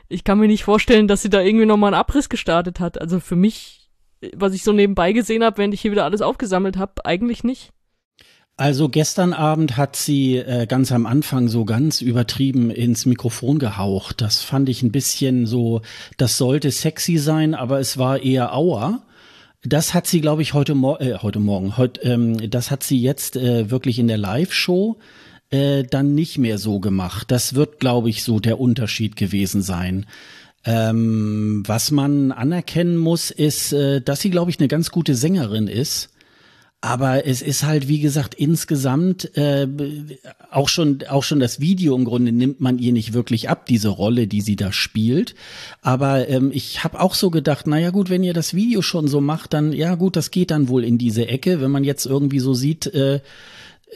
ich 0.08 0.24
kann 0.24 0.38
mir 0.38 0.48
nicht 0.48 0.64
vorstellen, 0.64 1.06
dass 1.06 1.20
sie 1.20 1.28
da 1.28 1.42
irgendwie 1.42 1.66
nochmal 1.66 1.92
einen 1.92 2.00
Abriss 2.00 2.30
gestartet 2.30 2.80
hat. 2.80 2.98
Also 2.98 3.20
für 3.20 3.36
mich, 3.36 3.83
was 4.34 4.54
ich 4.54 4.62
so 4.62 4.72
nebenbei 4.72 5.12
gesehen 5.12 5.44
habe, 5.44 5.58
während 5.58 5.74
ich 5.74 5.80
hier 5.80 5.90
wieder 5.92 6.04
alles 6.04 6.22
aufgesammelt 6.22 6.76
habe, 6.76 7.04
eigentlich 7.04 7.44
nicht. 7.44 7.70
Also 8.56 8.88
gestern 8.88 9.32
Abend 9.32 9.76
hat 9.76 9.96
sie 9.96 10.36
äh, 10.36 10.66
ganz 10.66 10.92
am 10.92 11.06
Anfang 11.06 11.48
so 11.48 11.64
ganz 11.64 12.00
übertrieben 12.00 12.70
ins 12.70 13.04
Mikrofon 13.04 13.58
gehaucht. 13.58 14.20
Das 14.20 14.42
fand 14.42 14.68
ich 14.68 14.82
ein 14.82 14.92
bisschen 14.92 15.44
so, 15.44 15.82
das 16.18 16.38
sollte 16.38 16.70
sexy 16.70 17.18
sein, 17.18 17.54
aber 17.54 17.80
es 17.80 17.98
war 17.98 18.22
eher 18.22 18.54
Aua. 18.54 19.02
Das 19.64 19.92
hat 19.92 20.06
sie, 20.06 20.20
glaube 20.20 20.42
ich, 20.42 20.54
heute, 20.54 20.76
Mor 20.76 21.00
äh, 21.00 21.14
heute 21.14 21.40
Morgen, 21.40 21.76
heute, 21.76 22.00
ähm, 22.02 22.48
das 22.48 22.70
hat 22.70 22.84
sie 22.84 23.00
jetzt 23.00 23.34
äh, 23.34 23.70
wirklich 23.72 23.98
in 23.98 24.06
der 24.06 24.18
Live-Show 24.18 24.98
äh, 25.50 25.82
dann 25.82 26.14
nicht 26.14 26.38
mehr 26.38 26.58
so 26.58 26.78
gemacht. 26.78 27.32
Das 27.32 27.54
wird, 27.54 27.80
glaube 27.80 28.08
ich, 28.08 28.22
so 28.22 28.38
der 28.38 28.60
Unterschied 28.60 29.16
gewesen 29.16 29.62
sein. 29.62 30.06
Ähm, 30.64 31.62
was 31.66 31.90
man 31.90 32.32
anerkennen 32.32 32.96
muss, 32.96 33.30
ist, 33.30 33.72
äh, 33.72 34.00
dass 34.00 34.20
sie, 34.20 34.30
glaube 34.30 34.50
ich, 34.50 34.58
eine 34.58 34.68
ganz 34.68 34.90
gute 34.90 35.14
Sängerin 35.14 35.68
ist 35.68 36.10
aber 36.84 37.26
es 37.26 37.40
ist 37.40 37.64
halt, 37.64 37.88
wie 37.88 37.98
gesagt, 37.98 38.34
insgesamt 38.34 39.34
äh, 39.38 39.66
auch 40.50 40.68
schon 40.68 40.98
auch 41.08 41.22
schon 41.22 41.40
das 41.40 41.58
Video 41.58 41.96
im 41.96 42.04
Grunde 42.04 42.30
nimmt 42.30 42.60
man 42.60 42.78
ihr 42.78 42.92
nicht 42.92 43.14
wirklich 43.14 43.48
ab, 43.48 43.64
diese 43.64 43.88
Rolle, 43.88 44.26
die 44.26 44.42
sie 44.42 44.54
da 44.54 44.70
spielt. 44.70 45.34
Aber 45.80 46.28
ähm, 46.28 46.50
ich 46.52 46.84
habe 46.84 47.00
auch 47.00 47.14
so 47.14 47.30
gedacht, 47.30 47.66
naja 47.66 47.88
gut, 47.88 48.10
wenn 48.10 48.22
ihr 48.22 48.34
das 48.34 48.52
Video 48.52 48.82
schon 48.82 49.08
so 49.08 49.22
macht, 49.22 49.54
dann 49.54 49.72
ja 49.72 49.94
gut, 49.94 50.14
das 50.14 50.30
geht 50.30 50.50
dann 50.50 50.68
wohl 50.68 50.84
in 50.84 50.98
diese 50.98 51.26
Ecke. 51.26 51.62
Wenn 51.62 51.70
man 51.70 51.84
jetzt 51.84 52.04
irgendwie 52.04 52.40
so 52.40 52.52
sieht, 52.52 52.86
äh, 52.88 53.20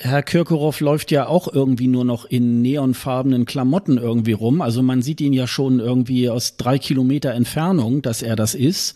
Herr 0.01 0.23
Kirkorov 0.23 0.81
läuft 0.81 1.11
ja 1.11 1.27
auch 1.27 1.53
irgendwie 1.53 1.89
nur 1.89 2.05
noch 2.05 2.25
in 2.25 2.63
neonfarbenen 2.63 3.45
Klamotten 3.47 3.99
irgendwie 3.99 4.33
rum. 4.33 4.61
Also 4.61 4.83
man 4.83 5.03
sieht 5.03 5.21
ihn 5.21 5.33
ja 5.33 5.47
schon 5.47 5.81
irgendwie 5.81 6.31
aus 6.31 6.57
drei 6.57 6.79
Kilometer 6.79 7.33
Entfernung, 7.33 8.03
dass 8.03 8.23
er 8.23 8.37
das 8.37 8.55
ist. 8.55 8.95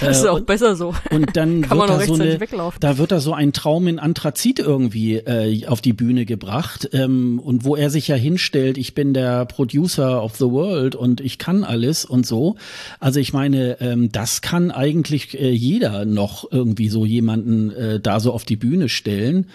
Das 0.00 0.18
ist 0.18 0.24
äh, 0.24 0.28
auch 0.28 0.36
und, 0.36 0.46
besser 0.46 0.76
so. 0.76 0.94
Und 1.10 1.36
dann 1.36 1.62
wird 1.70 1.88
da 1.88 2.00
so 2.00 2.14
eine, 2.14 2.38
da 2.80 2.98
wird 2.98 3.12
da 3.12 3.20
so 3.20 3.32
ein 3.32 3.52
Traum 3.52 3.86
in 3.86 3.98
Anthrazit 3.98 4.58
irgendwie 4.58 5.16
äh, 5.16 5.66
auf 5.66 5.80
die 5.80 5.92
Bühne 5.92 6.24
gebracht 6.24 6.88
ähm, 6.92 7.38
und 7.38 7.64
wo 7.64 7.76
er 7.76 7.90
sich 7.90 8.08
ja 8.08 8.16
hinstellt, 8.16 8.78
ich 8.78 8.94
bin 8.94 9.14
der 9.14 9.44
Producer 9.46 10.22
of 10.22 10.36
the 10.36 10.46
World 10.46 10.96
und 10.96 11.20
ich 11.20 11.38
kann 11.38 11.64
alles 11.64 12.04
und 12.04 12.26
so. 12.26 12.56
Also 12.98 13.20
ich 13.20 13.32
meine, 13.32 13.80
ähm, 13.80 14.10
das 14.10 14.42
kann 14.42 14.70
eigentlich 14.70 15.38
äh, 15.38 15.50
jeder 15.50 16.04
noch 16.04 16.50
irgendwie 16.50 16.88
so 16.88 17.04
jemanden 17.04 17.70
äh, 17.70 18.00
da 18.00 18.20
so 18.20 18.32
auf 18.32 18.44
die 18.44 18.56
Bühne 18.56 18.88
stellen. 18.88 19.46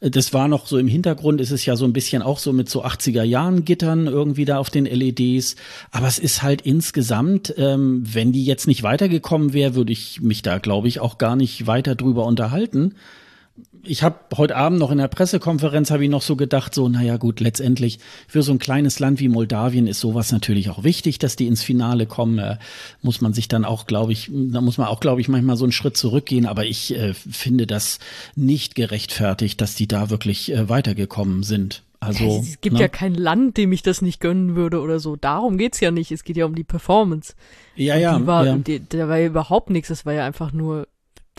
Das 0.00 0.32
war 0.32 0.46
noch 0.46 0.66
so 0.66 0.78
im 0.78 0.86
Hintergrund, 0.86 1.40
ist 1.40 1.50
es 1.50 1.66
ja 1.66 1.74
so 1.74 1.84
ein 1.84 1.92
bisschen 1.92 2.22
auch 2.22 2.38
so 2.38 2.52
mit 2.52 2.68
so 2.68 2.84
80er 2.84 3.24
Jahren 3.24 3.64
Gittern 3.64 4.06
irgendwie 4.06 4.44
da 4.44 4.58
auf 4.58 4.70
den 4.70 4.84
LEDs. 4.84 5.56
Aber 5.90 6.06
es 6.06 6.18
ist 6.18 6.42
halt 6.42 6.62
insgesamt, 6.62 7.52
ähm, 7.56 8.02
wenn 8.04 8.30
die 8.30 8.44
jetzt 8.44 8.68
nicht 8.68 8.82
weitergekommen 8.82 9.52
wäre, 9.52 9.74
würde 9.74 9.92
ich 9.92 10.20
mich 10.20 10.42
da, 10.42 10.58
glaube 10.58 10.88
ich, 10.88 11.00
auch 11.00 11.18
gar 11.18 11.34
nicht 11.34 11.66
weiter 11.66 11.94
drüber 11.94 12.26
unterhalten 12.26 12.94
ich 13.82 14.02
habe 14.02 14.16
heute 14.36 14.56
Abend 14.56 14.78
noch 14.78 14.90
in 14.90 14.98
der 14.98 15.08
Pressekonferenz 15.08 15.90
habe 15.90 16.04
ich 16.04 16.10
noch 16.10 16.22
so 16.22 16.36
gedacht, 16.36 16.74
so 16.74 16.88
naja 16.88 17.16
gut, 17.16 17.40
letztendlich 17.40 17.98
für 18.26 18.42
so 18.42 18.52
ein 18.52 18.58
kleines 18.58 18.98
Land 18.98 19.20
wie 19.20 19.28
Moldawien 19.28 19.86
ist 19.86 20.00
sowas 20.00 20.32
natürlich 20.32 20.70
auch 20.70 20.84
wichtig, 20.84 21.18
dass 21.18 21.36
die 21.36 21.46
ins 21.46 21.62
Finale 21.62 22.06
kommen. 22.06 22.38
Äh, 22.38 22.58
muss 23.02 23.20
man 23.20 23.32
sich 23.32 23.48
dann 23.48 23.64
auch, 23.64 23.86
glaube 23.86 24.12
ich, 24.12 24.30
da 24.32 24.60
muss 24.60 24.78
man 24.78 24.88
auch, 24.88 25.00
glaube 25.00 25.20
ich, 25.20 25.28
manchmal 25.28 25.56
so 25.56 25.64
einen 25.64 25.72
Schritt 25.72 25.96
zurückgehen. 25.96 26.46
Aber 26.46 26.64
ich 26.64 26.94
äh, 26.94 27.14
finde 27.14 27.66
das 27.66 27.98
nicht 28.36 28.74
gerechtfertigt, 28.74 29.60
dass 29.60 29.74
die 29.74 29.88
da 29.88 30.10
wirklich 30.10 30.52
äh, 30.52 30.68
weitergekommen 30.68 31.42
sind. 31.42 31.82
Also, 32.00 32.38
es 32.42 32.60
gibt 32.60 32.74
ne? 32.74 32.82
ja 32.82 32.88
kein 32.88 33.14
Land, 33.14 33.56
dem 33.56 33.72
ich 33.72 33.82
das 33.82 34.02
nicht 34.02 34.20
gönnen 34.20 34.54
würde 34.54 34.80
oder 34.80 35.00
so. 35.00 35.16
Darum 35.16 35.58
geht's 35.58 35.80
ja 35.80 35.90
nicht. 35.90 36.12
Es 36.12 36.22
geht 36.22 36.36
ja 36.36 36.46
um 36.46 36.54
die 36.54 36.64
Performance. 36.64 37.34
Ja, 37.74 37.96
ja. 37.96 38.18
Die 38.18 38.26
war, 38.26 38.46
ja. 38.46 38.56
Die, 38.56 38.80
da 38.88 39.08
war 39.08 39.18
ja 39.18 39.26
überhaupt 39.26 39.70
nichts. 39.70 39.88
Das 39.88 40.06
war 40.06 40.12
ja 40.12 40.24
einfach 40.24 40.52
nur 40.52 40.86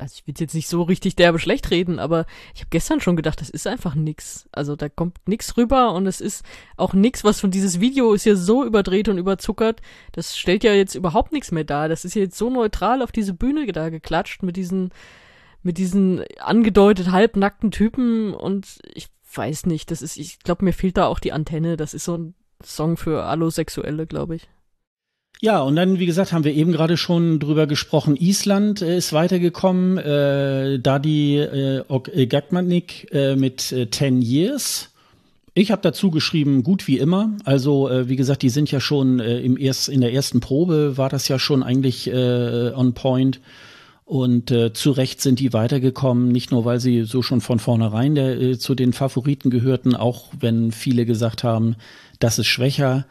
also 0.01 0.15
ich 0.15 0.27
will 0.27 0.35
jetzt 0.37 0.53
nicht 0.55 0.67
so 0.67 0.83
richtig 0.83 1.15
derbe 1.15 1.39
schlecht 1.39 1.71
reden, 1.71 1.99
aber 1.99 2.25
ich 2.53 2.61
habe 2.61 2.69
gestern 2.69 3.01
schon 3.01 3.15
gedacht, 3.15 3.41
das 3.41 3.49
ist 3.49 3.67
einfach 3.67 3.95
nix. 3.95 4.47
Also 4.51 4.75
da 4.75 4.89
kommt 4.89 5.17
nix 5.27 5.57
rüber 5.57 5.93
und 5.93 6.07
es 6.07 6.21
ist 6.21 6.43
auch 6.77 6.93
nix, 6.93 7.23
was 7.23 7.39
von 7.39 7.51
dieses 7.51 7.79
Video 7.79 8.13
ist 8.13 8.25
ja 8.25 8.35
so 8.35 8.65
überdreht 8.65 9.09
und 9.09 9.17
überzuckert, 9.17 9.81
das 10.11 10.37
stellt 10.37 10.63
ja 10.63 10.73
jetzt 10.73 10.95
überhaupt 10.95 11.31
nichts 11.31 11.51
mehr 11.51 11.63
dar. 11.63 11.89
Das 11.89 12.05
ist 12.05 12.15
ja 12.15 12.21
jetzt 12.21 12.37
so 12.37 12.49
neutral 12.49 13.01
auf 13.01 13.11
diese 13.11 13.33
Bühne 13.33 13.65
da 13.67 13.89
geklatscht 13.89 14.43
mit 14.43 14.55
diesen 14.55 14.91
mit 15.61 15.77
diesen 15.77 16.23
angedeutet 16.39 17.11
halbnackten 17.11 17.71
Typen 17.71 18.33
und 18.33 18.79
ich 18.93 19.09
weiß 19.33 19.65
nicht, 19.65 19.91
das 19.91 20.01
ist 20.01 20.17
ich 20.17 20.39
glaube 20.39 20.63
mir 20.63 20.73
fehlt 20.73 20.97
da 20.97 21.07
auch 21.07 21.19
die 21.19 21.33
Antenne, 21.33 21.77
das 21.77 21.93
ist 21.93 22.05
so 22.05 22.17
ein 22.17 22.35
Song 22.63 22.97
für 22.97 23.23
Allosexuelle, 23.23 24.05
glaube 24.07 24.35
ich. 24.35 24.49
Ja, 25.41 25.61
und 25.61 25.77
dann, 25.77 25.99
wie 25.99 26.05
gesagt, 26.05 26.33
haben 26.33 26.43
wir 26.43 26.53
eben 26.53 26.73
gerade 26.73 26.97
schon 26.97 27.39
drüber 27.39 27.65
gesprochen. 27.65 28.17
Island 28.17 28.81
äh, 28.81 28.97
ist 28.97 29.13
weitergekommen, 29.13 29.97
äh, 29.97 30.79
da 30.79 30.97
äh, 30.97 31.77
äh 31.77 32.25
Gagmanik 32.25 33.07
äh, 33.13 33.37
mit 33.37 33.71
äh, 33.71 33.89
10 33.89 34.21
Years. 34.21 34.89
Ich 35.53 35.71
habe 35.71 35.81
dazu 35.81 36.11
geschrieben, 36.11 36.63
gut 36.63 36.87
wie 36.87 36.97
immer. 36.97 37.31
Also, 37.45 37.89
äh, 37.89 38.09
wie 38.09 38.17
gesagt, 38.17 38.41
die 38.41 38.49
sind 38.49 38.69
ja 38.69 38.81
schon 38.81 39.21
äh, 39.21 39.39
im 39.39 39.57
erst, 39.57 39.87
in 39.87 40.01
der 40.01 40.13
ersten 40.13 40.41
Probe 40.41 40.97
war 40.97 41.07
das 41.07 41.29
ja 41.29 41.39
schon 41.39 41.63
eigentlich 41.63 42.07
äh, 42.07 42.71
on 42.75 42.93
point. 42.93 43.39
Und 44.03 44.51
äh, 44.51 44.73
zu 44.73 44.91
Recht 44.91 45.21
sind 45.21 45.39
die 45.39 45.53
weitergekommen, 45.53 46.29
nicht 46.29 46.51
nur 46.51 46.65
weil 46.65 46.81
sie 46.81 47.03
so 47.03 47.21
schon 47.21 47.39
von 47.39 47.59
vornherein 47.59 48.13
der, 48.13 48.41
äh, 48.41 48.57
zu 48.57 48.75
den 48.75 48.91
Favoriten 48.91 49.51
gehörten, 49.51 49.95
auch 49.95 50.25
wenn 50.37 50.73
viele 50.73 51.05
gesagt 51.05 51.45
haben, 51.45 51.77
das 52.19 52.39
ist 52.39 52.47
schwächer 52.47 53.05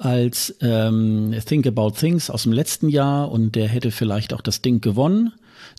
als 0.00 0.56
ähm, 0.62 1.34
Think 1.44 1.66
About 1.66 1.90
Things 1.90 2.30
aus 2.30 2.44
dem 2.44 2.52
letzten 2.52 2.88
Jahr 2.88 3.30
und 3.30 3.54
der 3.54 3.68
hätte 3.68 3.90
vielleicht 3.90 4.32
auch 4.32 4.40
das 4.40 4.62
Ding 4.62 4.80
gewonnen. 4.80 5.32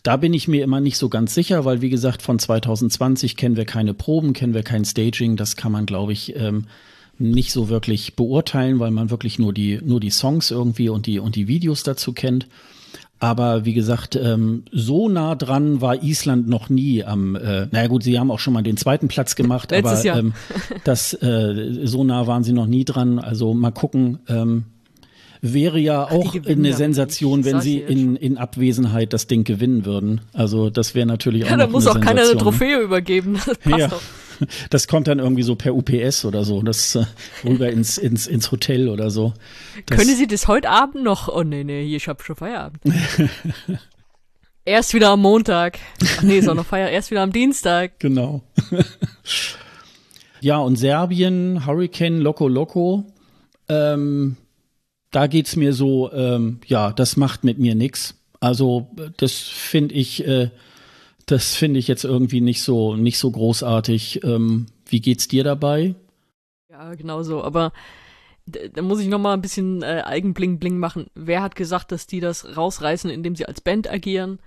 Da 0.04 0.16
bin 0.16 0.32
ich 0.32 0.46
mir 0.46 0.62
immer 0.62 0.80
nicht 0.80 0.96
so 0.96 1.08
ganz 1.08 1.34
sicher, 1.34 1.64
weil 1.64 1.80
wie 1.80 1.90
gesagt, 1.90 2.22
von 2.22 2.38
2020 2.38 3.36
kennen 3.36 3.56
wir 3.56 3.64
keine 3.64 3.94
Proben, 3.94 4.32
kennen 4.32 4.54
wir 4.54 4.62
kein 4.62 4.84
Staging. 4.84 5.36
Das 5.36 5.56
kann 5.56 5.72
man, 5.72 5.86
glaube 5.86 6.12
ich, 6.12 6.36
ähm, 6.36 6.66
nicht 7.18 7.52
so 7.52 7.68
wirklich 7.68 8.14
beurteilen, 8.14 8.78
weil 8.78 8.92
man 8.92 9.10
wirklich 9.10 9.40
nur 9.40 9.52
die, 9.52 9.80
nur 9.84 9.98
die 9.98 10.10
Songs 10.10 10.50
irgendwie 10.50 10.88
und 10.88 11.06
die, 11.06 11.18
und 11.18 11.34
die 11.34 11.48
Videos 11.48 11.82
dazu 11.82 12.12
kennt. 12.12 12.46
Aber 13.22 13.64
wie 13.64 13.72
gesagt, 13.72 14.16
ähm, 14.16 14.64
so 14.72 15.08
nah 15.08 15.36
dran 15.36 15.80
war 15.80 16.02
Island 16.02 16.48
noch 16.48 16.68
nie 16.68 17.04
am, 17.04 17.36
äh, 17.36 17.68
naja 17.70 17.86
gut, 17.86 18.02
sie 18.02 18.18
haben 18.18 18.32
auch 18.32 18.40
schon 18.40 18.52
mal 18.52 18.62
den 18.62 18.76
zweiten 18.76 19.06
Platz 19.06 19.36
gemacht, 19.36 19.70
Letztes 19.70 20.00
aber 20.00 20.04
Jahr. 20.04 20.18
Ähm, 20.18 20.32
das, 20.82 21.14
äh, 21.14 21.84
so 21.84 22.02
nah 22.02 22.26
waren 22.26 22.42
sie 22.42 22.52
noch 22.52 22.66
nie 22.66 22.84
dran. 22.84 23.20
Also 23.20 23.54
mal 23.54 23.70
gucken. 23.70 24.18
Ähm, 24.26 24.64
wäre 25.40 25.78
ja 25.78 26.10
auch 26.10 26.34
eine 26.34 26.72
Sensation, 26.72 27.44
wenn 27.44 27.60
sie 27.60 27.78
in, 27.78 28.16
in 28.16 28.38
Abwesenheit 28.38 29.12
das 29.12 29.28
Ding 29.28 29.44
gewinnen 29.44 29.84
würden. 29.84 30.22
Also 30.32 30.70
das 30.70 30.96
wäre 30.96 31.06
natürlich 31.06 31.44
auch 31.44 31.50
ja, 31.50 31.56
noch 31.58 31.66
da 31.66 31.70
muss 31.70 31.86
auch 31.86 32.00
keiner 32.00 32.22
eine 32.22 32.36
Trophäe 32.36 32.80
übergeben. 32.80 33.38
Das 33.46 33.58
passt 33.58 33.78
ja. 33.78 33.88
Doch. 33.88 34.02
Das 34.70 34.88
kommt 34.88 35.08
dann 35.08 35.18
irgendwie 35.18 35.42
so 35.42 35.54
per 35.54 35.74
UPS 35.74 36.24
oder 36.24 36.44
so, 36.44 36.62
das 36.62 36.94
äh, 36.94 37.04
rüber 37.44 37.68
ins, 37.72 37.98
ins, 37.98 38.26
ins 38.26 38.50
Hotel 38.50 38.88
oder 38.88 39.10
so. 39.10 39.34
Das 39.86 39.98
Können 39.98 40.16
Sie 40.16 40.26
das 40.26 40.48
heute 40.48 40.70
Abend 40.70 41.04
noch? 41.04 41.28
Oh 41.28 41.42
nee, 41.42 41.64
nee, 41.64 41.82
ich 41.94 42.08
hab 42.08 42.22
schon 42.22 42.36
Feierabend. 42.36 42.82
erst 44.64 44.94
wieder 44.94 45.10
am 45.10 45.20
Montag. 45.20 45.78
Ach 46.02 46.22
nee, 46.22 46.38
ist 46.38 46.48
auch 46.48 46.54
noch 46.54 46.66
Feierabend. 46.66 46.94
Erst 46.94 47.10
wieder 47.10 47.22
am 47.22 47.32
Dienstag. 47.32 47.92
Genau. 47.98 48.42
ja, 50.40 50.58
und 50.58 50.76
Serbien, 50.76 51.66
Hurricane 51.66 52.18
Loco 52.18 52.48
Loco. 52.48 53.06
Ähm, 53.68 54.36
da 55.10 55.26
geht's 55.26 55.56
mir 55.56 55.72
so, 55.72 56.10
ähm, 56.12 56.60
ja, 56.66 56.92
das 56.92 57.16
macht 57.16 57.44
mit 57.44 57.58
mir 57.58 57.74
nix. 57.74 58.14
Also 58.40 58.88
das 59.18 59.34
finde 59.34 59.94
ich, 59.94 60.26
äh, 60.26 60.50
das 61.26 61.54
finde 61.54 61.78
ich 61.78 61.88
jetzt 61.88 62.04
irgendwie 62.04 62.40
nicht 62.40 62.62
so, 62.62 62.96
nicht 62.96 63.18
so 63.18 63.30
großartig. 63.30 64.22
Ähm, 64.24 64.66
wie 64.86 65.00
geht's 65.00 65.28
dir 65.28 65.44
dabei? 65.44 65.94
Ja, 66.70 66.94
genau 66.94 67.22
so. 67.22 67.42
Aber 67.42 67.72
da 68.46 68.82
muss 68.82 69.00
ich 69.00 69.08
noch 69.08 69.18
mal 69.18 69.34
ein 69.34 69.42
bisschen 69.42 69.82
äh, 69.82 70.02
Eigenbling-Bling 70.04 70.78
machen. 70.78 71.06
Wer 71.14 71.42
hat 71.42 71.54
gesagt, 71.54 71.92
dass 71.92 72.06
die 72.06 72.20
das 72.20 72.56
rausreißen, 72.56 73.10
indem 73.10 73.36
sie 73.36 73.46
als 73.46 73.60
Band 73.60 73.90
agieren? 73.90 74.40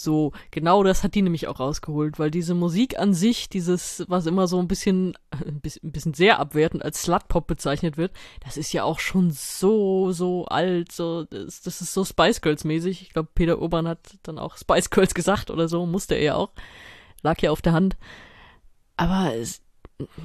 So, 0.00 0.32
genau 0.50 0.82
das 0.82 1.04
hat 1.04 1.14
die 1.14 1.20
nämlich 1.20 1.46
auch 1.46 1.60
rausgeholt, 1.60 2.18
weil 2.18 2.30
diese 2.30 2.54
Musik 2.54 2.98
an 2.98 3.12
sich, 3.12 3.50
dieses, 3.50 4.02
was 4.08 4.24
immer 4.24 4.48
so 4.48 4.58
ein 4.58 4.66
bisschen, 4.66 5.12
ein 5.30 5.60
bisschen 5.60 6.14
sehr 6.14 6.38
abwertend 6.38 6.82
als 6.82 7.02
Slutpop 7.02 7.46
bezeichnet 7.46 7.98
wird, 7.98 8.12
das 8.42 8.56
ist 8.56 8.72
ja 8.72 8.82
auch 8.84 8.98
schon 8.98 9.30
so, 9.30 10.10
so 10.12 10.46
alt, 10.46 10.90
so, 10.90 11.24
das, 11.24 11.60
das 11.60 11.82
ist 11.82 11.92
so 11.92 12.06
Spice 12.06 12.40
Girls 12.40 12.64
mäßig. 12.64 13.02
Ich 13.02 13.10
glaube, 13.10 13.28
Peter 13.34 13.60
Urban 13.60 13.86
hat 13.86 14.16
dann 14.22 14.38
auch 14.38 14.56
Spice 14.56 14.88
Girls 14.88 15.12
gesagt 15.12 15.50
oder 15.50 15.68
so, 15.68 15.84
musste 15.84 16.14
er 16.14 16.22
ja 16.22 16.34
auch. 16.36 16.52
Lag 17.20 17.42
ja 17.42 17.50
auf 17.50 17.60
der 17.60 17.74
Hand. 17.74 17.98
Aber 18.96 19.34
es, 19.34 19.60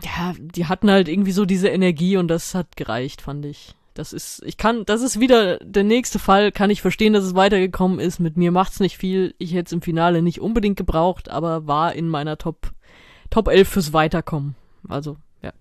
ja, 0.04 0.36
die 0.39 0.68
hatten 0.68 0.89
halt 0.89 1.10
irgendwie 1.10 1.34
so 1.34 1.43
diese 1.43 1.68
Energie 1.68 2.16
und 2.16 2.30
das 2.30 2.56
hat 2.56 2.78
gereicht, 2.78 3.22
fand 3.22 3.45
ich. 3.45 3.76
Das 3.96 4.12
ist, 4.12 4.43
ich 4.46 4.58
kann, 4.58 4.86
das 4.86 5.02
ist 5.02 5.22
wieder 5.22 5.58
der 5.60 5.86
nächste 5.86 6.20
Fall, 6.20 6.52
kann 6.52 6.70
ich 6.70 6.82
verstehen, 6.82 7.14
dass 7.14 7.24
es 7.24 7.34
weitergekommen 7.34 8.00
ist. 8.00 8.20
Mit 8.20 8.36
mir 8.36 8.52
macht's 8.52 8.82
nicht 8.82 8.98
viel. 8.98 9.34
Ich 9.38 9.54
hätte 9.54 9.68
es 9.68 9.72
im 9.72 9.82
Finale 9.82 10.22
nicht 10.22 10.41
unbedingt 10.41 10.76
gebraucht, 10.76 11.32
aber 11.32 11.66
war 11.66 11.93
in 11.93 12.10
meiner 12.10 12.38
Top, 12.38 12.74
Top 13.30 13.48
11 13.48 13.70
fürs 13.70 13.93
Weiterkommen. 13.93 14.56
Also, 14.89 15.16
ja. 15.41 15.54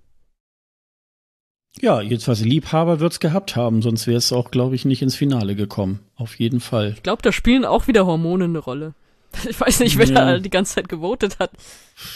Ja, 1.80 2.00
jetzt 2.00 2.26
was 2.26 2.40
Liebhaber 2.40 2.98
wird's 2.98 3.20
gehabt 3.20 3.54
haben, 3.54 3.82
sonst 3.82 4.08
wäre 4.08 4.18
es 4.18 4.32
auch, 4.32 4.50
glaube 4.50 4.74
ich, 4.74 4.84
nicht 4.84 5.00
ins 5.00 5.14
Finale 5.14 5.54
gekommen. 5.54 6.00
Auf 6.16 6.36
jeden 6.40 6.58
Fall. 6.58 6.94
Ich 6.96 7.04
glaube, 7.04 7.22
da 7.22 7.30
spielen 7.30 7.64
auch 7.64 7.86
wieder 7.86 8.04
Hormone 8.04 8.44
eine 8.44 8.58
Rolle. 8.58 8.94
Ich 9.48 9.60
weiß 9.60 9.78
nicht, 9.78 9.96
wer 9.96 10.06
ja. 10.06 10.14
da 10.14 10.38
die 10.40 10.50
ganze 10.50 10.74
Zeit 10.74 10.88
gewotet 10.88 11.38
hat. 11.38 11.52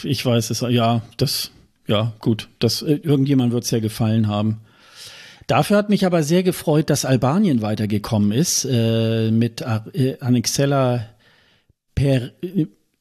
Ich 0.03 0.27
weiß 0.27 0.51
es, 0.51 0.65
ja, 0.69 1.03
das, 1.17 1.53
ja, 1.87 2.13
gut. 2.19 2.49
Das, 2.59 2.83
äh, 2.83 2.95
irgendjemand 2.95 3.53
wird's 3.53 3.71
ja 3.71 3.79
gefallen 3.79 4.27
haben. 4.27 4.61
Dafür 5.49 5.79
hat 5.79 5.89
mich 5.89 6.05
aber 6.05 6.23
sehr 6.23 6.43
gefreut, 6.43 6.91
dass 6.91 7.07
Albanien 7.07 7.63
weitergekommen 7.63 8.33
ist 8.33 8.67
äh, 8.71 9.31
mit 9.31 9.63
äh, 9.63 10.17
Annexella 10.21 11.09
per. 11.95 12.31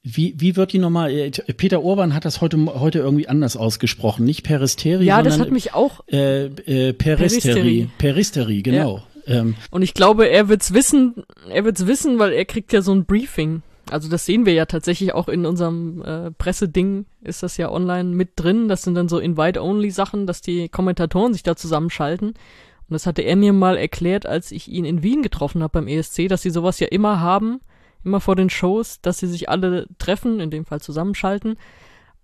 Wie, 0.01 0.33
wie 0.37 0.55
wird 0.55 0.71
die 0.71 0.79
nochmal? 0.79 1.11
Äh, 1.11 1.31
Peter 1.31 1.83
Urban 1.83 2.13
hat 2.13 2.23
das 2.23 2.39
heute, 2.39 2.57
heute 2.79 2.99
irgendwie 2.99 3.27
anders 3.27 3.57
ausgesprochen. 3.57 4.25
Nicht 4.25 4.43
Peristeri, 4.43 5.03
ja, 5.03 5.15
sondern. 5.17 5.25
Ja, 5.25 5.37
das 5.37 5.39
hat 5.39 5.51
mich 5.51 5.73
auch. 5.73 6.07
Äh, 6.07 6.45
äh, 6.45 6.93
Peristeri. 6.93 7.89
Peristeri, 7.97 8.61
genau. 8.61 9.03
Ja. 9.25 9.39
Ähm, 9.39 9.55
Und 9.69 9.81
ich 9.81 9.93
glaube, 9.93 10.29
er 10.29 10.47
wird's 10.47 10.73
wissen, 10.73 11.25
er 11.49 11.65
wird's 11.65 11.85
wissen, 11.85 12.17
weil 12.17 12.31
er 12.31 12.45
kriegt 12.45 12.71
ja 12.71 12.81
so 12.81 12.93
ein 12.93 13.03
Briefing. 13.03 13.61
Also 13.91 14.09
das 14.09 14.25
sehen 14.25 14.45
wir 14.45 14.53
ja 14.53 14.65
tatsächlich 14.65 15.13
auch 15.13 15.27
in 15.27 15.45
unserem 15.45 16.01
äh, 16.03 16.31
Presseding, 16.31 17.05
ist 17.21 17.43
das 17.43 17.57
ja 17.57 17.71
online 17.71 18.15
mit 18.15 18.31
drin. 18.35 18.67
Das 18.67 18.81
sind 18.81 18.95
dann 18.95 19.09
so 19.09 19.19
Invite-Only-Sachen, 19.19 20.27
dass 20.27 20.41
die 20.41 20.69
Kommentatoren 20.69 21.33
sich 21.33 21.43
da 21.43 21.55
zusammenschalten. 21.55 22.29
Und 22.29 22.93
das 22.93 23.05
hatte 23.05 23.21
er 23.21 23.35
mir 23.35 23.53
mal 23.53 23.77
erklärt, 23.77 24.25
als 24.25 24.51
ich 24.51 24.69
ihn 24.69 24.85
in 24.85 25.03
Wien 25.03 25.21
getroffen 25.21 25.61
habe 25.63 25.73
beim 25.73 25.88
ESC, 25.88 26.27
dass 26.27 26.41
sie 26.41 26.49
sowas 26.49 26.79
ja 26.79 26.88
immer 26.88 27.19
haben, 27.19 27.59
immer 28.03 28.21
vor 28.21 28.35
den 28.35 28.49
Shows, 28.49 29.01
dass 29.01 29.19
sie 29.19 29.27
sich 29.27 29.49
alle 29.49 29.88
treffen, 29.97 30.39
in 30.39 30.51
dem 30.51 30.65
Fall 30.65 30.81
zusammenschalten. 30.81 31.57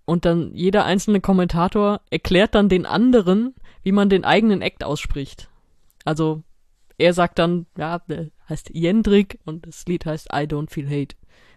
Und 0.06 0.24
dann 0.24 0.54
jeder 0.54 0.84
einzelne 0.84 1.20
Kommentator 1.20 2.00
erklärt 2.10 2.54
dann 2.54 2.68
den 2.68 2.86
anderen, 2.86 3.54
wie 3.82 3.92
man 3.92 4.08
den 4.08 4.24
eigenen 4.24 4.62
Act 4.62 4.84
ausspricht. 4.84 5.48
Also 6.04 6.42
er 6.98 7.12
sagt 7.12 7.38
dann, 7.38 7.66
ja, 7.76 7.98
der 8.00 8.30
heißt 8.48 8.70
Jendrik 8.72 9.38
und 9.44 9.66
das 9.66 9.84
Lied 9.86 10.06
heißt 10.06 10.28
I 10.32 10.46
Don't 10.46 10.70
Feel 10.70 10.88
Hate. 10.88 11.16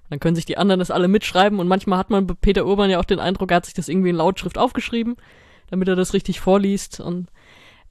Dann 0.09 0.19
können 0.19 0.35
sich 0.35 0.45
die 0.45 0.57
anderen 0.57 0.79
das 0.79 0.91
alle 0.91 1.07
mitschreiben 1.07 1.59
und 1.59 1.67
manchmal 1.67 1.99
hat 1.99 2.09
man 2.09 2.27
bei 2.27 2.33
Peter 2.39 2.65
Urban 2.65 2.89
ja 2.89 2.99
auch 2.99 3.05
den 3.05 3.19
Eindruck, 3.19 3.51
er 3.51 3.57
hat 3.57 3.65
sich 3.65 3.73
das 3.73 3.89
irgendwie 3.89 4.09
in 4.09 4.15
Lautschrift 4.15 4.57
aufgeschrieben, 4.57 5.15
damit 5.69 5.87
er 5.87 5.95
das 5.95 6.13
richtig 6.13 6.39
vorliest 6.39 6.99
und 6.99 7.27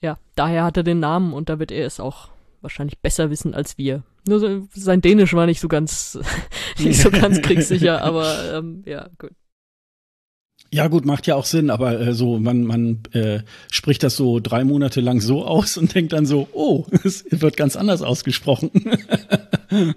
ja, 0.00 0.18
daher 0.34 0.64
hat 0.64 0.76
er 0.76 0.82
den 0.82 1.00
Namen 1.00 1.32
und 1.32 1.48
da 1.48 1.58
wird 1.58 1.72
er 1.72 1.86
es 1.86 2.00
auch 2.00 2.28
wahrscheinlich 2.62 2.98
besser 2.98 3.30
wissen 3.30 3.54
als 3.54 3.78
wir. 3.78 4.02
Nur 4.26 4.40
so, 4.40 4.66
sein 4.72 5.00
Dänisch 5.00 5.34
war 5.34 5.46
nicht 5.46 5.60
so 5.60 5.68
ganz, 5.68 6.18
nicht 6.78 7.00
so 7.00 7.10
ganz 7.10 7.40
kriegssicher, 7.42 8.02
aber 8.02 8.54
ähm, 8.54 8.82
ja, 8.86 9.08
gut. 9.18 9.32
Ja 10.76 10.88
gut, 10.88 11.06
macht 11.06 11.26
ja 11.26 11.36
auch 11.36 11.46
Sinn, 11.46 11.70
aber 11.70 11.98
äh, 11.98 12.12
so 12.12 12.38
man 12.38 12.64
man 12.64 12.98
äh, 13.12 13.38
spricht 13.70 14.02
das 14.02 14.14
so 14.14 14.40
drei 14.40 14.62
Monate 14.62 15.00
lang 15.00 15.22
so 15.22 15.42
aus 15.42 15.78
und 15.78 15.94
denkt 15.94 16.12
dann 16.12 16.26
so, 16.26 16.48
oh, 16.52 16.84
es 17.02 17.24
wird 17.30 17.56
ganz 17.56 17.76
anders 17.76 18.02
ausgesprochen. 18.02 18.70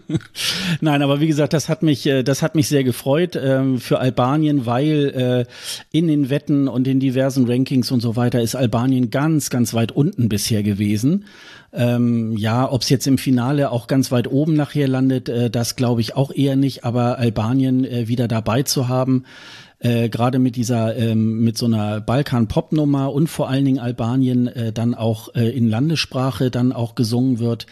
Nein, 0.80 1.02
aber 1.02 1.20
wie 1.20 1.28
gesagt, 1.28 1.52
das 1.52 1.68
hat 1.68 1.84
mich 1.84 2.06
äh, 2.06 2.24
das 2.24 2.42
hat 2.42 2.56
mich 2.56 2.70
sehr 2.70 2.86
gefreut 2.86 3.36
äh, 3.36 3.78
für 3.78 4.00
Albanien, 4.00 4.66
weil 4.66 5.46
äh, 5.50 5.52
in 5.92 6.08
den 6.08 6.30
Wetten 6.30 6.70
und 6.70 6.88
in 6.88 7.02
diversen 7.02 7.46
Rankings 7.46 7.92
und 7.92 8.00
so 8.00 8.16
weiter 8.16 8.42
ist 8.42 8.56
Albanien 8.56 9.10
ganz 9.10 9.50
ganz 9.50 9.74
weit 9.74 9.92
unten 9.92 10.30
bisher 10.30 10.64
gewesen. 10.64 11.26
Ähm, 11.74 12.38
ja, 12.38 12.72
ob 12.72 12.84
es 12.84 12.90
jetzt 12.90 13.06
im 13.06 13.18
Finale 13.18 13.72
auch 13.72 13.88
ganz 13.88 14.14
weit 14.14 14.32
oben 14.32 14.54
nachher 14.54 14.88
landet, 14.88 15.28
äh, 15.28 15.50
das 15.50 15.76
glaube 15.76 16.00
ich 16.00 16.16
auch 16.16 16.32
eher 16.32 16.56
nicht. 16.56 16.86
Aber 16.86 17.20
Albanien 17.20 17.84
äh, 17.84 18.08
wieder 18.08 18.30
dabei 18.30 18.64
zu 18.64 18.88
haben, 18.88 19.26
äh, 19.80 20.10
gerade 20.10 20.40
mit 20.40 20.56
dieser, 20.56 20.96
ähm, 20.98 21.40
mit 21.42 21.58
so 21.58 21.66
einer 21.66 22.02
Balkan-Pop-Nummer 22.02 23.14
und 23.14 23.28
vor 23.28 23.50
allen 23.50 23.66
Dingen 23.66 23.80
Albanien 23.80 24.48
äh, 24.48 24.74
dann 24.74 24.94
auch 24.94 25.34
äh, 25.36 25.50
in 25.50 25.70
Landessprache 25.70 26.52
dann 26.52 26.72
auch 26.74 26.96
gesungen 26.96 27.40
wird. 27.40 27.66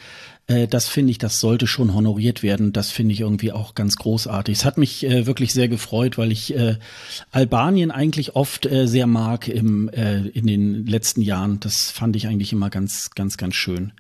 Äh, 0.48 0.68
das 0.68 0.88
finde 0.88 1.12
ich, 1.12 1.18
das 1.18 1.40
sollte 1.40 1.68
schon 1.68 1.94
honoriert 1.94 2.44
werden. 2.44 2.74
Das 2.74 2.92
finde 2.92 3.14
ich 3.14 3.22
irgendwie 3.22 3.52
auch 3.52 3.76
ganz 3.76 3.98
großartig. 3.98 4.58
Es 4.58 4.66
hat 4.66 4.78
mich 4.78 5.06
äh, 5.06 5.26
wirklich 5.26 5.54
sehr 5.54 5.68
gefreut, 5.68 6.18
weil 6.18 6.32
ich 6.32 6.56
äh, 6.56 6.78
Albanien 7.32 7.92
eigentlich 7.92 8.36
oft 8.36 8.66
äh, 8.66 8.88
sehr 8.88 9.08
mag 9.08 9.48
im, 9.48 9.90
äh, 9.90 10.28
in 10.30 10.48
den 10.48 10.86
letzten 10.86 11.22
Jahren. 11.22 11.60
Das 11.60 11.92
fand 11.92 12.16
ich 12.16 12.28
eigentlich 12.28 12.54
immer 12.54 12.70
ganz, 12.70 13.12
ganz, 13.12 13.38
ganz 13.38 13.56
schön. 13.56 13.92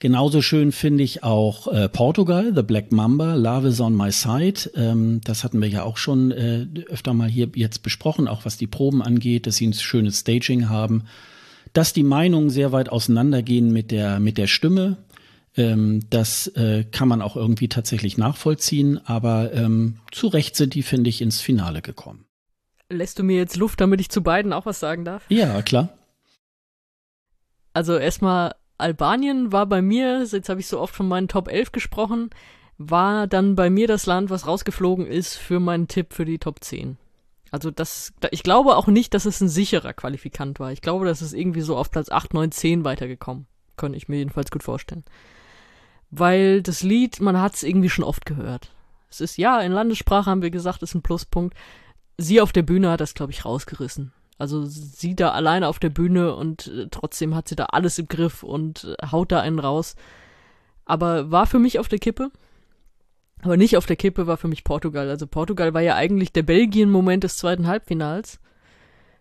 Genauso 0.00 0.42
schön 0.42 0.70
finde 0.70 1.02
ich 1.02 1.24
auch 1.24 1.66
äh, 1.66 1.88
Portugal, 1.88 2.52
The 2.54 2.62
Black 2.62 2.92
Mamba, 2.92 3.34
Love 3.34 3.66
is 3.66 3.80
on 3.80 3.96
my 3.96 4.12
side. 4.12 4.70
Ähm, 4.76 5.20
das 5.24 5.42
hatten 5.42 5.60
wir 5.60 5.68
ja 5.68 5.82
auch 5.82 5.96
schon 5.96 6.30
äh, 6.30 6.66
öfter 6.88 7.14
mal 7.14 7.28
hier 7.28 7.48
jetzt 7.56 7.82
besprochen, 7.82 8.28
auch 8.28 8.44
was 8.44 8.56
die 8.56 8.68
Proben 8.68 9.02
angeht, 9.02 9.48
dass 9.48 9.56
sie 9.56 9.66
ein 9.66 9.72
schönes 9.72 10.20
Staging 10.20 10.68
haben, 10.68 11.04
dass 11.72 11.92
die 11.92 12.04
Meinungen 12.04 12.48
sehr 12.48 12.70
weit 12.70 12.90
auseinandergehen 12.90 13.72
mit 13.72 13.90
der 13.90 14.20
mit 14.20 14.38
der 14.38 14.46
Stimme. 14.46 14.98
Ähm, 15.56 16.04
das 16.10 16.46
äh, 16.48 16.84
kann 16.84 17.08
man 17.08 17.20
auch 17.20 17.34
irgendwie 17.34 17.68
tatsächlich 17.68 18.16
nachvollziehen, 18.18 19.00
aber 19.04 19.52
ähm, 19.52 19.96
zu 20.12 20.28
Recht 20.28 20.54
sind 20.54 20.74
die, 20.74 20.84
finde 20.84 21.10
ich, 21.10 21.20
ins 21.20 21.40
Finale 21.40 21.82
gekommen. 21.82 22.24
Lässt 22.88 23.18
du 23.18 23.24
mir 23.24 23.36
jetzt 23.36 23.56
Luft, 23.56 23.80
damit 23.80 24.00
ich 24.00 24.10
zu 24.10 24.22
beiden 24.22 24.52
auch 24.52 24.64
was 24.64 24.78
sagen 24.78 25.04
darf? 25.04 25.24
Ja, 25.28 25.60
klar. 25.62 25.88
Also 27.74 27.96
erstmal 27.96 28.54
Albanien 28.78 29.52
war 29.52 29.66
bei 29.66 29.82
mir, 29.82 30.24
jetzt 30.24 30.48
habe 30.48 30.60
ich 30.60 30.68
so 30.68 30.80
oft 30.80 30.94
von 30.94 31.08
meinen 31.08 31.28
Top 31.28 31.48
11 31.48 31.72
gesprochen, 31.72 32.30
war 32.78 33.26
dann 33.26 33.56
bei 33.56 33.70
mir 33.70 33.88
das 33.88 34.06
Land, 34.06 34.30
was 34.30 34.46
rausgeflogen 34.46 35.06
ist 35.06 35.34
für 35.34 35.58
meinen 35.58 35.88
Tipp 35.88 36.14
für 36.14 36.24
die 36.24 36.38
Top 36.38 36.62
10. 36.62 36.96
Also 37.50 37.70
das, 37.70 38.12
ich 38.30 38.42
glaube 38.42 38.76
auch 38.76 38.86
nicht, 38.86 39.14
dass 39.14 39.24
es 39.24 39.40
ein 39.40 39.48
sicherer 39.48 39.92
Qualifikant 39.92 40.60
war. 40.60 40.70
Ich 40.70 40.80
glaube, 40.80 41.06
dass 41.06 41.22
es 41.22 41.32
irgendwie 41.32 41.62
so 41.62 41.76
auf 41.76 41.90
Platz 41.90 42.10
8, 42.10 42.34
9, 42.34 42.52
10 42.52 42.84
weitergekommen. 42.84 43.46
Könnte 43.76 43.96
ich 43.96 44.08
mir 44.08 44.18
jedenfalls 44.18 44.50
gut 44.50 44.62
vorstellen. 44.62 45.04
Weil 46.10 46.62
das 46.62 46.82
Lied, 46.82 47.20
man 47.20 47.40
hat 47.40 47.54
es 47.54 47.62
irgendwie 47.62 47.90
schon 47.90 48.04
oft 48.04 48.26
gehört. 48.26 48.70
Es 49.10 49.20
ist, 49.20 49.38
ja, 49.38 49.60
in 49.60 49.72
Landessprache 49.72 50.30
haben 50.30 50.42
wir 50.42 50.50
gesagt, 50.50 50.82
ist 50.82 50.94
ein 50.94 51.02
Pluspunkt. 51.02 51.56
Sie 52.18 52.40
auf 52.40 52.52
der 52.52 52.62
Bühne 52.62 52.90
hat 52.90 53.00
das, 53.00 53.14
glaube 53.14 53.32
ich, 53.32 53.44
rausgerissen. 53.44 54.12
Also 54.38 54.64
sie 54.64 55.16
da 55.16 55.32
alleine 55.32 55.66
auf 55.66 55.80
der 55.80 55.90
Bühne 55.90 56.34
und 56.34 56.68
äh, 56.68 56.86
trotzdem 56.90 57.34
hat 57.34 57.48
sie 57.48 57.56
da 57.56 57.66
alles 57.66 57.98
im 57.98 58.06
Griff 58.06 58.44
und 58.44 58.84
äh, 58.84 59.06
haut 59.10 59.32
da 59.32 59.40
einen 59.40 59.58
raus. 59.58 59.96
Aber 60.84 61.30
war 61.30 61.46
für 61.46 61.58
mich 61.58 61.78
auf 61.78 61.88
der 61.88 61.98
Kippe. 61.98 62.30
Aber 63.42 63.56
nicht 63.56 63.76
auf 63.76 63.86
der 63.86 63.96
Kippe 63.96 64.26
war 64.26 64.36
für 64.36 64.48
mich 64.48 64.64
Portugal. 64.64 65.08
Also 65.10 65.26
Portugal 65.26 65.74
war 65.74 65.82
ja 65.82 65.96
eigentlich 65.96 66.32
der 66.32 66.44
Belgien-Moment 66.44 67.24
des 67.24 67.36
zweiten 67.36 67.66
Halbfinals. 67.66 68.40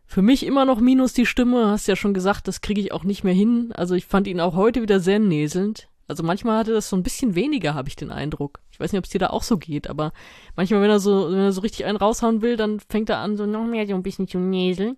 Für 0.05 0.21
mich 0.21 0.45
immer 0.45 0.65
noch 0.65 0.79
minus 0.79 1.13
die 1.13 1.25
Stimme, 1.25 1.69
hast 1.69 1.87
ja 1.87 1.95
schon 1.95 2.13
gesagt, 2.13 2.47
das 2.47 2.61
kriege 2.61 2.79
ich 2.79 2.91
auch 2.93 3.03
nicht 3.03 3.23
mehr 3.23 3.33
hin. 3.33 3.71
Also 3.73 3.95
ich 3.95 4.05
fand 4.05 4.27
ihn 4.27 4.39
auch 4.39 4.55
heute 4.55 4.81
wieder 4.81 4.99
sehr 4.99 5.19
näselnd. 5.19 5.89
Also 6.07 6.23
manchmal 6.23 6.57
hatte 6.57 6.73
das 6.73 6.89
so 6.89 6.95
ein 6.95 7.03
bisschen 7.03 7.35
weniger, 7.35 7.73
habe 7.73 7.89
ich 7.89 7.95
den 7.95 8.11
Eindruck. 8.11 8.61
Ich 8.71 8.79
weiß 8.79 8.91
nicht, 8.91 8.99
ob 8.99 9.05
es 9.05 9.11
dir 9.11 9.19
da 9.19 9.27
auch 9.27 9.43
so 9.43 9.57
geht, 9.57 9.89
aber 9.89 10.13
manchmal, 10.55 10.81
wenn 10.81 10.89
er 10.89 10.99
so, 10.99 11.29
wenn 11.31 11.39
er 11.39 11.51
so 11.51 11.61
richtig 11.61 11.85
einen 11.85 11.97
raushauen 11.97 12.41
will, 12.41 12.55
dann 12.55 12.79
fängt 12.79 13.09
er 13.09 13.19
an, 13.19 13.35
so 13.35 13.45
noch 13.45 13.65
mehr 13.65 13.85
so 13.85 13.93
ein 13.93 14.03
bisschen 14.03 14.27
zu 14.27 14.39
näseln. 14.39 14.97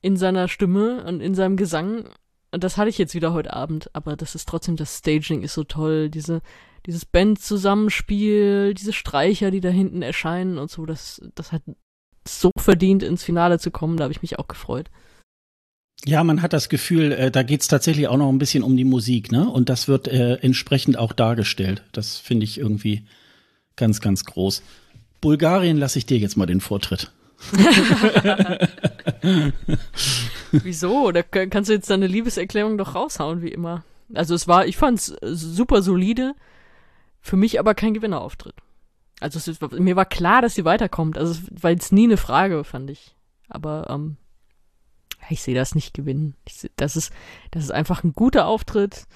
In 0.00 0.16
seiner 0.16 0.48
Stimme 0.48 1.04
und 1.04 1.20
in 1.20 1.34
seinem 1.34 1.58
Gesang. 1.58 2.08
Und 2.50 2.64
das 2.64 2.78
hatte 2.78 2.88
ich 2.88 2.96
jetzt 2.96 3.14
wieder 3.14 3.34
heute 3.34 3.52
Abend, 3.52 3.90
aber 3.94 4.16
das 4.16 4.34
ist 4.34 4.48
trotzdem, 4.48 4.76
das 4.76 4.98
Staging 4.98 5.42
ist 5.42 5.54
so 5.54 5.64
toll, 5.64 6.08
diese, 6.08 6.40
dieses 6.86 7.04
Band-Zusammenspiel, 7.04 8.72
diese 8.74 8.94
Streicher, 8.94 9.50
die 9.50 9.60
da 9.60 9.68
hinten 9.68 10.00
erscheinen 10.00 10.58
und 10.58 10.70
so, 10.70 10.86
das, 10.86 11.20
das 11.34 11.52
hat 11.52 11.62
so 12.26 12.50
verdient, 12.58 13.02
ins 13.02 13.22
Finale 13.22 13.58
zu 13.58 13.70
kommen, 13.70 13.98
da 13.98 14.04
habe 14.04 14.12
ich 14.12 14.22
mich 14.22 14.38
auch 14.38 14.48
gefreut. 14.48 14.90
Ja, 16.06 16.24
man 16.24 16.40
hat 16.40 16.52
das 16.52 16.68
Gefühl, 16.68 17.12
äh, 17.12 17.30
da 17.30 17.42
geht's 17.42 17.68
tatsächlich 17.68 18.08
auch 18.08 18.16
noch 18.16 18.30
ein 18.30 18.38
bisschen 18.38 18.62
um 18.62 18.76
die 18.76 18.84
Musik, 18.84 19.30
ne? 19.30 19.48
Und 19.48 19.68
das 19.68 19.86
wird 19.86 20.08
äh, 20.08 20.36
entsprechend 20.36 20.98
auch 20.98 21.12
dargestellt. 21.12 21.82
Das 21.92 22.16
finde 22.16 22.44
ich 22.44 22.58
irgendwie 22.58 23.04
ganz, 23.76 24.00
ganz 24.00 24.24
groß. 24.24 24.62
Bulgarien 25.20 25.76
lasse 25.76 25.98
ich 25.98 26.06
dir 26.06 26.18
jetzt 26.18 26.36
mal 26.36 26.46
den 26.46 26.60
Vortritt. 26.60 27.12
Wieso? 30.52 31.12
Da 31.12 31.22
kannst 31.22 31.68
du 31.68 31.74
jetzt 31.74 31.90
deine 31.90 32.06
Liebeserklärung 32.06 32.78
doch 32.78 32.94
raushauen, 32.94 33.42
wie 33.42 33.48
immer. 33.48 33.84
Also 34.14 34.34
es 34.34 34.48
war, 34.48 34.66
ich 34.66 34.76
fand's 34.76 35.14
super 35.22 35.82
solide, 35.82 36.34
für 37.20 37.36
mich 37.36 37.58
aber 37.58 37.74
kein 37.74 37.94
Gewinnerauftritt. 37.94 38.54
Also 39.20 39.38
es, 39.38 39.60
mir 39.72 39.96
war 39.96 40.06
klar, 40.06 40.42
dass 40.42 40.54
sie 40.54 40.64
weiterkommt. 40.64 41.18
Also 41.18 41.32
es 41.32 41.42
war 41.62 41.70
jetzt 41.70 41.92
nie 41.92 42.04
eine 42.04 42.16
Frage, 42.16 42.64
fand 42.64 42.90
ich. 42.90 43.14
Aber 43.48 43.88
ähm, 43.90 44.16
ich 45.30 45.42
sehe 45.42 45.54
das 45.54 45.74
nicht 45.74 45.94
gewinnen. 45.94 46.34
Seh, 46.48 46.70
das 46.76 46.96
ist, 46.96 47.12
das 47.50 47.64
ist 47.64 47.70
einfach 47.70 48.04
ein 48.04 48.12
guter 48.12 48.46
Auftritt. 48.46 49.06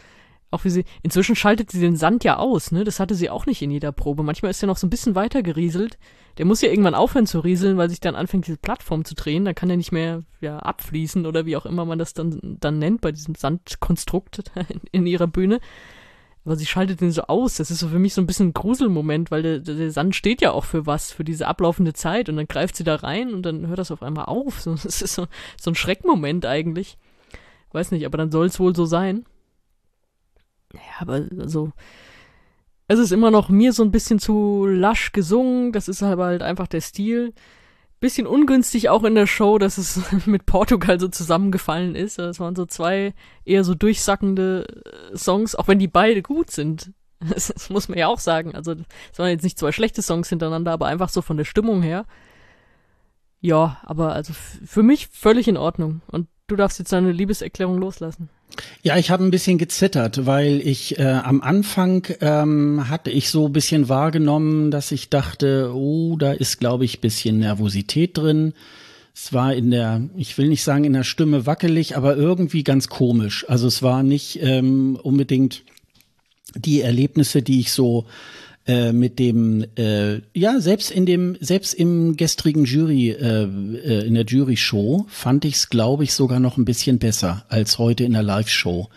Auch 0.51 0.65
wie 0.65 0.71
sie, 0.71 0.85
inzwischen 1.03 1.35
schaltet 1.35 1.73
sie 1.73 1.81
den 1.81 1.97
Sand 1.97 2.23
ja 2.23 2.37
aus, 2.37 2.71
ne? 2.71 2.85
Das 2.85 3.01
hatte 3.01 3.17
sie 3.17 3.29
auch 3.29 3.45
nicht 3.45 3.61
in 3.61 3.73
jeder 3.73 3.91
Probe. 3.91 4.23
Manchmal 4.23 4.53
ist 4.53 4.63
er 4.63 4.69
noch 4.69 4.77
so 4.77 4.87
ein 4.87 4.91
bisschen 4.91 5.17
weiter 5.17 5.43
gerieselt. 5.43 5.99
Der 6.39 6.47
muss 6.47 6.61
ja 6.61 6.69
irgendwann 6.69 6.95
aufhören 6.95 7.27
zu 7.27 7.41
rieseln, 7.41 7.77
weil 7.77 7.91
sich 7.91 8.01
dann 8.01 8.15
anfängt, 8.15 8.47
diese 8.47 8.57
Plattform 8.57 9.05
zu 9.05 9.15
drehen. 9.15 9.45
Dann 9.45 9.57
kann 9.57 9.71
er 9.71 9.77
nicht 9.77 9.91
mehr, 9.91 10.23
ja, 10.41 10.59
abfließen 10.59 11.27
oder 11.27 11.45
wie 11.45 11.57
auch 11.57 11.67
immer 11.67 11.85
man 11.85 11.99
das 11.99 12.15
dann, 12.15 12.39
dann 12.61 12.79
nennt 12.79 13.01
bei 13.01 13.11
diesem 13.11 13.35
Sandkonstrukt 13.35 14.45
in 14.93 15.07
ihrer 15.07 15.27
Bühne. 15.27 15.61
Aber 16.45 16.57
sie 16.57 16.67
schaltet 16.67 17.01
den 17.01 17.11
so 17.11 17.23
aus. 17.23 17.57
Das 17.57 17.71
ist 17.71 17.79
so 17.79 17.89
für 17.89 17.99
mich 17.99 18.13
so 18.13 18.21
ein 18.21 18.27
bisschen 18.27 18.49
ein 18.49 18.53
Gruselmoment, 18.53 19.31
weil 19.31 19.43
der, 19.43 19.59
der 19.61 19.91
Sand 19.91 20.15
steht 20.15 20.43
ja 20.43 20.51
auch 20.53 20.65
für 20.65 20.87
was, 20.87 21.11
für 21.11 21.25
diese 21.25 21.47
ablaufende 21.47 21.95
Zeit. 21.95 22.29
Und 22.29 22.37
dann 22.37 22.47
greift 22.47 22.77
sie 22.77 22.85
da 22.85 22.97
rein 22.97 23.33
und 23.33 23.43
dann 23.43 23.67
hört 23.67 23.79
das 23.79 23.91
auf 23.91 24.03
einmal 24.03 24.27
auf. 24.27 24.61
So, 24.61 24.75
das 24.83 25.01
ist 25.01 25.15
so, 25.15 25.27
so 25.61 25.71
ein 25.71 25.75
Schreckmoment 25.75 26.45
eigentlich. 26.45 26.99
Weiß 27.73 27.91
nicht, 27.91 28.05
aber 28.05 28.19
dann 28.19 28.31
soll 28.31 28.47
es 28.47 28.61
wohl 28.61 28.77
so 28.77 28.85
sein. 28.85 29.25
Ja, 30.75 30.81
aber 31.01 31.27
also, 31.39 31.73
es 32.89 32.99
ist 32.99 33.13
immer 33.13 33.31
noch 33.31 33.49
mir 33.49 33.73
so 33.73 33.83
ein 33.83 33.91
bisschen 33.91 34.19
zu 34.19 34.67
lasch 34.67 35.13
gesungen. 35.13 35.73
Das 35.73 35.89
ist 35.89 36.03
aber 36.03 36.27
halt 36.27 36.43
einfach 36.43 36.67
der 36.67 36.83
Stil. 36.83 37.33
Bisschen 38.05 38.27
ungünstig 38.27 38.91
auch 38.91 39.03
in 39.05 39.15
der 39.15 39.27
Show, 39.27 39.57
dass 39.57 39.79
es 39.79 39.99
mit 40.27 40.45
Portugal 40.45 41.01
so 41.01 41.09
zusammengefallen 41.09 41.95
ist. 41.95 42.19
Das 42.19 42.39
waren 42.39 42.55
so 42.55 42.67
zwei 42.67 43.15
eher 43.47 43.65
so 43.65 43.75
durchsackende 43.75 44.67
äh, 44.85 45.17
Songs, 45.17 45.55
auch 45.55 45.69
wenn 45.69 45.79
die 45.79 45.89
beide 45.89 46.21
gut 46.21 46.51
sind. 46.51 46.93
Das, 47.27 47.47
das 47.47 47.71
muss 47.71 47.89
man 47.89 47.97
ja 47.97 48.09
auch 48.09 48.19
sagen. 48.19 48.55
Also, 48.55 48.75
es 49.11 49.19
waren 49.19 49.31
jetzt 49.31 49.45
nicht 49.45 49.59
zwei 49.59 49.73
schlechte 49.73 50.03
Songs 50.03 50.29
hintereinander, 50.29 50.73
aber 50.73 50.85
einfach 50.85 51.09
so 51.09 51.23
von 51.23 51.39
der 51.39 51.47
Stimmung 51.47 51.81
her. 51.81 52.05
Ja, 53.41 53.79
aber 53.85 54.13
also 54.13 54.35
für 54.35 54.83
mich 54.83 55.09
völlig 55.09 55.49
in 55.49 55.57
Ordnung. 55.57 56.03
Und 56.09 56.29
du 56.47 56.57
darfst 56.57 56.79
jetzt 56.79 56.93
deine 56.93 57.13
Liebeserklärung 57.13 57.79
loslassen. 57.79 58.29
Ja, 58.83 58.97
ich 58.99 59.11
habe 59.11 59.25
ein 59.25 59.31
bisschen 59.31 59.59
gezittert, 59.59 60.27
weil 60.27 60.61
ich 60.65 60.99
äh, 60.99 61.03
am 61.03 61.41
Anfang 61.41 62.07
ähm, 62.21 62.89
hatte 62.89 63.11
ich 63.11 63.31
so 63.31 63.47
ein 63.47 63.53
bisschen 63.53 63.89
wahrgenommen, 63.89 64.71
dass 64.71 64.93
ich 64.93 65.09
dachte, 65.09 65.73
oh, 65.75 66.17
da 66.17 66.33
ist, 66.33 66.61
glaube 66.61 66.85
ich, 66.85 67.01
bisschen 67.01 67.39
Nervosität 67.39 68.17
drin. 68.17 68.53
Es 69.13 69.33
war 69.33 69.55
in 69.55 69.71
der, 69.71 70.03
ich 70.17 70.39
will 70.39 70.49
nicht 70.49 70.63
sagen 70.63 70.85
in 70.85 70.93
der 70.93 71.05
Stimme 71.05 71.47
wackelig, 71.47 71.97
aber 71.97 72.17
irgendwie 72.17 72.63
ganz 72.63 72.89
komisch. 72.89 73.45
Also 73.49 73.67
es 73.67 73.83
war 73.83 74.03
nicht 74.03 74.41
ähm, 74.43 74.99
unbedingt 75.03 75.63
die 76.55 76.81
Erlebnisse, 76.81 77.43
die 77.43 77.61
ich 77.61 77.73
so 77.73 78.07
äh, 78.67 78.93
mit 78.93 79.19
dem, 79.19 79.65
äh, 79.77 80.21
ja, 80.33 80.59
selbst 80.61 80.91
in 80.91 81.05
dem, 81.05 81.37
selbst 81.41 81.75
im 81.75 82.17
gestrigen 82.17 82.65
Jury, 82.65 83.11
äh, 83.11 83.43
äh, 83.45 84.07
in 84.07 84.15
der 84.15 84.25
Jury-Show 84.25 85.07
fand 85.09 85.45
ich 85.45 85.57
es, 85.57 85.69
glaube 85.69 86.05
ich, 86.05 86.15
sogar 86.15 86.41
noch 86.41 86.57
ein 86.57 86.65
bisschen 86.65 86.99
besser 86.99 87.45
als 87.49 87.79
heute 87.79 88.05
in 88.05 88.15
der 88.15 88.23
Live-Show. 88.23 88.89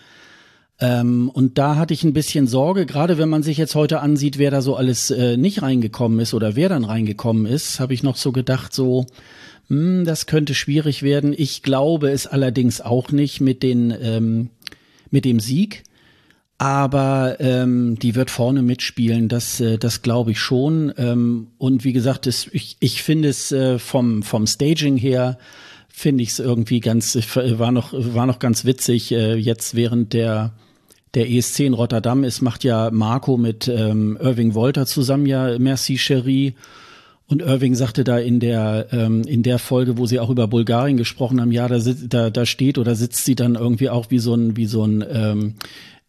Ähm, 0.80 1.30
und 1.30 1.58
da 1.58 1.76
hatte 1.76 1.94
ich 1.94 2.04
ein 2.04 2.14
bisschen 2.14 2.48
Sorge, 2.48 2.86
gerade 2.86 3.18
wenn 3.18 3.30
man 3.30 3.44
sich 3.44 3.58
jetzt 3.58 3.76
heute 3.76 4.00
ansieht, 4.00 4.38
wer 4.38 4.52
da 4.52 4.62
so 4.62 4.76
alles 4.76 5.12
äh, 5.12 5.36
nicht 5.36 5.62
reingekommen 5.62 6.20
ist 6.20 6.34
oder 6.34 6.56
wer 6.56 6.70
dann 6.70 6.86
reingekommen 6.86 7.46
ist, 7.46 7.80
habe 7.80 7.94
ich 7.94 8.04
noch 8.04 8.16
so 8.16 8.32
gedacht, 8.32 8.74
so, 8.74 9.08
hm, 9.70 10.06
das 10.06 10.28
könnte 10.28 10.54
schwierig 10.54 11.04
werden. 11.04 11.34
Ich 11.36 11.64
glaube 11.64 12.12
es 12.12 12.28
allerdings 12.28 12.80
auch 12.80 13.12
nicht 13.12 13.42
mit 13.42 13.64
den, 13.64 13.94
ähm, 14.02 14.50
mit 15.10 15.26
dem 15.26 15.40
Sieg 15.40 15.84
aber 16.58 17.38
ähm, 17.40 18.00
die 18.00 18.16
wird 18.16 18.32
vorne 18.32 18.62
mitspielen, 18.62 19.28
das, 19.28 19.60
äh, 19.60 19.78
das 19.78 20.02
glaube 20.02 20.32
ich 20.32 20.40
schon. 20.40 20.92
Ähm, 20.98 21.48
und 21.58 21.84
wie 21.84 21.94
gesagt, 21.94 22.26
das, 22.26 22.48
ich, 22.52 22.78
ich 22.80 23.04
finde 23.04 23.30
es 23.30 23.52
äh, 23.52 23.78
vom, 23.78 24.24
vom 24.24 24.48
Staging 24.48 24.98
her, 24.98 25.38
finde 25.88 26.24
ich 26.24 26.30
es 26.30 26.40
irgendwie 26.40 26.80
ganz, 26.80 27.16
war 27.36 27.72
noch, 27.72 27.94
war 27.94 28.26
noch 28.26 28.40
ganz 28.40 28.66
witzig, 28.66 29.12
äh, 29.12 29.36
jetzt 29.36 29.76
während 29.76 30.14
der 30.14 30.54
der 31.14 31.32
ESC 31.32 31.62
in 31.62 31.74
Rotterdam 31.74 32.24
ist, 32.24 32.42
macht 32.42 32.64
ja 32.64 32.92
Marco 32.92 33.38
mit 33.38 33.68
ähm, 33.68 34.18
Irving 34.22 34.54
Wolter 34.54 34.86
zusammen 34.86 35.26
ja 35.26 35.58
Merci 35.58 35.98
Cherie. 35.98 36.54
Und 37.30 37.42
Irving 37.42 37.76
sagte 37.76 38.04
da 38.04 38.20
in 38.20 38.40
der 38.40 38.88
ähm, 38.92 39.24
in 39.24 39.42
der 39.42 39.58
Folge, 39.58 39.98
wo 39.98 40.06
sie 40.06 40.20
auch 40.20 40.30
über 40.30 40.48
Bulgarien 40.48 40.96
gesprochen 40.96 41.42
haben, 41.42 41.52
ja, 41.52 41.68
da, 41.68 41.80
da, 41.80 42.30
da 42.30 42.46
steht 42.46 42.78
oder 42.78 42.96
sitzt 42.96 43.26
sie 43.26 43.36
dann 43.36 43.56
irgendwie 43.56 43.90
auch 43.90 44.12
wie 44.12 44.20
so 44.20 44.36
ein 44.36 44.56
wie 44.56 44.66
so 44.66 44.84
ein 44.86 45.04
ähm, 45.12 45.56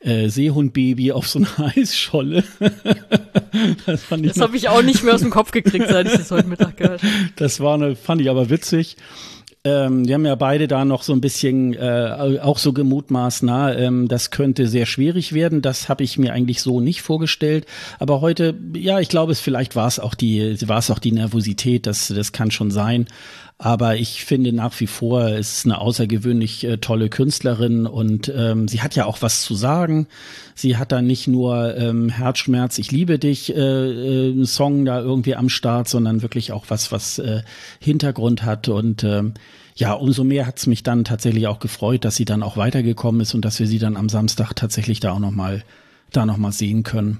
äh, 0.00 0.28
Seehundbaby 0.28 1.12
auf 1.12 1.28
so 1.28 1.40
einer 1.40 1.72
Eisscholle. 1.76 2.44
das 3.86 4.04
fand 4.04 4.24
ich 4.24 4.32
das 4.32 4.40
habe 4.40 4.56
ich 4.56 4.68
auch 4.68 4.82
nicht 4.82 5.02
mehr 5.02 5.14
aus 5.14 5.20
dem 5.20 5.30
Kopf 5.30 5.50
gekriegt, 5.50 5.88
seit 5.88 6.06
ich 6.06 6.14
das 6.14 6.30
heute 6.30 6.48
Mittag 6.48 6.76
gehört 6.76 7.02
Das 7.36 7.60
war 7.60 7.74
eine, 7.74 7.96
fand 7.96 8.20
ich 8.20 8.30
aber 8.30 8.50
witzig. 8.50 8.96
Ähm, 9.64 10.06
die 10.06 10.14
haben 10.14 10.24
ja 10.24 10.36
beide 10.36 10.68
da 10.68 10.84
noch 10.84 11.02
so 11.02 11.12
ein 11.12 11.20
bisschen 11.20 11.74
äh, 11.74 12.38
auch 12.40 12.58
so 12.58 12.72
gemutmaßt, 12.72 13.42
na, 13.42 13.76
ähm, 13.76 14.06
das 14.06 14.30
könnte 14.30 14.68
sehr 14.68 14.86
schwierig 14.86 15.32
werden. 15.32 15.62
Das 15.62 15.88
habe 15.88 16.04
ich 16.04 16.16
mir 16.16 16.32
eigentlich 16.32 16.62
so 16.62 16.80
nicht 16.80 17.02
vorgestellt. 17.02 17.66
Aber 17.98 18.20
heute, 18.20 18.54
ja, 18.74 19.00
ich 19.00 19.08
glaube, 19.08 19.32
es 19.32 19.40
vielleicht 19.40 19.74
war 19.74 19.88
es 19.88 19.98
auch 19.98 20.14
die, 20.14 20.56
war 20.68 20.78
es 20.78 20.90
auch 20.90 21.00
die 21.00 21.12
Nervosität. 21.12 21.86
Das, 21.86 22.06
das 22.08 22.30
kann 22.32 22.52
schon 22.52 22.70
sein. 22.70 23.06
Aber 23.60 23.96
ich 23.96 24.24
finde 24.24 24.52
nach 24.52 24.78
wie 24.78 24.86
vor, 24.86 25.26
es 25.26 25.58
ist 25.58 25.64
eine 25.66 25.80
außergewöhnlich 25.80 26.62
äh, 26.62 26.78
tolle 26.78 27.08
Künstlerin 27.08 27.86
und 27.86 28.32
ähm, 28.34 28.68
sie 28.68 28.82
hat 28.82 28.94
ja 28.94 29.04
auch 29.04 29.20
was 29.20 29.42
zu 29.42 29.56
sagen. 29.56 30.06
Sie 30.54 30.76
hat 30.76 30.92
da 30.92 31.02
nicht 31.02 31.26
nur 31.26 31.76
ähm, 31.76 32.08
Herzschmerz, 32.08 32.78
ich 32.78 32.92
liebe 32.92 33.18
dich, 33.18 33.52
äh, 33.54 33.58
äh, 33.58 34.44
Song 34.44 34.84
da 34.84 35.00
irgendwie 35.00 35.34
am 35.34 35.48
Start, 35.48 35.88
sondern 35.88 36.22
wirklich 36.22 36.52
auch 36.52 36.66
was, 36.68 36.92
was 36.92 37.18
äh, 37.18 37.42
Hintergrund 37.80 38.44
hat. 38.44 38.68
Und 38.68 39.02
ähm, 39.02 39.34
ja, 39.74 39.92
umso 39.92 40.22
mehr 40.22 40.46
hat 40.46 40.58
es 40.58 40.68
mich 40.68 40.84
dann 40.84 41.02
tatsächlich 41.02 41.48
auch 41.48 41.58
gefreut, 41.58 42.04
dass 42.04 42.14
sie 42.14 42.24
dann 42.24 42.44
auch 42.44 42.56
weitergekommen 42.56 43.20
ist 43.22 43.34
und 43.34 43.44
dass 43.44 43.58
wir 43.58 43.66
sie 43.66 43.80
dann 43.80 43.96
am 43.96 44.08
Samstag 44.08 44.52
tatsächlich 44.54 45.00
da 45.00 45.12
auch 45.12 45.18
nochmal 45.18 45.64
da 46.12 46.26
noch 46.26 46.36
mal 46.36 46.52
sehen 46.52 46.84
können. 46.84 47.18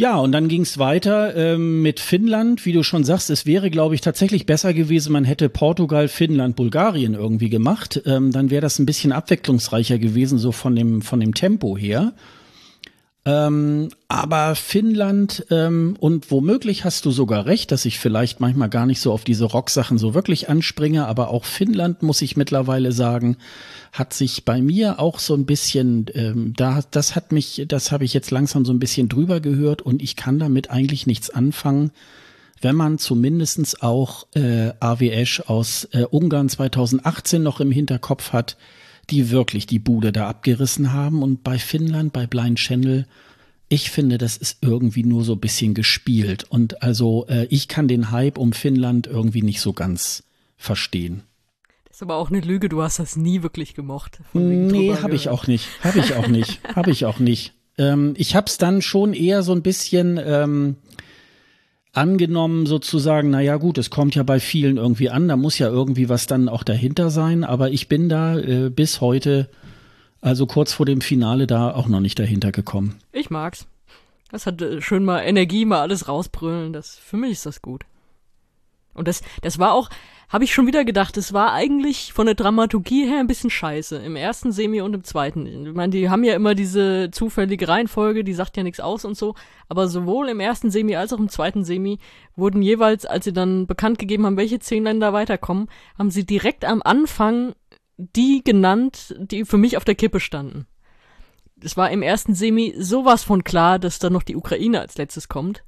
Ja, 0.00 0.16
und 0.18 0.30
dann 0.30 0.46
ging 0.46 0.62
es 0.62 0.78
weiter 0.78 1.34
ähm, 1.34 1.82
mit 1.82 1.98
Finnland. 1.98 2.64
Wie 2.64 2.72
du 2.72 2.84
schon 2.84 3.02
sagst, 3.02 3.30
es 3.30 3.46
wäre, 3.46 3.68
glaube 3.68 3.96
ich, 3.96 4.00
tatsächlich 4.00 4.46
besser 4.46 4.72
gewesen, 4.72 5.12
man 5.12 5.24
hätte 5.24 5.48
Portugal, 5.48 6.06
Finnland, 6.06 6.54
Bulgarien 6.54 7.14
irgendwie 7.14 7.48
gemacht. 7.48 8.00
Ähm, 8.06 8.30
dann 8.30 8.48
wäre 8.48 8.60
das 8.60 8.78
ein 8.78 8.86
bisschen 8.86 9.10
abwechslungsreicher 9.10 9.98
gewesen, 9.98 10.38
so 10.38 10.52
von 10.52 10.76
dem, 10.76 11.02
von 11.02 11.18
dem 11.18 11.34
Tempo 11.34 11.76
her. 11.76 12.12
Ähm, 13.24 13.88
aber 14.06 14.54
Finnland 14.54 15.44
ähm, 15.50 15.96
und 16.00 16.30
womöglich 16.30 16.84
hast 16.84 17.04
du 17.04 17.10
sogar 17.10 17.46
recht, 17.46 17.72
dass 17.72 17.84
ich 17.84 17.98
vielleicht 17.98 18.40
manchmal 18.40 18.70
gar 18.70 18.86
nicht 18.86 19.00
so 19.00 19.12
auf 19.12 19.24
diese 19.24 19.44
Rocksachen 19.44 19.98
so 19.98 20.14
wirklich 20.14 20.48
anspringe, 20.48 21.06
aber 21.06 21.28
auch 21.28 21.44
Finnland 21.44 22.02
muss 22.02 22.22
ich 22.22 22.36
mittlerweile 22.36 22.92
sagen, 22.92 23.36
hat 23.92 24.14
sich 24.14 24.44
bei 24.44 24.62
mir 24.62 25.00
auch 25.00 25.18
so 25.18 25.34
ein 25.34 25.46
bisschen, 25.46 26.06
ähm, 26.14 26.54
da 26.56 26.80
das 26.90 27.16
hat 27.16 27.32
mich, 27.32 27.64
das 27.68 27.92
habe 27.92 28.04
ich 28.04 28.14
jetzt 28.14 28.30
langsam 28.30 28.64
so 28.64 28.72
ein 28.72 28.78
bisschen 28.78 29.08
drüber 29.08 29.40
gehört 29.40 29.82
und 29.82 30.00
ich 30.00 30.16
kann 30.16 30.38
damit 30.38 30.70
eigentlich 30.70 31.06
nichts 31.06 31.28
anfangen, 31.28 31.90
wenn 32.60 32.76
man 32.76 32.98
zumindestens 32.98 33.82
auch 33.82 34.26
äh, 34.34 34.72
AWS 34.80 35.42
aus 35.46 35.88
äh, 35.92 36.04
Ungarn 36.04 36.48
2018 36.48 37.42
noch 37.42 37.60
im 37.60 37.70
Hinterkopf 37.70 38.32
hat, 38.32 38.56
die 39.10 39.30
wirklich 39.30 39.66
die 39.66 39.78
Bude 39.78 40.12
da 40.12 40.28
abgerissen 40.28 40.92
haben. 40.92 41.22
Und 41.22 41.42
bei 41.44 41.58
Finnland, 41.58 42.12
bei 42.12 42.26
Blind 42.26 42.58
Channel, 42.58 43.06
ich 43.68 43.90
finde, 43.90 44.18
das 44.18 44.36
ist 44.36 44.58
irgendwie 44.62 45.04
nur 45.04 45.24
so 45.24 45.34
ein 45.34 45.40
bisschen 45.40 45.74
gespielt. 45.74 46.44
Und 46.48 46.82
also 46.82 47.26
äh, 47.28 47.46
ich 47.50 47.68
kann 47.68 47.88
den 47.88 48.10
Hype 48.10 48.38
um 48.38 48.52
Finnland 48.52 49.06
irgendwie 49.06 49.42
nicht 49.42 49.60
so 49.60 49.72
ganz 49.72 50.24
verstehen. 50.56 51.22
Das 51.86 51.98
ist 51.98 52.02
aber 52.02 52.16
auch 52.16 52.30
eine 52.30 52.40
Lüge, 52.40 52.68
du 52.68 52.82
hast 52.82 52.98
das 52.98 53.16
nie 53.16 53.42
wirklich 53.42 53.74
gemocht. 53.74 54.20
Nee, 54.32 54.94
habe 54.96 55.14
ich 55.14 55.28
auch 55.28 55.46
nicht. 55.46 55.68
Habe 55.82 55.98
ich 55.98 56.14
auch 56.14 56.28
nicht. 56.28 56.60
habe 56.74 56.90
ich 56.90 57.04
auch 57.04 57.18
nicht. 57.18 57.54
Ähm, 57.76 58.14
ich 58.16 58.34
habe 58.34 58.46
es 58.46 58.58
dann 58.58 58.82
schon 58.82 59.14
eher 59.14 59.42
so 59.42 59.52
ein 59.52 59.62
bisschen 59.62 60.18
ähm, 60.22 60.76
angenommen 61.92 62.66
sozusagen, 62.66 63.30
naja 63.30 63.56
gut, 63.56 63.78
es 63.78 63.90
kommt 63.90 64.14
ja 64.14 64.22
bei 64.22 64.40
vielen 64.40 64.76
irgendwie 64.76 65.10
an, 65.10 65.28
da 65.28 65.36
muss 65.36 65.58
ja 65.58 65.68
irgendwie 65.68 66.08
was 66.08 66.26
dann 66.26 66.48
auch 66.48 66.62
dahinter 66.62 67.10
sein, 67.10 67.44
aber 67.44 67.70
ich 67.70 67.88
bin 67.88 68.08
da 68.08 68.38
äh, 68.38 68.70
bis 68.70 69.00
heute, 69.00 69.48
also 70.20 70.46
kurz 70.46 70.72
vor 70.72 70.86
dem 70.86 71.00
Finale, 71.00 71.46
da 71.46 71.72
auch 71.74 71.88
noch 71.88 72.00
nicht 72.00 72.18
dahinter 72.18 72.52
gekommen. 72.52 72.96
Ich 73.12 73.30
mag's. 73.30 73.66
Das 74.30 74.46
hat 74.46 74.60
äh, 74.60 74.80
schön 74.80 75.04
mal 75.04 75.20
Energie, 75.20 75.64
mal 75.64 75.80
alles 75.80 76.08
rausbrüllen, 76.08 76.72
das, 76.72 76.96
für 76.96 77.16
mich 77.16 77.32
ist 77.32 77.46
das 77.46 77.62
gut. 77.62 77.84
Und 78.94 79.08
das, 79.08 79.22
das 79.42 79.58
war 79.58 79.72
auch, 79.72 79.90
habe 80.28 80.44
ich 80.44 80.52
schon 80.52 80.66
wieder 80.66 80.84
gedacht, 80.84 81.16
es 81.16 81.32
war 81.32 81.52
eigentlich 81.54 82.12
von 82.12 82.26
der 82.26 82.34
Dramaturgie 82.34 83.06
her 83.06 83.20
ein 83.20 83.26
bisschen 83.26 83.48
scheiße. 83.48 83.96
Im 83.96 84.14
ersten 84.14 84.52
Semi 84.52 84.82
und 84.82 84.92
im 84.92 85.02
zweiten. 85.02 85.46
Ich 85.46 85.74
meine, 85.74 85.90
die 85.90 86.10
haben 86.10 86.22
ja 86.22 86.34
immer 86.34 86.54
diese 86.54 87.10
zufällige 87.10 87.66
Reihenfolge, 87.66 88.24
die 88.24 88.34
sagt 88.34 88.56
ja 88.58 88.62
nichts 88.62 88.80
aus 88.80 89.06
und 89.06 89.16
so. 89.16 89.34
Aber 89.68 89.88
sowohl 89.88 90.28
im 90.28 90.40
ersten 90.40 90.70
Semi 90.70 90.96
als 90.96 91.14
auch 91.14 91.18
im 91.18 91.30
zweiten 91.30 91.64
Semi 91.64 91.98
wurden 92.36 92.60
jeweils, 92.60 93.06
als 93.06 93.24
sie 93.24 93.32
dann 93.32 93.66
bekannt 93.66 93.98
gegeben 93.98 94.26
haben, 94.26 94.36
welche 94.36 94.58
zehn 94.58 94.84
Länder 94.84 95.14
weiterkommen, 95.14 95.68
haben 95.98 96.10
sie 96.10 96.26
direkt 96.26 96.66
am 96.66 96.82
Anfang 96.82 97.54
die 97.96 98.42
genannt, 98.44 99.16
die 99.18 99.46
für 99.46 99.56
mich 99.56 99.78
auf 99.78 99.84
der 99.84 99.94
Kippe 99.94 100.20
standen. 100.20 100.66
Es 101.60 101.76
war 101.76 101.90
im 101.90 102.02
ersten 102.02 102.34
Semi 102.34 102.74
sowas 102.78 103.24
von 103.24 103.44
klar, 103.44 103.78
dass 103.78 103.98
dann 103.98 104.12
noch 104.12 104.22
die 104.22 104.36
Ukraine 104.36 104.80
als 104.80 104.98
letztes 104.98 105.28
kommt. 105.28 105.64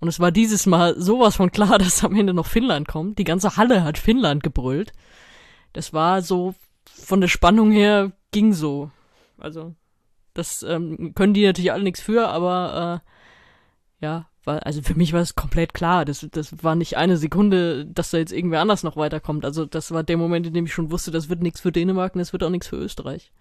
Und 0.00 0.08
es 0.08 0.20
war 0.20 0.32
dieses 0.32 0.66
Mal 0.66 1.00
sowas 1.00 1.36
von 1.36 1.50
klar, 1.50 1.78
dass 1.78 2.04
am 2.04 2.16
Ende 2.16 2.34
noch 2.34 2.46
Finnland 2.46 2.88
kommt. 2.88 3.18
Die 3.18 3.24
ganze 3.24 3.56
Halle 3.56 3.84
hat 3.84 3.98
Finnland 3.98 4.42
gebrüllt. 4.42 4.92
Das 5.72 5.92
war 5.92 6.22
so, 6.22 6.54
von 6.86 7.20
der 7.20 7.28
Spannung 7.28 7.70
her 7.72 8.12
ging 8.30 8.52
so. 8.52 8.90
Also, 9.38 9.74
Das 10.34 10.62
ähm, 10.62 11.14
können 11.14 11.34
die 11.34 11.44
natürlich 11.44 11.72
alle 11.72 11.84
nichts 11.84 12.00
für, 12.00 12.28
aber 12.28 13.02
äh, 14.00 14.04
ja, 14.04 14.28
war, 14.44 14.66
also 14.66 14.82
für 14.82 14.94
mich 14.94 15.12
war 15.12 15.20
es 15.20 15.34
komplett 15.34 15.74
klar. 15.74 16.04
Das, 16.04 16.26
das 16.30 16.62
war 16.62 16.74
nicht 16.74 16.96
eine 16.96 17.16
Sekunde, 17.16 17.86
dass 17.86 18.10
da 18.10 18.18
jetzt 18.18 18.32
irgendwer 18.32 18.60
anders 18.60 18.82
noch 18.82 18.96
weiterkommt. 18.96 19.44
Also 19.44 19.64
das 19.64 19.90
war 19.90 20.02
der 20.02 20.16
Moment, 20.16 20.46
in 20.46 20.54
dem 20.54 20.66
ich 20.66 20.74
schon 20.74 20.90
wusste, 20.90 21.10
das 21.10 21.28
wird 21.28 21.42
nichts 21.42 21.60
für 21.60 21.72
Dänemark 21.72 22.14
und 22.14 22.18
das 22.18 22.32
wird 22.32 22.42
auch 22.42 22.50
nichts 22.50 22.68
für 22.68 22.76
Österreich. 22.76 23.32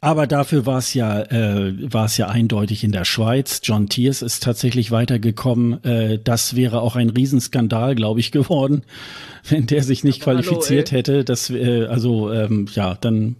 Aber 0.00 0.28
dafür 0.28 0.64
war 0.64 0.78
es 0.78 0.94
ja, 0.94 1.22
äh, 1.22 1.92
war 1.92 2.04
es 2.04 2.16
ja 2.16 2.28
eindeutig 2.28 2.84
in 2.84 2.92
der 2.92 3.04
Schweiz. 3.04 3.60
John 3.64 3.88
Tiers 3.88 4.22
ist 4.22 4.44
tatsächlich 4.44 4.92
weitergekommen. 4.92 5.82
Äh, 5.82 6.18
das 6.22 6.54
wäre 6.54 6.82
auch 6.82 6.94
ein 6.94 7.10
Riesenskandal, 7.10 7.96
glaube 7.96 8.20
ich, 8.20 8.30
geworden, 8.30 8.82
wenn 9.48 9.66
der 9.66 9.82
sich 9.82 10.04
nicht 10.04 10.22
Aber 10.22 10.34
qualifiziert 10.34 10.92
hallo, 10.92 10.98
hätte. 10.98 11.24
Das, 11.24 11.50
äh, 11.50 11.86
also 11.86 12.32
ähm, 12.32 12.66
ja, 12.72 12.94
dann 12.94 13.36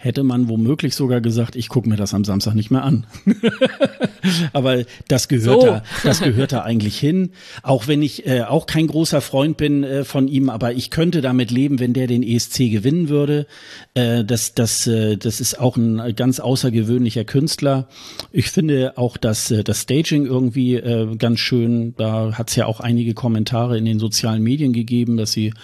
hätte 0.00 0.22
man 0.22 0.48
womöglich 0.48 0.94
sogar 0.94 1.20
gesagt, 1.20 1.56
ich 1.56 1.68
gucke 1.68 1.88
mir 1.88 1.96
das 1.96 2.14
am 2.14 2.24
Samstag 2.24 2.54
nicht 2.54 2.70
mehr 2.70 2.84
an. 2.84 3.04
Aber 4.52 4.84
das 5.08 5.26
gehört 5.26 5.60
so. 5.60 5.66
da, 5.66 5.82
das 6.04 6.20
gehört 6.20 6.52
da 6.52 6.62
eigentlich 6.62 6.96
hin. 6.96 7.30
Auch 7.64 7.88
wenn 7.88 8.00
ich 8.00 8.24
äh, 8.24 8.42
auch 8.42 8.66
kein 8.66 8.86
großer 8.86 9.20
Freund 9.20 9.56
bin 9.56 9.82
äh, 9.82 10.04
von 10.04 10.28
ihm, 10.28 10.50
aber 10.50 10.72
ich 10.72 10.90
könnte 10.90 11.20
damit 11.20 11.50
leben, 11.50 11.80
wenn 11.80 11.94
der 11.94 12.06
den 12.06 12.22
ESC 12.22 12.70
gewinnen 12.70 13.08
würde. 13.08 13.48
Äh, 13.94 14.24
das, 14.24 14.54
das, 14.54 14.86
äh, 14.86 15.16
das 15.16 15.40
ist 15.40 15.58
auch 15.58 15.76
ein 15.76 16.14
ganz 16.14 16.38
außergewöhnlicher 16.38 17.24
Künstler. 17.24 17.88
Ich 18.30 18.50
finde 18.50 18.96
auch 18.98 19.16
das, 19.16 19.50
äh, 19.50 19.64
das 19.64 19.82
Staging 19.82 20.26
irgendwie 20.26 20.76
äh, 20.76 21.16
ganz 21.16 21.40
schön. 21.40 21.94
Da 21.96 22.38
hat 22.38 22.50
es 22.50 22.56
ja 22.56 22.66
auch 22.66 22.78
einige 22.78 23.14
Kommentare 23.14 23.76
in 23.76 23.84
den 23.84 23.98
sozialen 23.98 24.44
Medien 24.44 24.72
gegeben, 24.72 25.16
dass 25.16 25.32
sie 25.32 25.54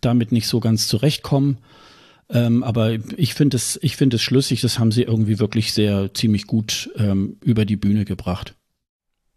damit 0.00 0.32
nicht 0.32 0.48
so 0.48 0.58
ganz 0.58 0.88
zurechtkommen. 0.88 1.58
Ähm, 2.30 2.62
aber 2.62 2.92
ich 2.92 3.34
finde 3.34 3.56
es, 3.56 3.78
ich 3.82 3.96
finde 3.96 4.16
es 4.16 4.22
schlüssig. 4.22 4.60
Das 4.60 4.78
haben 4.78 4.92
sie 4.92 5.02
irgendwie 5.02 5.38
wirklich 5.38 5.72
sehr 5.72 6.12
ziemlich 6.14 6.46
gut 6.46 6.90
ähm, 6.96 7.36
über 7.42 7.64
die 7.64 7.76
Bühne 7.76 8.04
gebracht. 8.04 8.56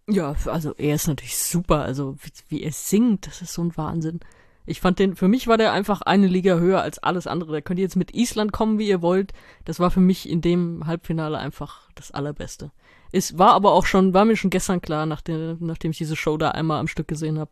Ja, 0.10 0.36
also 0.46 0.74
er 0.76 0.96
ist 0.96 1.08
natürlich 1.08 1.38
super. 1.38 1.82
Also 1.82 2.16
wie, 2.22 2.32
wie 2.50 2.64
er 2.64 2.72
singt, 2.72 3.28
das 3.28 3.42
ist 3.42 3.54
so 3.54 3.64
ein 3.64 3.76
Wahnsinn. 3.76 4.22
Ich 4.66 4.82
fand 4.82 5.00
den, 5.00 5.16
für 5.16 5.30
mich 5.30 5.48
war 5.48 5.58
der 5.58 5.72
einfach 5.72 6.02
eine 6.02 6.28
Liga 6.28 6.58
höher 6.58 6.82
als 6.82 7.00
alles 7.00 7.26
andere. 7.28 7.54
Da 7.54 7.62
könnt 7.62 7.80
ihr 7.80 7.84
jetzt 7.84 7.96
mit 7.96 8.14
Island 8.14 8.52
kommen, 8.52 8.80
wie 8.80 8.88
ihr 8.88 9.02
wollt. 9.02 9.32
Das 9.64 9.80
war 9.80 9.92
für 9.92 10.02
mich 10.02 10.30
in 10.30 10.42
dem 10.42 10.86
Halbfinale 10.86 11.38
einfach 11.38 11.90
das 11.96 12.12
Allerbeste. 12.12 12.72
Es 13.12 13.38
war 13.38 13.54
aber 13.54 13.74
auch 13.74 13.86
schon, 13.86 14.14
war 14.14 14.26
mir 14.26 14.36
schon 14.36 14.50
gestern 14.50 14.82
klar, 14.82 15.06
nachdem, 15.06 15.58
nachdem 15.62 15.92
ich 15.92 15.98
diese 15.98 16.18
Show 16.18 16.38
da 16.38 16.52
einmal 16.52 16.80
am 16.80 16.90
Stück 16.90 17.08
gesehen 17.08 17.40
habe. 17.40 17.52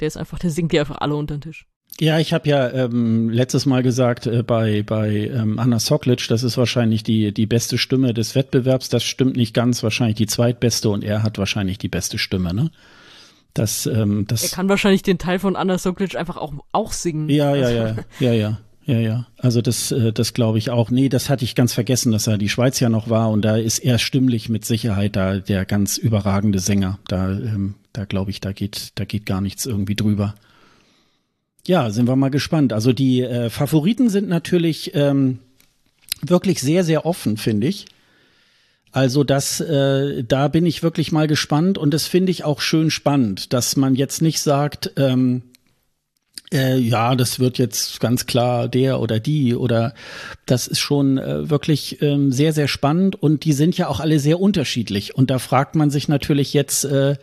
Der 0.00 0.08
ist 0.08 0.16
einfach, 0.16 0.38
der 0.38 0.50
singt 0.50 0.72
die 0.72 0.80
einfach 0.80 0.98
alle 0.98 1.16
unter 1.16 1.36
den 1.36 1.40
Tisch. 1.40 1.66
Ja, 2.00 2.18
ich 2.18 2.32
habe 2.32 2.48
ja 2.48 2.68
ähm, 2.70 3.30
letztes 3.30 3.66
Mal 3.66 3.82
gesagt 3.82 4.26
äh, 4.26 4.42
bei 4.42 4.82
bei 4.82 5.30
ähm, 5.32 5.58
Anna 5.58 5.78
Soklic, 5.78 6.26
das 6.28 6.42
ist 6.42 6.58
wahrscheinlich 6.58 7.04
die 7.04 7.32
die 7.32 7.46
beste 7.46 7.78
Stimme 7.78 8.12
des 8.12 8.34
Wettbewerbs. 8.34 8.88
Das 8.88 9.04
stimmt 9.04 9.36
nicht 9.36 9.54
ganz, 9.54 9.82
wahrscheinlich 9.82 10.16
die 10.16 10.26
zweitbeste 10.26 10.88
und 10.90 11.04
er 11.04 11.22
hat 11.22 11.38
wahrscheinlich 11.38 11.78
die 11.78 11.88
beste 11.88 12.18
Stimme, 12.18 12.52
ne? 12.52 12.70
Das, 13.54 13.86
ähm, 13.86 14.26
das. 14.26 14.42
Er 14.42 14.56
kann 14.56 14.68
wahrscheinlich 14.68 15.02
den 15.02 15.18
Teil 15.18 15.38
von 15.38 15.54
Anna 15.54 15.78
Soklic 15.78 16.16
einfach 16.16 16.36
auch 16.36 16.52
auch 16.72 16.92
singen. 16.92 17.28
Ja, 17.28 17.54
ja, 17.54 17.70
ja, 17.70 17.96
ja, 18.18 18.32
ja. 18.32 18.58
Ja, 18.86 18.98
ja. 18.98 19.26
Also 19.38 19.62
das, 19.62 19.92
äh, 19.92 20.12
das 20.12 20.34
glaube 20.34 20.58
ich 20.58 20.70
auch. 20.70 20.90
Nee, 20.90 21.08
das 21.08 21.30
hatte 21.30 21.44
ich 21.44 21.54
ganz 21.54 21.72
vergessen, 21.72 22.12
dass 22.12 22.26
er 22.26 22.36
die 22.36 22.50
Schweiz 22.50 22.80
ja 22.80 22.90
noch 22.90 23.08
war 23.08 23.30
und 23.30 23.42
da 23.42 23.56
ist 23.56 23.78
er 23.78 23.98
stimmlich 23.98 24.48
mit 24.50 24.64
Sicherheit 24.64 25.16
da 25.16 25.38
der 25.38 25.64
ganz 25.64 25.96
überragende 25.96 26.58
Sänger. 26.58 26.98
Da, 27.08 27.30
ähm, 27.30 27.76
da 27.92 28.04
glaube 28.04 28.30
ich, 28.30 28.40
da 28.40 28.52
geht, 28.52 28.92
da 28.96 29.04
geht 29.04 29.24
gar 29.24 29.40
nichts 29.40 29.64
irgendwie 29.64 29.94
drüber. 29.94 30.34
Ja, 31.66 31.90
sind 31.90 32.08
wir 32.08 32.16
mal 32.16 32.30
gespannt. 32.30 32.72
Also 32.72 32.92
die 32.92 33.22
äh, 33.22 33.48
Favoriten 33.48 34.10
sind 34.10 34.28
natürlich 34.28 34.94
ähm, 34.94 35.38
wirklich 36.20 36.60
sehr, 36.60 36.84
sehr 36.84 37.06
offen, 37.06 37.36
finde 37.36 37.66
ich. 37.66 37.86
Also 38.92 39.24
das, 39.24 39.60
äh, 39.60 40.22
da 40.22 40.48
bin 40.48 40.66
ich 40.66 40.82
wirklich 40.82 41.10
mal 41.10 41.26
gespannt 41.26 41.78
und 41.78 41.92
das 41.92 42.06
finde 42.06 42.30
ich 42.30 42.44
auch 42.44 42.60
schön 42.60 42.90
spannend, 42.90 43.52
dass 43.52 43.76
man 43.76 43.96
jetzt 43.96 44.22
nicht 44.22 44.40
sagt, 44.40 44.92
ähm, 44.96 45.42
äh, 46.52 46.78
ja, 46.78 47.16
das 47.16 47.40
wird 47.40 47.58
jetzt 47.58 47.98
ganz 47.98 48.26
klar 48.26 48.68
der 48.68 49.00
oder 49.00 49.18
die 49.18 49.56
oder 49.56 49.94
das 50.46 50.68
ist 50.68 50.78
schon 50.78 51.18
äh, 51.18 51.50
wirklich 51.50 52.00
ähm, 52.02 52.30
sehr, 52.30 52.52
sehr 52.52 52.68
spannend 52.68 53.20
und 53.20 53.44
die 53.44 53.52
sind 53.52 53.76
ja 53.76 53.88
auch 53.88 53.98
alle 53.98 54.20
sehr 54.20 54.38
unterschiedlich 54.38 55.16
und 55.16 55.28
da 55.28 55.40
fragt 55.40 55.74
man 55.74 55.90
sich 55.90 56.06
natürlich 56.06 56.54
jetzt, 56.54 56.84
äh, 56.84 57.16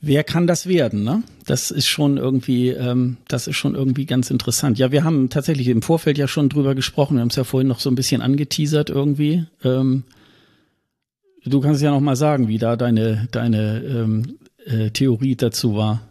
Wer 0.00 0.22
kann 0.22 0.46
das 0.46 0.68
werden? 0.68 1.02
Ne? 1.02 1.22
Das 1.44 1.70
ist 1.70 1.88
schon 1.88 2.18
irgendwie, 2.18 2.68
ähm, 2.68 3.16
das 3.26 3.48
ist 3.48 3.56
schon 3.56 3.74
irgendwie 3.74 4.06
ganz 4.06 4.30
interessant. 4.30 4.78
Ja, 4.78 4.92
wir 4.92 5.02
haben 5.02 5.28
tatsächlich 5.28 5.68
im 5.68 5.82
Vorfeld 5.82 6.18
ja 6.18 6.28
schon 6.28 6.48
drüber 6.48 6.74
gesprochen. 6.76 7.16
Wir 7.16 7.22
haben 7.22 7.30
es 7.30 7.36
ja 7.36 7.44
vorhin 7.44 7.66
noch 7.66 7.80
so 7.80 7.90
ein 7.90 7.96
bisschen 7.96 8.22
angeteasert 8.22 8.90
irgendwie. 8.90 9.46
Ähm, 9.64 10.04
du 11.44 11.60
kannst 11.60 11.82
ja 11.82 11.90
noch 11.90 12.00
mal 12.00 12.16
sagen, 12.16 12.46
wie 12.46 12.58
da 12.58 12.76
deine 12.76 13.26
deine 13.32 13.82
ähm, 13.82 14.38
äh, 14.64 14.90
Theorie 14.90 15.34
dazu 15.34 15.74
war. 15.74 16.02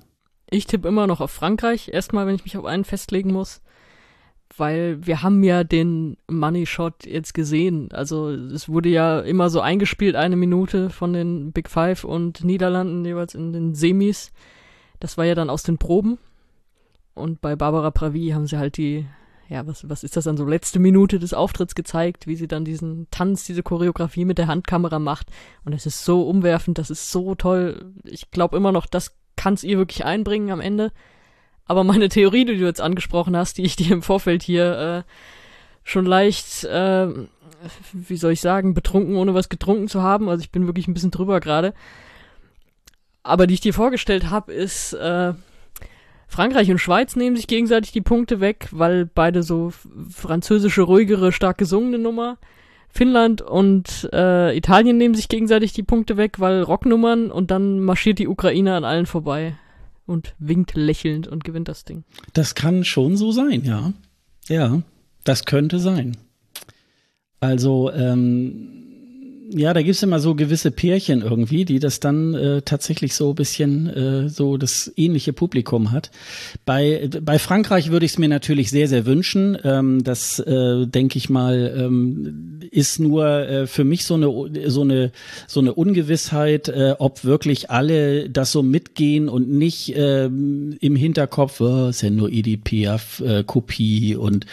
Ich 0.49 0.67
tippe 0.67 0.87
immer 0.87 1.07
noch 1.07 1.21
auf 1.21 1.31
Frankreich. 1.31 1.89
Erstmal, 1.91 2.27
wenn 2.27 2.35
ich 2.35 2.43
mich 2.43 2.57
auf 2.57 2.65
einen 2.65 2.83
festlegen 2.83 3.31
muss 3.31 3.61
weil 4.59 5.05
wir 5.05 5.23
haben 5.23 5.43
ja 5.43 5.63
den 5.63 6.17
Money 6.27 6.65
Shot 6.65 7.05
jetzt 7.05 7.33
gesehen. 7.33 7.89
Also 7.91 8.29
es 8.29 8.69
wurde 8.69 8.89
ja 8.89 9.19
immer 9.19 9.49
so 9.49 9.61
eingespielt, 9.61 10.15
eine 10.15 10.35
Minute 10.35 10.89
von 10.89 11.13
den 11.13 11.51
Big 11.51 11.69
Five 11.69 12.03
und 12.03 12.43
Niederlanden 12.43 13.05
jeweils 13.05 13.35
in 13.35 13.53
den 13.53 13.75
Semis. 13.75 14.31
Das 14.99 15.17
war 15.17 15.25
ja 15.25 15.35
dann 15.35 15.49
aus 15.49 15.63
den 15.63 15.77
Proben. 15.77 16.17
Und 17.13 17.41
bei 17.41 17.55
Barbara 17.55 17.91
Pravi 17.91 18.29
haben 18.29 18.47
sie 18.47 18.57
halt 18.57 18.77
die, 18.77 19.05
ja, 19.49 19.65
was, 19.65 19.89
was 19.89 20.03
ist 20.03 20.15
das 20.15 20.25
dann 20.25 20.37
so, 20.37 20.45
letzte 20.45 20.79
Minute 20.79 21.19
des 21.19 21.33
Auftritts 21.33 21.75
gezeigt, 21.75 22.27
wie 22.27 22.35
sie 22.35 22.47
dann 22.47 22.65
diesen 22.65 23.07
Tanz, 23.11 23.45
diese 23.45 23.63
Choreografie 23.63 24.25
mit 24.25 24.37
der 24.37 24.47
Handkamera 24.47 24.99
macht. 24.99 25.27
Und 25.65 25.73
es 25.73 25.85
ist 25.85 26.05
so 26.05 26.27
umwerfend, 26.27 26.77
das 26.77 26.89
ist 26.89 27.11
so 27.11 27.35
toll. 27.35 27.93
Ich 28.03 28.31
glaube 28.31 28.57
immer 28.57 28.71
noch, 28.71 28.85
das 28.85 29.15
kann 29.35 29.53
es 29.53 29.63
ihr 29.63 29.77
wirklich 29.77 30.05
einbringen 30.05 30.51
am 30.51 30.61
Ende. 30.61 30.91
Aber 31.67 31.83
meine 31.83 32.09
Theorie, 32.09 32.45
die 32.45 32.57
du 32.57 32.65
jetzt 32.65 32.81
angesprochen 32.81 33.35
hast, 33.35 33.57
die 33.57 33.63
ich 33.63 33.75
dir 33.75 33.91
im 33.91 34.01
Vorfeld 34.01 34.43
hier 34.43 35.05
äh, 35.05 35.11
schon 35.83 36.05
leicht, 36.05 36.63
äh, 36.63 37.07
wie 37.91 38.17
soll 38.17 38.33
ich 38.33 38.41
sagen, 38.41 38.73
betrunken, 38.73 39.15
ohne 39.15 39.33
was 39.33 39.49
getrunken 39.49 39.87
zu 39.87 40.01
haben, 40.01 40.29
also 40.29 40.41
ich 40.41 40.51
bin 40.51 40.65
wirklich 40.65 40.87
ein 40.87 40.93
bisschen 40.93 41.11
drüber 41.11 41.39
gerade, 41.39 41.73
aber 43.23 43.47
die 43.47 43.55
ich 43.55 43.61
dir 43.61 43.73
vorgestellt 43.73 44.29
habe, 44.29 44.53
ist, 44.53 44.93
äh, 44.93 45.33
Frankreich 46.29 46.69
und 46.69 46.79
Schweiz 46.79 47.15
nehmen 47.15 47.35
sich 47.35 47.47
gegenseitig 47.47 47.91
die 47.91 48.01
Punkte 48.01 48.41
weg, 48.41 48.67
weil 48.71 49.05
beide 49.05 49.43
so 49.43 49.71
französische, 50.09 50.81
ruhigere, 50.81 51.31
stark 51.31 51.57
gesungene 51.57 51.99
Nummer. 51.99 52.37
Finnland 52.89 53.41
und 53.41 54.09
äh, 54.13 54.55
Italien 54.55 54.97
nehmen 54.97 55.15
sich 55.15 55.29
gegenseitig 55.29 55.71
die 55.73 55.83
Punkte 55.83 56.17
weg, 56.17 56.39
weil 56.39 56.63
Rocknummern 56.63 57.31
und 57.31 57.51
dann 57.51 57.79
marschiert 57.79 58.19
die 58.19 58.27
Ukraine 58.27 58.75
an 58.75 58.83
allen 58.83 59.05
vorbei 59.05 59.55
und 60.07 60.33
winkt 60.39 60.73
lächelnd 60.73 61.27
und 61.27 61.43
gewinnt 61.43 61.67
das 61.67 61.83
Ding. 61.83 62.03
Das 62.33 62.55
kann 62.55 62.83
schon 62.83 63.17
so 63.17 63.31
sein, 63.31 63.63
ja. 63.63 63.93
Ja, 64.47 64.81
das 65.23 65.45
könnte 65.45 65.79
sein. 65.79 66.17
Also, 67.39 67.91
ähm, 67.91 68.76
ja, 69.49 69.73
da 69.73 69.81
gibt's 69.81 70.03
immer 70.03 70.19
so 70.19 70.35
gewisse 70.35 70.71
Pärchen 70.71 71.21
irgendwie, 71.21 71.63
die 71.63 71.79
das 71.79 71.99
dann 71.99 72.33
äh, 72.33 72.61
tatsächlich 72.63 73.13
so 73.13 73.29
ein 73.29 73.35
bisschen 73.35 73.87
äh, 73.87 74.29
so 74.29 74.57
das 74.57 74.91
ähnliche 74.95 75.31
Publikum 75.31 75.91
hat. 75.91 76.11
Bei, 76.65 77.09
bei 77.21 77.39
Frankreich 77.39 77.89
würde 77.89 78.05
ich 78.05 78.13
es 78.13 78.17
mir 78.17 78.27
natürlich 78.27 78.69
sehr, 78.69 78.87
sehr 78.87 79.05
wünschen. 79.05 79.57
Ähm, 79.63 80.03
das, 80.03 80.39
äh, 80.39 80.85
denke 80.87 81.17
ich 81.17 81.29
mal, 81.29 81.73
ähm, 81.77 82.59
ist 82.71 82.99
nur 82.99 83.25
äh, 83.25 83.67
für 83.67 83.83
mich 83.83 84.05
so 84.05 84.15
eine, 84.15 84.69
so 84.69 84.81
eine, 84.81 85.11
so 85.47 85.59
eine 85.61 85.73
Ungewissheit, 85.73 86.67
äh, 86.67 86.95
ob 86.99 87.23
wirklich 87.23 87.69
alle 87.69 88.29
das 88.29 88.51
so 88.51 88.63
mitgehen 88.63 89.29
und 89.29 89.49
nicht 89.49 89.95
äh, 89.95 90.25
im 90.25 90.95
Hinterkopf, 90.95 91.61
oh, 91.61 91.87
ist 91.87 92.01
ja 92.01 92.09
nur 92.09 92.29
EDP-Kopie 92.29 94.11
äh, 94.11 94.15
und 94.15 94.45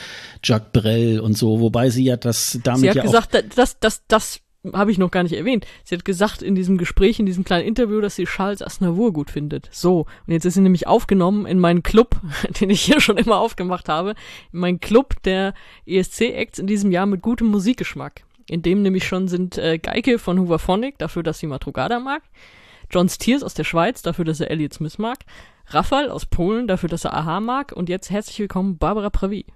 Jacques 0.42 0.72
Brel 0.72 1.20
und 1.20 1.36
so, 1.36 1.60
wobei 1.60 1.90
sie 1.90 2.04
ja 2.04 2.16
das 2.16 2.60
damit 2.62 2.80
sie 2.80 2.88
hat 2.90 2.96
ja 2.96 3.02
gesagt, 3.02 3.36
auch 3.36 3.42
das, 3.56 3.78
das, 3.78 4.02
das 4.06 4.40
habe 4.72 4.90
ich 4.90 4.98
noch 4.98 5.10
gar 5.10 5.22
nicht 5.22 5.34
erwähnt. 5.34 5.66
Sie 5.84 5.94
hat 5.94 6.04
gesagt 6.04 6.42
in 6.42 6.54
diesem 6.54 6.78
Gespräch, 6.78 7.18
in 7.18 7.26
diesem 7.26 7.44
kleinen 7.44 7.66
Interview, 7.66 8.00
dass 8.00 8.16
sie 8.16 8.24
Charles 8.24 8.62
Aznavour 8.62 9.12
gut 9.12 9.30
findet. 9.30 9.68
So, 9.72 10.06
und 10.26 10.32
jetzt 10.32 10.44
ist 10.44 10.54
sie 10.54 10.60
nämlich 10.60 10.86
aufgenommen 10.86 11.46
in 11.46 11.58
meinen 11.58 11.82
Club, 11.82 12.16
den 12.60 12.70
ich 12.70 12.82
hier 12.82 13.00
schon 13.00 13.16
immer 13.16 13.38
aufgemacht 13.38 13.88
habe, 13.88 14.14
in 14.52 14.60
meinen 14.60 14.80
Club 14.80 15.22
der 15.24 15.54
ESC-Acts 15.86 16.58
in 16.58 16.66
diesem 16.66 16.92
Jahr 16.92 17.06
mit 17.06 17.22
gutem 17.22 17.48
Musikgeschmack. 17.48 18.24
In 18.46 18.62
dem 18.62 18.82
nämlich 18.82 19.06
schon 19.06 19.28
sind 19.28 19.56
äh, 19.58 19.78
Geike 19.78 20.18
von 20.18 20.38
Hooverphonic, 20.38 20.98
dafür, 20.98 21.22
dass 21.22 21.38
sie 21.38 21.46
Matrugada 21.46 21.98
mag, 21.98 22.22
John 22.90 23.08
Stiers 23.08 23.42
aus 23.42 23.54
der 23.54 23.64
Schweiz, 23.64 24.02
dafür, 24.02 24.24
dass 24.24 24.40
er 24.40 24.50
Elliot 24.50 24.74
Smith 24.74 24.98
mag, 24.98 25.20
Rafal 25.68 26.10
aus 26.10 26.26
Polen, 26.26 26.68
dafür, 26.68 26.90
dass 26.90 27.04
er 27.04 27.14
Aha 27.14 27.40
mag 27.40 27.72
und 27.72 27.88
jetzt 27.88 28.10
herzlich 28.10 28.38
willkommen 28.38 28.76
Barbara 28.76 29.08
Pravi. 29.08 29.46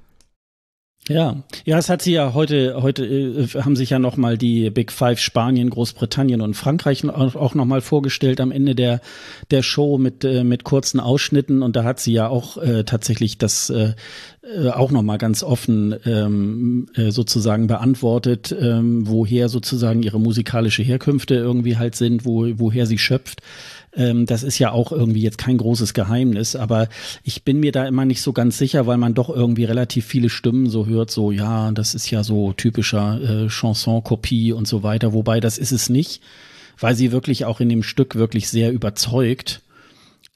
Ja, 1.08 1.42
ja, 1.64 1.78
es 1.78 1.88
hat 1.88 2.02
sie 2.02 2.12
ja 2.12 2.34
heute, 2.34 2.82
heute 2.82 3.06
äh, 3.06 3.46
haben 3.62 3.76
sich 3.76 3.90
ja 3.90 3.98
nochmal 3.98 4.36
die 4.36 4.68
Big 4.68 4.92
Five 4.92 5.18
Spanien, 5.18 5.70
Großbritannien 5.70 6.42
und 6.42 6.54
Frankreich 6.54 7.08
auch, 7.08 7.54
nochmal 7.54 7.80
vorgestellt 7.80 8.42
am 8.42 8.52
Ende 8.52 8.74
der, 8.74 9.00
der 9.50 9.62
Show 9.62 9.96
mit, 9.96 10.24
äh, 10.24 10.44
mit 10.44 10.64
kurzen 10.64 11.00
Ausschnitten 11.00 11.62
und 11.62 11.76
da 11.76 11.84
hat 11.84 11.98
sie 11.98 12.12
ja 12.12 12.28
auch 12.28 12.58
äh, 12.58 12.84
tatsächlich 12.84 13.38
das 13.38 13.70
äh, 13.70 13.94
äh 14.42 14.68
auch 14.68 14.90
nochmal 14.90 15.16
ganz 15.16 15.42
offen 15.42 15.96
ähm, 16.04 16.88
äh, 16.94 17.10
sozusagen 17.10 17.68
beantwortet, 17.68 18.54
ähm, 18.60 19.08
woher 19.08 19.48
sozusagen 19.48 20.02
ihre 20.02 20.20
musikalische 20.20 20.82
Herkünfte 20.82 21.36
irgendwie 21.36 21.78
halt 21.78 21.94
sind, 21.94 22.26
wo, 22.26 22.46
woher 22.58 22.84
sie 22.84 22.98
schöpft. 22.98 23.40
Ähm, 23.94 24.26
das 24.26 24.42
ist 24.42 24.58
ja 24.58 24.72
auch 24.72 24.92
irgendwie 24.92 25.22
jetzt 25.22 25.38
kein 25.38 25.56
großes 25.56 25.94
Geheimnis, 25.94 26.56
aber 26.56 26.88
ich 27.22 27.44
bin 27.44 27.60
mir 27.60 27.72
da 27.72 27.86
immer 27.86 28.04
nicht 28.04 28.22
so 28.22 28.32
ganz 28.32 28.58
sicher, 28.58 28.86
weil 28.86 28.98
man 28.98 29.14
doch 29.14 29.30
irgendwie 29.30 29.64
relativ 29.64 30.06
viele 30.06 30.28
Stimmen 30.28 30.68
so 30.68 30.86
hört, 30.86 31.10
so 31.10 31.32
ja, 31.32 31.72
das 31.72 31.94
ist 31.94 32.10
ja 32.10 32.22
so 32.22 32.52
typischer 32.52 33.20
äh, 33.20 33.48
Chanson-Kopie 33.48 34.52
und 34.52 34.68
so 34.68 34.82
weiter, 34.82 35.12
wobei 35.12 35.40
das 35.40 35.58
ist 35.58 35.72
es 35.72 35.88
nicht, 35.88 36.22
weil 36.78 36.94
sie 36.94 37.12
wirklich 37.12 37.44
auch 37.44 37.60
in 37.60 37.68
dem 37.68 37.82
Stück 37.82 38.14
wirklich 38.14 38.48
sehr 38.48 38.72
überzeugt. 38.72 39.62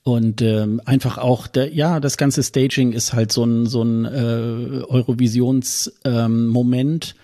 Und 0.04 0.42
ähm, 0.42 0.80
einfach 0.84 1.18
auch, 1.18 1.46
der, 1.46 1.72
ja, 1.72 2.00
das 2.00 2.16
ganze 2.16 2.42
Staging 2.42 2.92
ist 2.92 3.12
halt 3.12 3.30
so 3.30 3.44
ein, 3.44 3.66
so 3.66 3.84
ein 3.84 4.04
äh, 4.04 4.82
Eurovisions-Moment. 4.88 7.14
Ähm, 7.14 7.20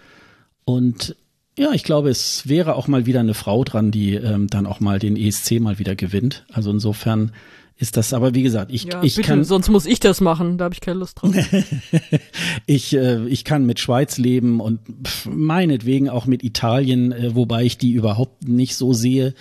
und 0.64 1.16
ja, 1.58 1.72
ich 1.72 1.84
glaube, 1.84 2.08
es 2.08 2.48
wäre 2.48 2.74
auch 2.74 2.88
mal 2.88 3.06
wieder 3.06 3.20
eine 3.20 3.34
Frau 3.34 3.64
dran, 3.64 3.90
die 3.90 4.14
ähm, 4.14 4.46
dann 4.46 4.66
auch 4.66 4.80
mal 4.80 4.98
den 4.98 5.16
ESC 5.16 5.60
mal 5.60 5.78
wieder 5.78 5.96
gewinnt. 5.96 6.44
Also 6.52 6.70
insofern 6.70 7.32
ist 7.80 7.96
das, 7.96 8.12
aber 8.12 8.34
wie 8.34 8.42
gesagt, 8.42 8.72
ich, 8.72 8.84
ja, 8.84 9.02
ich 9.02 9.16
bitte, 9.16 9.28
kann. 9.28 9.44
Sonst 9.44 9.68
muss 9.68 9.86
ich 9.86 10.00
das 10.00 10.20
machen, 10.20 10.58
da 10.58 10.64
habe 10.64 10.74
ich 10.74 10.80
keine 10.80 10.98
Lust 10.98 11.22
drauf. 11.22 11.32
ich, 12.66 12.94
äh, 12.94 13.24
ich 13.26 13.44
kann 13.44 13.66
mit 13.66 13.78
Schweiz 13.78 14.18
leben 14.18 14.60
und 14.60 14.80
meinetwegen 15.28 16.08
auch 16.08 16.26
mit 16.26 16.42
Italien, 16.42 17.12
äh, 17.12 17.34
wobei 17.36 17.64
ich 17.64 17.78
die 17.78 17.92
überhaupt 17.92 18.48
nicht 18.48 18.74
so 18.74 18.92
sehe. 18.92 19.34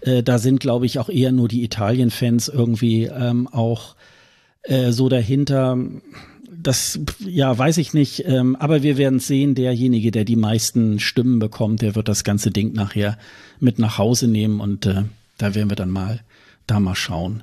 Äh, 0.00 0.24
da 0.24 0.38
sind, 0.38 0.58
glaube 0.58 0.86
ich, 0.86 0.98
auch 0.98 1.08
eher 1.08 1.30
nur 1.30 1.46
die 1.46 1.62
Italien-Fans 1.62 2.48
irgendwie 2.48 3.04
ähm, 3.04 3.48
auch 3.48 3.94
äh, 4.62 4.90
so 4.90 5.08
dahinter 5.08 5.78
das, 6.64 6.98
ja, 7.20 7.56
weiß 7.56 7.78
ich 7.78 7.94
nicht. 7.94 8.24
Ähm, 8.26 8.56
aber 8.56 8.82
wir 8.82 8.96
werden 8.96 9.20
sehen, 9.20 9.54
derjenige, 9.54 10.10
der 10.10 10.24
die 10.24 10.36
meisten 10.36 10.98
Stimmen 10.98 11.38
bekommt, 11.38 11.82
der 11.82 11.94
wird 11.94 12.08
das 12.08 12.24
ganze 12.24 12.50
Ding 12.50 12.72
nachher 12.72 13.18
mit 13.60 13.78
nach 13.78 13.98
Hause 13.98 14.26
nehmen 14.28 14.60
und 14.60 14.86
äh, 14.86 15.04
da 15.38 15.54
werden 15.54 15.70
wir 15.70 15.76
dann 15.76 15.90
mal, 15.90 16.20
da 16.66 16.80
mal 16.80 16.94
schauen. 16.94 17.42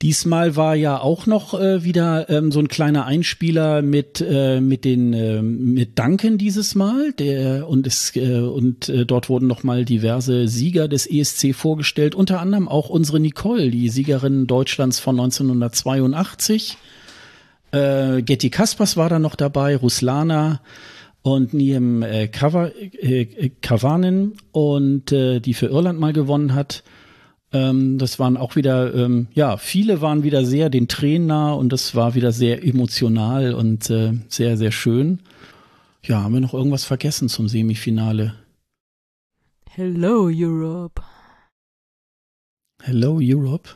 Diesmal 0.00 0.54
war 0.54 0.76
ja 0.76 1.00
auch 1.00 1.26
noch 1.26 1.58
äh, 1.58 1.82
wieder 1.82 2.30
ähm, 2.30 2.52
so 2.52 2.60
ein 2.60 2.68
kleiner 2.68 3.04
Einspieler 3.04 3.82
mit 3.82 4.20
äh, 4.20 4.60
mit 4.60 4.84
den 4.84 5.12
äh, 5.12 5.42
mit 5.42 5.98
Duncan 5.98 6.38
dieses 6.38 6.76
Mal, 6.76 7.12
der 7.14 7.68
und 7.68 7.84
es 7.84 8.14
äh, 8.14 8.38
und 8.38 8.88
äh, 8.88 9.04
dort 9.04 9.28
wurden 9.28 9.48
noch 9.48 9.64
mal 9.64 9.84
diverse 9.84 10.46
Sieger 10.46 10.86
des 10.86 11.08
ESC 11.10 11.52
vorgestellt, 11.52 12.14
unter 12.14 12.40
anderem 12.40 12.68
auch 12.68 12.90
unsere 12.90 13.18
Nicole, 13.18 13.72
die 13.72 13.88
Siegerin 13.88 14.46
Deutschlands 14.46 15.00
von 15.00 15.18
1982 15.18 16.76
äh, 17.72 18.22
Getty 18.22 18.50
Kaspers 18.50 18.96
war 18.96 19.08
da 19.08 19.18
noch 19.18 19.34
dabei, 19.34 19.76
Ruslana 19.76 20.60
und 21.22 21.54
Niem 21.54 22.02
äh, 22.02 22.24
äh, 22.24 23.50
Kavanen 23.60 24.36
und 24.52 25.12
äh, 25.12 25.40
die 25.40 25.54
für 25.54 25.66
Irland 25.66 26.00
mal 26.00 26.12
gewonnen 26.12 26.54
hat. 26.54 26.82
Ähm, 27.52 27.98
das 27.98 28.18
waren 28.18 28.36
auch 28.36 28.56
wieder, 28.56 28.94
ähm, 28.94 29.28
ja, 29.32 29.56
viele 29.56 30.00
waren 30.00 30.22
wieder 30.22 30.44
sehr 30.44 30.68
den 30.70 30.88
Tränen 30.88 31.28
nah 31.28 31.52
und 31.52 31.72
das 31.72 31.94
war 31.94 32.14
wieder 32.14 32.32
sehr 32.32 32.62
emotional 32.64 33.54
und 33.54 33.88
äh, 33.90 34.12
sehr, 34.28 34.56
sehr 34.56 34.70
schön. 34.70 35.20
Ja, 36.02 36.22
haben 36.22 36.34
wir 36.34 36.40
noch 36.40 36.54
irgendwas 36.54 36.84
vergessen 36.84 37.28
zum 37.28 37.48
Semifinale? 37.48 38.34
Hello 39.70 40.28
Europe. 40.30 41.02
Hello 42.82 43.18
Europe. 43.20 43.70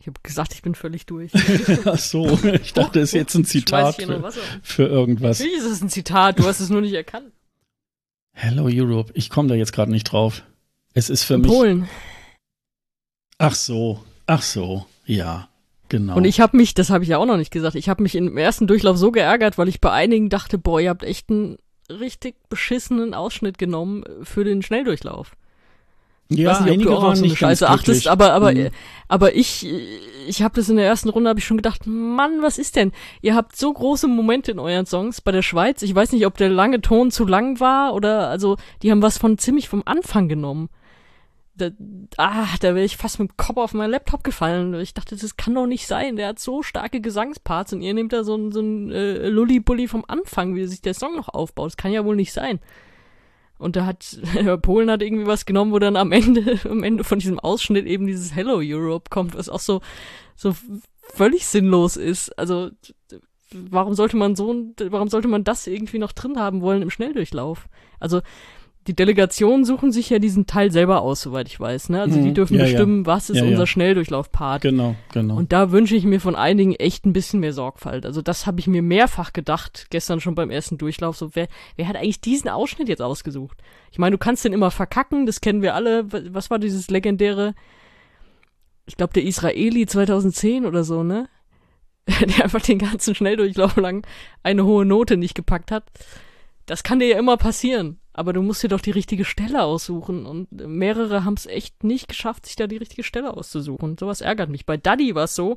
Ich 0.00 0.06
habe 0.06 0.18
gesagt, 0.22 0.54
ich 0.54 0.62
bin 0.62 0.74
völlig 0.74 1.04
durch. 1.04 1.30
Ach 1.84 1.98
so, 1.98 2.38
ich 2.42 2.72
dachte, 2.72 3.00
es 3.00 3.10
ist 3.10 3.14
jetzt 3.14 3.34
ein 3.34 3.44
Zitat 3.44 3.96
für, 3.96 4.32
für, 4.62 4.86
irgendwas. 4.86 5.40
Natürlich 5.40 5.58
ist 5.58 5.70
es 5.70 5.82
ein 5.82 5.90
Zitat, 5.90 6.38
du 6.38 6.44
hast 6.44 6.60
es 6.60 6.70
nur 6.70 6.80
nicht 6.80 6.94
erkannt. 6.94 7.30
Hello 8.32 8.66
Europe, 8.72 9.12
ich 9.14 9.28
komme 9.28 9.48
da 9.48 9.54
jetzt 9.54 9.72
gerade 9.72 9.90
nicht 9.90 10.04
drauf. 10.04 10.42
Es 10.94 11.10
ist 11.10 11.24
für 11.24 11.34
In 11.34 11.42
mich. 11.42 11.50
Polen. 11.50 11.88
Ach 13.36 13.54
so, 13.54 14.02
ach 14.26 14.40
so, 14.40 14.86
ja, 15.04 15.50
genau. 15.90 16.16
Und 16.16 16.24
ich 16.24 16.40
habe 16.40 16.56
mich, 16.56 16.72
das 16.72 16.88
habe 16.88 17.04
ich 17.04 17.10
ja 17.10 17.18
auch 17.18 17.26
noch 17.26 17.36
nicht 17.36 17.50
gesagt, 17.50 17.74
ich 17.74 17.90
habe 17.90 18.02
mich 18.02 18.14
im 18.14 18.38
ersten 18.38 18.66
Durchlauf 18.66 18.96
so 18.96 19.10
geärgert, 19.12 19.58
weil 19.58 19.68
ich 19.68 19.82
bei 19.82 19.92
einigen 19.92 20.30
dachte, 20.30 20.56
boah, 20.56 20.80
ihr 20.80 20.88
habt 20.88 21.02
echt 21.02 21.28
einen 21.28 21.58
richtig 21.90 22.36
beschissenen 22.48 23.12
Ausschnitt 23.12 23.58
genommen 23.58 24.04
für 24.22 24.44
den 24.44 24.62
Schnelldurchlauf. 24.62 25.36
Ja, 26.30 26.50
weiß 26.50 26.60
nicht, 26.60 26.72
einige 26.72 26.90
ob 26.90 26.94
du 26.94 26.98
auch 26.98 27.02
waren 27.08 27.16
so 27.16 27.24
eine 27.24 27.36
Scheiße 27.36 27.68
achtest, 27.68 28.06
aber 28.06 28.32
aber 28.32 28.52
mhm. 28.52 28.68
aber 29.08 29.34
ich 29.34 29.66
ich 30.28 30.42
habe 30.42 30.54
das 30.54 30.68
in 30.68 30.76
der 30.76 30.86
ersten 30.86 31.08
Runde 31.08 31.28
habe 31.28 31.40
ich 31.40 31.44
schon 31.44 31.56
gedacht, 31.56 31.86
Mann, 31.86 32.40
was 32.40 32.56
ist 32.56 32.76
denn? 32.76 32.92
Ihr 33.20 33.34
habt 33.34 33.56
so 33.56 33.72
große 33.72 34.06
Momente 34.06 34.52
in 34.52 34.60
euren 34.60 34.86
Songs 34.86 35.20
bei 35.20 35.32
der 35.32 35.42
Schweiz. 35.42 35.82
Ich 35.82 35.92
weiß 35.92 36.12
nicht, 36.12 36.26
ob 36.26 36.36
der 36.36 36.48
lange 36.48 36.80
Ton 36.80 37.10
zu 37.10 37.26
lang 37.26 37.58
war 37.58 37.94
oder 37.94 38.28
also 38.28 38.56
die 38.82 38.92
haben 38.92 39.02
was 39.02 39.18
von 39.18 39.38
ziemlich 39.38 39.68
vom 39.68 39.82
Anfang 39.84 40.28
genommen. 40.28 40.68
Da, 41.56 41.70
ah, 42.16 42.46
da 42.60 42.76
wäre 42.76 42.84
ich 42.84 42.96
fast 42.96 43.18
mit 43.18 43.32
dem 43.32 43.36
Kopf 43.36 43.56
auf 43.56 43.74
meinen 43.74 43.90
Laptop 43.90 44.22
gefallen. 44.22 44.72
Ich 44.74 44.94
dachte, 44.94 45.16
das 45.16 45.36
kann 45.36 45.56
doch 45.56 45.66
nicht 45.66 45.88
sein. 45.88 46.14
Der 46.14 46.28
hat 46.28 46.38
so 46.38 46.62
starke 46.62 47.00
Gesangsparts 47.00 47.72
und 47.72 47.82
ihr 47.82 47.92
nehmt 47.92 48.12
da 48.12 48.22
so 48.22 48.36
ein 48.36 48.52
so 48.52 48.60
ein 48.60 48.92
äh, 48.92 49.28
Lulli-Bulli 49.28 49.88
vom 49.88 50.04
Anfang, 50.06 50.54
wie 50.54 50.64
sich 50.66 50.80
der 50.80 50.94
Song 50.94 51.16
noch 51.16 51.28
aufbaut. 51.28 51.66
Das 51.66 51.76
kann 51.76 51.92
ja 51.92 52.04
wohl 52.04 52.16
nicht 52.16 52.32
sein. 52.32 52.60
Und 53.60 53.76
da 53.76 53.84
hat 53.84 54.18
Polen 54.62 54.90
hat 54.90 55.02
irgendwie 55.02 55.26
was 55.26 55.44
genommen, 55.44 55.70
wo 55.70 55.78
dann 55.78 55.96
am 55.96 56.12
Ende, 56.12 56.58
am 56.68 56.82
Ende 56.82 57.04
von 57.04 57.18
diesem 57.18 57.38
Ausschnitt 57.38 57.86
eben 57.86 58.06
dieses 58.06 58.34
Hello 58.34 58.58
Europe 58.62 59.10
kommt, 59.10 59.36
was 59.36 59.50
auch 59.50 59.60
so, 59.60 59.82
so 60.34 60.56
völlig 61.14 61.46
sinnlos 61.46 61.96
ist. 61.96 62.36
Also, 62.38 62.70
warum 63.52 63.94
sollte 63.94 64.16
man 64.16 64.34
so, 64.34 64.54
warum 64.88 65.08
sollte 65.08 65.28
man 65.28 65.44
das 65.44 65.66
irgendwie 65.66 65.98
noch 65.98 66.12
drin 66.12 66.38
haben 66.38 66.62
wollen 66.62 66.80
im 66.80 66.90
Schnelldurchlauf? 66.90 67.68
Also, 67.98 68.22
die 68.86 68.96
Delegationen 68.96 69.66
suchen 69.66 69.92
sich 69.92 70.08
ja 70.08 70.18
diesen 70.18 70.46
Teil 70.46 70.72
selber 70.72 71.02
aus, 71.02 71.20
soweit 71.20 71.48
ich 71.48 71.60
weiß. 71.60 71.90
Ne? 71.90 72.00
Also 72.00 72.18
mhm. 72.18 72.24
die 72.24 72.32
dürfen 72.32 72.56
ja, 72.56 72.64
bestimmen, 72.64 73.00
ja. 73.00 73.06
was 73.06 73.28
ist 73.28 73.36
ja, 73.36 73.44
unser 73.44 73.66
Schnelldurchlauf-Part. 73.66 74.62
Genau, 74.62 74.96
genau. 75.12 75.36
Und 75.36 75.52
da 75.52 75.70
wünsche 75.70 75.94
ich 75.94 76.04
mir 76.04 76.18
von 76.18 76.34
einigen 76.34 76.74
echt 76.74 77.04
ein 77.04 77.12
bisschen 77.12 77.40
mehr 77.40 77.52
Sorgfalt. 77.52 78.06
Also 78.06 78.22
das 78.22 78.46
habe 78.46 78.58
ich 78.58 78.66
mir 78.66 78.80
mehrfach 78.80 79.34
gedacht, 79.34 79.88
gestern 79.90 80.20
schon 80.20 80.34
beim 80.34 80.50
ersten 80.50 80.78
Durchlauf. 80.78 81.16
So, 81.16 81.34
wer, 81.34 81.48
wer 81.76 81.88
hat 81.88 81.96
eigentlich 81.96 82.22
diesen 82.22 82.48
Ausschnitt 82.48 82.88
jetzt 82.88 83.02
ausgesucht? 83.02 83.58
Ich 83.92 83.98
meine, 83.98 84.12
du 84.16 84.18
kannst 84.18 84.46
den 84.46 84.54
immer 84.54 84.70
verkacken, 84.70 85.26
das 85.26 85.42
kennen 85.42 85.60
wir 85.60 85.74
alle. 85.74 86.06
Was 86.32 86.48
war 86.48 86.58
dieses 86.58 86.88
legendäre, 86.90 87.54
ich 88.86 88.96
glaube, 88.96 89.12
der 89.12 89.24
Israeli 89.24 89.84
2010 89.84 90.64
oder 90.64 90.84
so, 90.84 91.02
ne? 91.02 91.28
der 92.06 92.44
einfach 92.44 92.62
den 92.62 92.78
ganzen 92.78 93.14
Schnelldurchlauf 93.14 93.76
lang 93.76 94.06
eine 94.42 94.64
hohe 94.64 94.86
Note 94.86 95.18
nicht 95.18 95.34
gepackt 95.34 95.70
hat. 95.70 95.84
Das 96.64 96.82
kann 96.82 96.98
dir 96.98 97.08
ja 97.08 97.18
immer 97.18 97.36
passieren 97.36 98.00
aber 98.20 98.34
du 98.34 98.42
musst 98.42 98.62
dir 98.62 98.68
doch 98.68 98.82
die 98.82 98.90
richtige 98.90 99.24
Stelle 99.24 99.64
aussuchen. 99.64 100.26
Und 100.26 100.52
mehrere 100.52 101.24
haben 101.24 101.34
es 101.34 101.46
echt 101.46 101.84
nicht 101.84 102.06
geschafft, 102.06 102.44
sich 102.44 102.54
da 102.54 102.66
die 102.66 102.76
richtige 102.76 103.02
Stelle 103.02 103.34
auszusuchen. 103.34 103.96
Sowas 103.98 104.20
ärgert 104.20 104.50
mich. 104.50 104.66
Bei 104.66 104.76
Daddy 104.76 105.14
war 105.14 105.24
es 105.24 105.34
so, 105.34 105.56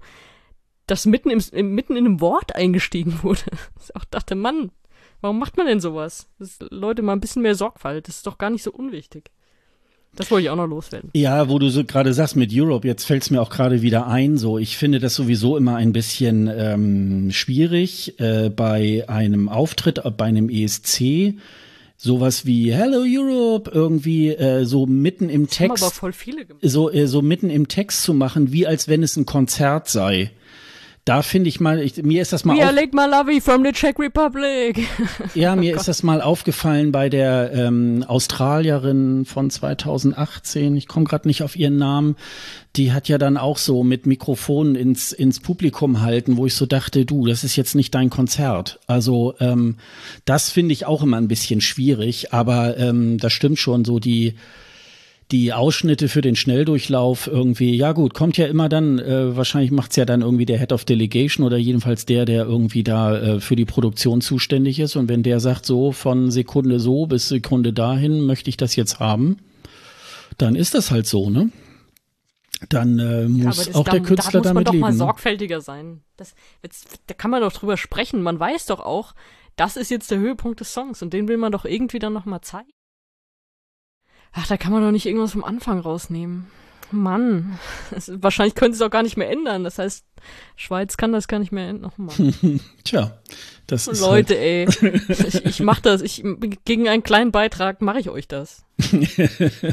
dass 0.87 1.05
mitten, 1.05 1.29
im, 1.29 1.75
mitten 1.75 1.97
in 1.97 2.05
einem 2.05 2.21
Wort 2.21 2.55
eingestiegen 2.55 3.19
wurde. 3.21 3.41
Ich 3.83 3.93
auch 3.97 4.05
dachte, 4.05 4.35
Mann, 4.35 4.71
warum 5.19 5.39
macht 5.39 5.57
man 5.57 5.67
denn 5.67 5.81
sowas? 5.81 6.29
Das, 6.39 6.59
Leute, 6.71 7.01
mal 7.01 7.11
ein 7.11 7.19
bisschen 7.19 7.41
mehr 7.41 7.55
Sorgfalt. 7.55 8.07
Das 8.07 8.15
ist 8.15 8.27
doch 8.27 8.37
gar 8.37 8.49
nicht 8.49 8.63
so 8.63 8.71
unwichtig. 8.71 9.29
Das 10.15 10.31
wollte 10.31 10.45
ich 10.45 10.49
auch 10.49 10.55
noch 10.55 10.67
loswerden. 10.67 11.09
Ja, 11.15 11.49
wo 11.49 11.59
du 11.59 11.67
so 11.67 11.83
gerade 11.83 12.13
sagst 12.13 12.37
mit 12.37 12.51
Europe, 12.53 12.87
jetzt 12.87 13.03
fällt 13.03 13.23
es 13.23 13.29
mir 13.29 13.41
auch 13.41 13.49
gerade 13.49 13.81
wieder 13.81 14.07
ein. 14.07 14.37
So, 14.37 14.57
ich 14.57 14.77
finde 14.77 15.01
das 15.01 15.15
sowieso 15.15 15.57
immer 15.57 15.75
ein 15.75 15.91
bisschen 15.91 16.49
ähm, 16.55 17.29
schwierig 17.31 18.17
äh, 18.21 18.49
bei 18.49 19.03
einem 19.09 19.49
Auftritt, 19.49 20.05
äh, 20.05 20.11
bei 20.11 20.25
einem 20.25 20.47
ESC 20.47 21.35
sowas 22.03 22.45
wie 22.45 22.73
Hello 22.73 23.03
Europe 23.05 23.71
irgendwie 23.73 24.31
äh, 24.31 24.65
so 24.65 24.85
mitten 24.85 25.29
im 25.29 25.47
Text 25.49 26.01
so 26.61 26.91
äh, 26.91 27.07
so 27.07 27.21
mitten 27.21 27.49
im 27.49 27.69
Text 27.69 28.03
zu 28.03 28.13
machen, 28.13 28.51
wie 28.51 28.67
als 28.67 28.89
wenn 28.89 29.03
es 29.03 29.15
ein 29.15 29.25
Konzert 29.25 29.87
sei. 29.87 30.31
Da 31.05 31.21
finde 31.21 31.49
ich 31.49 31.59
mal, 31.59 31.81
ich, 31.81 32.01
mir 32.01 32.21
ist 32.21 32.31
das 32.31 32.45
mal. 32.45 32.57
We 32.57 32.63
are 32.63 32.73
Lake 32.73 32.95
Malawi 32.95 33.41
from 33.41 33.63
the 33.65 33.71
Czech 33.71 33.99
Republic. 33.99 34.87
ja, 35.35 35.55
mir 35.55 35.73
oh 35.73 35.77
ist 35.77 35.87
das 35.87 36.01
mal 36.01 36.21
aufgefallen 36.21 36.91
bei 36.91 37.09
der 37.09 37.51
ähm, 37.53 38.05
Australierin 38.07 39.25
von 39.25 39.49
2018. 39.49 40.77
Ich 40.77 40.87
komme 40.87 41.05
gerade 41.05 41.27
nicht 41.27 41.43
auf 41.43 41.55
ihren 41.55 41.77
Namen 41.77 42.15
die 42.75 42.91
hat 42.91 43.07
ja 43.07 43.17
dann 43.17 43.37
auch 43.37 43.57
so 43.57 43.83
mit 43.83 44.07
Mikrofonen 44.07 44.75
ins, 44.75 45.11
ins 45.11 45.39
Publikum 45.39 46.01
halten, 46.01 46.37
wo 46.37 46.47
ich 46.47 46.55
so 46.55 46.65
dachte, 46.65 47.05
du, 47.05 47.27
das 47.27 47.43
ist 47.43 47.55
jetzt 47.55 47.75
nicht 47.75 47.93
dein 47.93 48.09
Konzert. 48.09 48.79
Also 48.87 49.35
ähm, 49.39 49.77
das 50.25 50.49
finde 50.49 50.73
ich 50.73 50.87
auch 50.87 51.03
immer 51.03 51.17
ein 51.17 51.27
bisschen 51.27 51.61
schwierig, 51.61 52.33
aber 52.33 52.77
ähm, 52.77 53.19
das 53.19 53.31
stimmt 53.31 53.59
schon, 53.59 53.85
so 53.85 53.99
die 53.99 54.33
die 55.31 55.53
Ausschnitte 55.53 56.09
für 56.09 56.21
den 56.21 56.35
Schnelldurchlauf 56.35 57.27
irgendwie, 57.27 57.75
ja 57.75 57.91
gut, 57.93 58.13
kommt 58.13 58.37
ja 58.37 58.45
immer 58.47 58.69
dann, 58.69 58.99
äh, 58.99 59.35
wahrscheinlich 59.35 59.71
macht's 59.71 59.95
ja 59.95 60.05
dann 60.05 60.21
irgendwie 60.21 60.45
der 60.45 60.59
Head 60.59 60.71
of 60.71 60.85
Delegation 60.85 61.45
oder 61.45 61.57
jedenfalls 61.57 62.05
der, 62.05 62.25
der 62.25 62.45
irgendwie 62.45 62.83
da 62.83 63.17
äh, 63.17 63.39
für 63.39 63.55
die 63.55 63.65
Produktion 63.65 64.21
zuständig 64.21 64.79
ist. 64.79 64.95
Und 64.95 65.09
wenn 65.09 65.23
der 65.23 65.39
sagt, 65.39 65.65
so 65.65 65.91
von 65.91 66.29
Sekunde 66.29 66.79
so 66.79 67.05
bis 67.05 67.29
Sekunde 67.29 67.73
dahin 67.73 68.21
möchte 68.21 68.49
ich 68.49 68.57
das 68.57 68.75
jetzt 68.75 68.99
haben, 68.99 69.37
dann 70.37 70.55
ist 70.55 70.73
das 70.73 70.91
halt 70.91 71.07
so, 71.07 71.29
ne? 71.29 71.49
Dann 72.69 72.99
äh, 72.99 73.27
muss 73.27 73.67
ja, 73.67 73.75
auch 73.75 73.87
der 73.87 74.01
Künstler 74.01 74.41
da 74.41 74.49
muss 74.49 74.53
man 74.53 74.63
doch 74.63 74.71
leben. 74.71 74.81
mal 74.81 74.91
ne? 74.91 74.97
sorgfältiger 74.97 75.61
sein. 75.61 76.01
Das, 76.15 76.33
jetzt, 76.61 76.99
da 77.07 77.13
kann 77.13 77.31
man 77.31 77.41
doch 77.41 77.51
drüber 77.51 77.75
sprechen. 77.75 78.21
Man 78.21 78.39
weiß 78.39 78.67
doch 78.67 78.79
auch, 78.79 79.13
das 79.55 79.75
ist 79.75 79.91
jetzt 79.91 80.11
der 80.11 80.19
Höhepunkt 80.19 80.59
des 80.59 80.73
Songs 80.73 81.01
und 81.01 81.11
den 81.13 81.27
will 81.27 81.37
man 81.37 81.51
doch 81.51 81.65
irgendwie 81.65 81.99
dann 81.99 82.13
noch 82.13 82.25
mal 82.25 82.41
zeigen. 82.41 82.71
Ach, 84.33 84.47
da 84.47 84.57
kann 84.57 84.71
man 84.71 84.83
doch 84.83 84.91
nicht 84.91 85.05
irgendwas 85.05 85.31
vom 85.31 85.43
Anfang 85.43 85.79
rausnehmen. 85.79 86.47
Mann, 86.91 87.57
das, 87.91 88.11
wahrscheinlich 88.21 88.55
können 88.55 88.73
sie 88.73 88.77
es 88.77 88.81
auch 88.81 88.91
gar 88.91 89.03
nicht 89.03 89.17
mehr 89.17 89.29
ändern. 89.29 89.63
Das 89.63 89.79
heißt, 89.79 90.05
Schweiz 90.55 90.97
kann 90.97 91.11
das 91.11 91.27
gar 91.27 91.39
nicht 91.39 91.51
mehr 91.51 91.67
ändern. 91.67 91.91
Tja, 92.83 93.17
das 93.67 93.87
ist 93.87 94.01
Leute, 94.01 94.35
halt 94.35 94.83
ey, 94.83 94.93
ich, 95.09 95.45
ich 95.45 95.59
mach 95.61 95.79
das. 95.79 96.01
Ich 96.01 96.23
gegen 96.65 96.87
einen 96.87 97.03
kleinen 97.03 97.31
Beitrag 97.31 97.81
mache 97.81 97.99
ich 97.99 98.09
euch 98.09 98.27
das. 98.27 98.65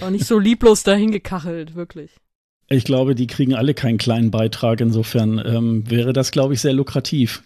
Aber 0.01 0.11
nicht 0.11 0.27
so 0.27 0.39
lieblos 0.39 0.83
dahin 0.83 1.11
gekachelt, 1.11 1.75
wirklich. 1.75 2.13
Ich 2.69 2.85
glaube, 2.85 3.15
die 3.15 3.27
kriegen 3.27 3.55
alle 3.55 3.75
keinen 3.75 3.99
kleinen 3.99 4.31
Beitrag. 4.31 4.81
Insofern 4.81 5.43
ähm, 5.45 5.91
wäre 5.91 6.13
das, 6.13 6.31
glaube 6.31 6.55
ich, 6.55 6.61
sehr 6.61 6.73
lukrativ. 6.73 7.43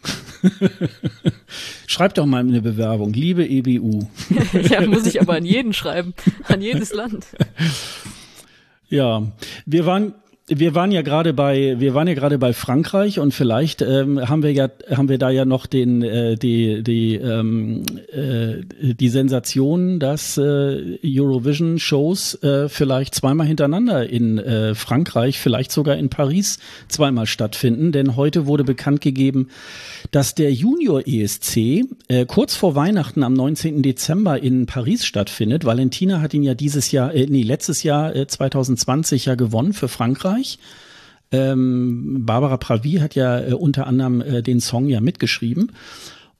Schreibt 1.86 2.18
doch 2.18 2.26
mal 2.26 2.40
eine 2.40 2.60
Bewerbung. 2.60 3.12
Liebe 3.12 3.46
EBU. 3.46 4.06
ja, 4.68 4.86
muss 4.86 5.06
ich 5.06 5.20
aber 5.20 5.34
an 5.34 5.44
jeden 5.44 5.72
schreiben. 5.72 6.14
An 6.48 6.60
jedes 6.60 6.92
Land. 6.92 7.26
Ja, 8.88 9.22
wir 9.66 9.86
waren 9.86 10.14
wir 10.46 10.74
waren 10.74 10.92
ja 10.92 11.00
gerade 11.00 11.32
bei 11.32 11.76
wir 11.78 11.94
waren 11.94 12.06
ja 12.06 12.12
gerade 12.12 12.36
bei 12.36 12.52
Frankreich 12.52 13.18
und 13.18 13.32
vielleicht 13.32 13.80
ähm, 13.80 14.28
haben 14.28 14.42
wir 14.42 14.52
ja 14.52 14.68
haben 14.94 15.08
wir 15.08 15.16
da 15.16 15.30
ja 15.30 15.46
noch 15.46 15.64
den 15.64 16.02
äh, 16.02 16.36
die 16.36 16.82
die 16.82 17.14
ähm, 17.14 17.82
äh, 18.12 18.92
die 18.92 19.08
Sensation, 19.08 19.98
dass 19.98 20.36
äh, 20.36 20.98
Eurovision 21.02 21.78
Shows 21.78 22.34
äh, 22.42 22.68
vielleicht 22.68 23.14
zweimal 23.14 23.46
hintereinander 23.46 24.06
in 24.10 24.38
äh, 24.38 24.74
Frankreich, 24.74 25.38
vielleicht 25.38 25.72
sogar 25.72 25.96
in 25.96 26.10
Paris 26.10 26.58
zweimal 26.88 27.24
stattfinden, 27.24 27.90
denn 27.90 28.16
heute 28.16 28.44
wurde 28.44 28.64
bekannt 28.64 29.00
gegeben, 29.00 29.48
dass 30.10 30.34
der 30.34 30.52
Junior 30.52 31.06
ESC 31.06 31.86
äh, 32.08 32.26
kurz 32.26 32.54
vor 32.54 32.74
Weihnachten 32.74 33.22
am 33.22 33.32
19. 33.32 33.82
Dezember 33.82 34.42
in 34.42 34.66
Paris 34.66 35.06
stattfindet. 35.06 35.64
Valentina 35.64 36.20
hat 36.20 36.34
ihn 36.34 36.42
ja 36.42 36.52
dieses 36.52 36.92
Jahr 36.92 37.14
äh, 37.14 37.26
nee 37.30 37.42
letztes 37.42 37.82
Jahr 37.82 38.14
äh, 38.14 38.26
2020 38.26 39.24
ja 39.24 39.36
gewonnen 39.36 39.72
für 39.72 39.88
Frankreich. 39.88 40.33
Österreich. 40.34 40.58
Ähm, 41.32 42.24
Barbara 42.24 42.56
Pravi 42.56 42.94
hat 42.94 43.14
ja 43.14 43.40
äh, 43.40 43.54
unter 43.54 43.86
anderem 43.86 44.20
äh, 44.20 44.42
den 44.42 44.60
Song 44.60 44.88
ja 44.88 45.00
mitgeschrieben. 45.00 45.72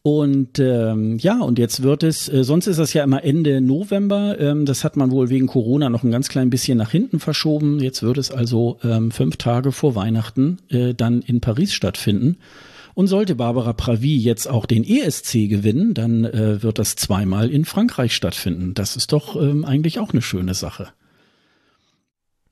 Und 0.03 0.59
ähm, 0.59 1.17
ja, 1.19 1.41
und 1.41 1.59
jetzt 1.59 1.83
wird 1.83 2.03
es, 2.03 2.29
äh, 2.29 2.45
sonst 2.45 2.67
ist 2.67 2.79
das 2.79 2.93
ja 2.93 3.03
immer 3.03 3.25
Ende 3.25 3.63
November. 3.63 4.39
Ähm, 4.39 4.67
das 4.67 4.85
hat 4.85 4.97
man 4.97 5.11
wohl 5.11 5.31
wegen 5.31 5.47
Corona 5.47 5.89
noch 5.89 6.05
ein 6.05 6.11
ganz 6.11 6.29
klein 6.29 6.51
bisschen 6.51 6.77
nach 6.77 6.91
hinten 6.91 7.21
verschoben. 7.21 7.81
Jetzt 7.81 8.03
wird 8.03 8.19
es 8.19 8.31
also 8.31 8.79
ähm, 8.85 9.11
fünf 9.11 9.39
Tage 9.39 9.73
vor 9.73 9.95
Weihnachten 9.95 10.59
äh, 10.69 10.93
dann 10.93 11.23
in 11.23 11.41
Paris 11.41 11.73
stattfinden. 11.73 12.37
Und 12.93 13.09
sollte 13.09 13.35
Barbara 13.35 13.73
Pravi 13.73 14.17
jetzt 14.19 14.49
auch 14.49 14.67
den 14.67 14.85
ESC 14.85 15.49
gewinnen, 15.49 15.95
dann 15.95 16.25
äh, 16.25 16.63
wird 16.63 16.79
das 16.79 16.95
zweimal 16.95 17.51
in 17.51 17.65
Frankreich 17.65 18.15
stattfinden. 18.15 18.75
Das 18.75 18.95
ist 18.95 19.11
doch 19.11 19.35
ähm, 19.35 19.65
eigentlich 19.65 19.99
auch 19.99 20.13
eine 20.13 20.23
schöne 20.23 20.55
Sache. 20.55 20.89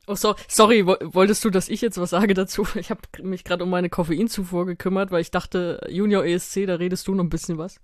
Oh, 0.09 0.17
so, 0.17 0.35
sorry, 0.49 0.85
wolltest 0.85 1.45
du, 1.45 1.51
dass 1.51 1.69
ich 1.69 1.81
jetzt 1.81 1.99
was 1.99 2.11
sage 2.11 2.35
dazu? 2.35 2.67
Ich 2.75 2.91
habe 2.91 3.01
mich 3.23 3.45
gerade 3.45 3.65
um 3.65 3.71
meine 3.71 3.89
Koffeinzufuhr 3.89 4.67
gekümmert, 4.67 5.11
weil 5.11 5.21
ich 5.21 5.31
dachte, 5.31 5.81
Junior 5.89 6.25
ESC, 6.25 6.67
da 6.67 6.75
redest 6.77 7.07
du 7.07 7.15
noch 7.15 7.25
ein 7.25 7.31
bisschen 7.31 7.59
was. 7.59 7.81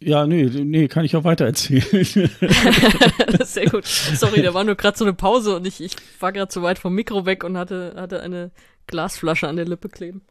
Ja, 0.00 0.26
nee, 0.26 0.44
nee, 0.44 0.88
kann 0.88 1.04
ich 1.04 1.14
auch 1.14 1.22
weiter 1.22 1.44
erzählen. 1.44 1.82
Sehr 3.44 3.66
gut. 3.66 3.86
Sorry, 3.86 4.42
da 4.42 4.52
war 4.52 4.64
nur 4.64 4.74
gerade 4.74 4.98
so 4.98 5.04
eine 5.04 5.14
Pause 5.14 5.54
und 5.56 5.66
ich, 5.66 5.80
ich 5.80 5.94
war 6.18 6.32
gerade 6.32 6.48
zu 6.48 6.62
weit 6.62 6.80
vom 6.80 6.94
Mikro 6.94 7.24
weg 7.24 7.44
und 7.44 7.56
hatte, 7.56 7.94
hatte 7.96 8.20
eine 8.20 8.50
Glasflasche 8.88 9.46
an 9.46 9.54
der 9.54 9.66
Lippe 9.66 9.88
kleben. 9.88 10.22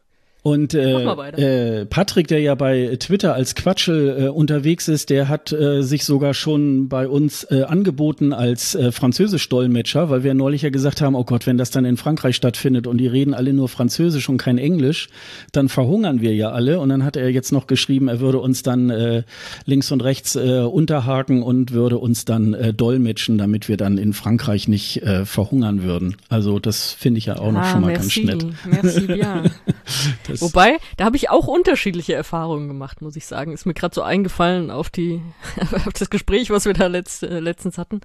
Und 0.44 0.74
äh, 0.74 1.82
äh, 1.82 1.86
Patrick, 1.86 2.28
der 2.28 2.39
ja 2.39 2.56
bei 2.56 2.96
Twitter 3.00 3.36
als 3.36 3.54
Quatschel 3.54 4.26
äh, 4.26 4.28
unterwegs 4.30 4.88
ist, 4.88 5.12
der 5.12 5.30
hat 5.30 5.52
äh, 5.52 5.84
sich 5.84 6.04
sogar 6.04 6.34
schon 6.34 6.89
bei 6.89 7.08
uns 7.08 7.44
äh, 7.52 7.62
angeboten 7.62 8.34
als 8.34 8.74
äh, 8.74 8.92
Französisch-Dolmetscher, 8.92 10.10
weil 10.10 10.24
wir 10.24 10.34
neulich 10.34 10.64
ja 10.64 10.72
gesagt 10.72 11.00
haben, 11.00 11.14
oh 11.14 11.26
Gott, 11.26 11.46
wenn 11.46 11.60
das 11.60 11.70
dann 11.70 11.86
in 11.86 11.96
Frankreich 11.96 12.36
stattfindet 12.36 12.88
und 12.88 12.98
die 12.98 13.06
reden 13.06 13.36
alle 13.36 13.54
nur 13.54 13.70
Französisch 13.70 14.30
und 14.30 14.38
kein 14.38 14.58
Englisch, 14.58 15.10
dann 15.52 15.70
verhungern 15.70 16.22
wir 16.22 16.34
ja 16.34 16.50
alle. 16.50 16.80
Und 16.80 16.89
dann 16.89 17.06
hat 17.06 17.18
er 17.18 17.30
jetzt 17.30 17.52
noch 17.52 17.68
geschrieben, 17.68 18.08
er 18.08 18.20
würde 18.20 18.39
uns 18.39 18.64
dann 18.64 18.89
äh, 18.89 19.22
links 19.66 19.92
und 19.92 20.02
rechts 20.02 20.36
äh, 20.36 20.62
unterhaken 20.62 21.44
und 21.44 21.72
würde 21.72 22.00
uns 22.00 22.26
dann 22.26 22.56
äh, 22.56 22.74
dolmetschen, 22.74 23.38
damit 23.38 23.70
wir 23.70 23.78
dann 23.78 24.00
in 24.00 24.14
Frankreich 24.14 24.68
nicht 24.68 25.04
äh, 25.04 25.24
verhungern 25.24 25.84
würden. 25.84 26.16
Also 26.30 26.58
das 26.58 26.94
finde 26.94 27.20
ich 27.20 27.28
ja 27.28 27.38
auch 27.38 27.50
ah, 27.50 27.52
noch 27.52 27.66
schon 27.66 27.82
mal 27.82 27.92
merci, 27.92 28.24
ganz 28.24 28.44
nett. 28.44 28.54
Merci 28.66 29.02
bien. 29.06 29.52
Wobei, 30.39 30.77
da 30.97 31.05
habe 31.05 31.17
ich 31.17 31.29
auch 31.29 31.47
unterschiedliche 31.47 32.13
Erfahrungen 32.13 32.67
gemacht, 32.67 33.01
muss 33.01 33.15
ich 33.15 33.25
sagen. 33.25 33.51
Ist 33.51 33.65
mir 33.65 33.73
gerade 33.73 33.95
so 33.95 34.01
eingefallen 34.01 34.71
auf 34.71 34.89
die, 34.89 35.21
auf 35.86 35.93
das 35.93 36.09
Gespräch, 36.09 36.49
was 36.49 36.65
wir 36.65 36.73
da 36.73 36.88
letzt, 36.88 37.23
äh, 37.23 37.39
letztens 37.39 37.77
hatten, 37.77 38.01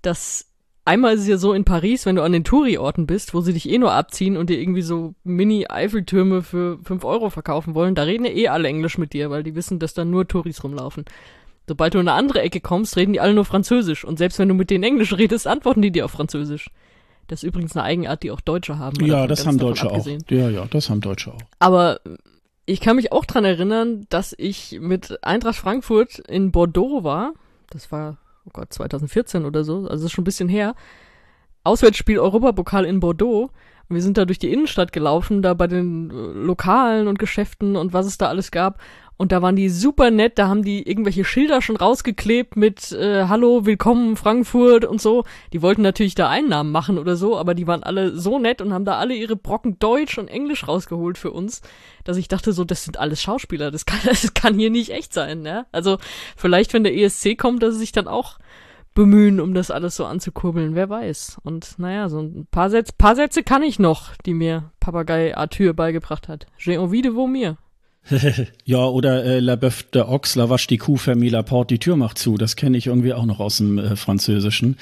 dass 0.00 0.46
einmal 0.84 1.14
ist 1.14 1.22
es 1.22 1.28
ja 1.28 1.36
so 1.36 1.52
in 1.52 1.64
Paris, 1.64 2.06
wenn 2.06 2.16
du 2.16 2.22
an 2.22 2.32
den 2.32 2.44
Touri-Orten 2.44 3.06
bist, 3.06 3.34
wo 3.34 3.40
sie 3.40 3.52
dich 3.52 3.68
eh 3.68 3.78
nur 3.78 3.92
abziehen 3.92 4.36
und 4.36 4.50
dir 4.50 4.60
irgendwie 4.60 4.82
so 4.82 5.14
Mini-Eiffeltürme 5.24 6.42
für 6.42 6.78
fünf 6.82 7.04
Euro 7.04 7.30
verkaufen 7.30 7.74
wollen, 7.74 7.94
da 7.94 8.02
reden 8.02 8.24
ja 8.24 8.32
eh 8.32 8.48
alle 8.48 8.68
Englisch 8.68 8.98
mit 8.98 9.12
dir, 9.12 9.30
weil 9.30 9.42
die 9.42 9.54
wissen, 9.54 9.78
dass 9.78 9.94
da 9.94 10.04
nur 10.04 10.26
Touris 10.26 10.64
rumlaufen. 10.64 11.04
Sobald 11.68 11.94
du 11.94 11.98
in 11.98 12.08
eine 12.08 12.18
andere 12.18 12.42
Ecke 12.42 12.60
kommst, 12.60 12.96
reden 12.96 13.12
die 13.12 13.20
alle 13.20 13.34
nur 13.34 13.44
Französisch. 13.44 14.04
Und 14.04 14.18
selbst 14.18 14.38
wenn 14.38 14.48
du 14.48 14.54
mit 14.54 14.70
denen 14.70 14.84
Englisch 14.84 15.16
redest, 15.16 15.46
antworten 15.46 15.82
die 15.82 15.92
dir 15.92 16.04
auf 16.04 16.10
Französisch. 16.10 16.70
Das 17.32 17.42
ist 17.42 17.48
übrigens 17.48 17.74
eine 17.74 17.84
Eigenart, 17.84 18.22
die 18.22 18.30
auch 18.30 18.42
Deutsche 18.42 18.78
haben. 18.78 19.02
Ja, 19.06 19.26
das 19.26 19.46
haben 19.46 19.56
Deutsche 19.56 19.90
auch. 19.90 20.06
Ja, 20.28 20.50
ja, 20.50 20.66
das 20.66 20.90
haben 20.90 21.00
Deutsche 21.00 21.32
auch. 21.32 21.40
Aber 21.60 21.98
ich 22.66 22.78
kann 22.82 22.96
mich 22.96 23.10
auch 23.10 23.24
dran 23.24 23.46
erinnern, 23.46 24.04
dass 24.10 24.34
ich 24.36 24.78
mit 24.82 25.24
Eintracht 25.24 25.56
Frankfurt 25.56 26.18
in 26.18 26.52
Bordeaux 26.52 27.04
war. 27.04 27.32
Das 27.70 27.90
war, 27.90 28.18
oh 28.44 28.50
Gott, 28.52 28.70
2014 28.70 29.46
oder 29.46 29.64
so. 29.64 29.76
Also 29.76 29.88
das 29.88 30.02
ist 30.02 30.12
schon 30.12 30.24
ein 30.24 30.26
bisschen 30.26 30.50
her. 30.50 30.74
Auswärtsspiel 31.64 32.18
Europapokal 32.18 32.84
in 32.84 33.00
Bordeaux. 33.00 33.50
Und 33.88 33.96
wir 33.96 34.02
sind 34.02 34.18
da 34.18 34.26
durch 34.26 34.38
die 34.38 34.52
Innenstadt 34.52 34.92
gelaufen, 34.92 35.40
da 35.40 35.54
bei 35.54 35.68
den 35.68 36.10
äh, 36.10 36.14
Lokalen 36.14 37.08
und 37.08 37.18
Geschäften 37.18 37.76
und 37.76 37.94
was 37.94 38.04
es 38.04 38.18
da 38.18 38.26
alles 38.26 38.50
gab. 38.50 38.78
Und 39.16 39.30
da 39.30 39.40
waren 39.42 39.56
die 39.56 39.68
super 39.68 40.10
nett, 40.10 40.38
da 40.38 40.48
haben 40.48 40.64
die 40.64 40.88
irgendwelche 40.88 41.24
Schilder 41.24 41.62
schon 41.62 41.76
rausgeklebt 41.76 42.56
mit 42.56 42.92
äh, 42.92 43.26
Hallo, 43.28 43.66
willkommen 43.66 44.16
Frankfurt 44.16 44.84
und 44.84 45.00
so. 45.00 45.24
Die 45.52 45.62
wollten 45.62 45.82
natürlich 45.82 46.14
da 46.14 46.28
Einnahmen 46.28 46.72
machen 46.72 46.98
oder 46.98 47.16
so, 47.16 47.36
aber 47.36 47.54
die 47.54 47.66
waren 47.66 47.82
alle 47.82 48.16
so 48.16 48.38
nett 48.38 48.60
und 48.60 48.72
haben 48.72 48.84
da 48.84 48.98
alle 48.98 49.14
ihre 49.14 49.36
Brocken 49.36 49.78
Deutsch 49.78 50.18
und 50.18 50.28
Englisch 50.28 50.66
rausgeholt 50.66 51.18
für 51.18 51.30
uns, 51.30 51.60
dass 52.04 52.16
ich 52.16 52.26
dachte 52.26 52.52
so, 52.52 52.64
das 52.64 52.84
sind 52.84 52.98
alles 52.98 53.22
Schauspieler, 53.22 53.70
das 53.70 53.86
kann, 53.86 54.00
das 54.04 54.34
kann 54.34 54.58
hier 54.58 54.70
nicht 54.70 54.90
echt 54.90 55.12
sein, 55.12 55.42
ne? 55.42 55.66
Also 55.72 55.98
vielleicht, 56.36 56.72
wenn 56.72 56.84
der 56.84 56.96
ESC 56.96 57.38
kommt, 57.38 57.62
dass 57.62 57.74
sie 57.74 57.80
sich 57.80 57.92
dann 57.92 58.08
auch 58.08 58.38
bemühen, 58.94 59.40
um 59.40 59.54
das 59.54 59.70
alles 59.70 59.96
so 59.96 60.04
anzukurbeln, 60.04 60.74
wer 60.74 60.90
weiß. 60.90 61.38
Und 61.44 61.78
naja, 61.78 62.08
so 62.08 62.20
ein 62.20 62.46
paar 62.50 62.70
Sätze, 62.70 62.92
paar 62.96 63.16
Sätze 63.16 63.42
kann 63.42 63.62
ich 63.62 63.78
noch, 63.78 64.16
die 64.26 64.34
mir 64.34 64.70
Papagei 64.80 65.36
Arthur 65.36 65.74
beigebracht 65.74 66.28
hat. 66.28 66.46
J'ai 66.58 66.74
envie 66.74 67.02
de 67.02 67.14
vomir. 67.14 67.56
ja, 68.64 68.84
oder 68.84 69.24
äh, 69.24 69.40
La 69.40 69.56
Boeuf 69.56 69.84
de 69.84 70.02
Ox, 70.02 70.34
La 70.34 70.50
Vache 70.50 70.66
die 70.66 70.78
Kuh, 70.78 70.96
Fermi 70.96 71.28
La 71.28 71.42
Porte, 71.42 71.74
die 71.74 71.78
Tür 71.78 71.96
macht 71.96 72.18
zu. 72.18 72.36
Das 72.36 72.56
kenne 72.56 72.76
ich 72.76 72.88
irgendwie 72.88 73.12
auch 73.12 73.26
noch 73.26 73.38
aus 73.38 73.58
dem 73.58 73.78
äh, 73.78 73.96
Französischen. 73.96 74.76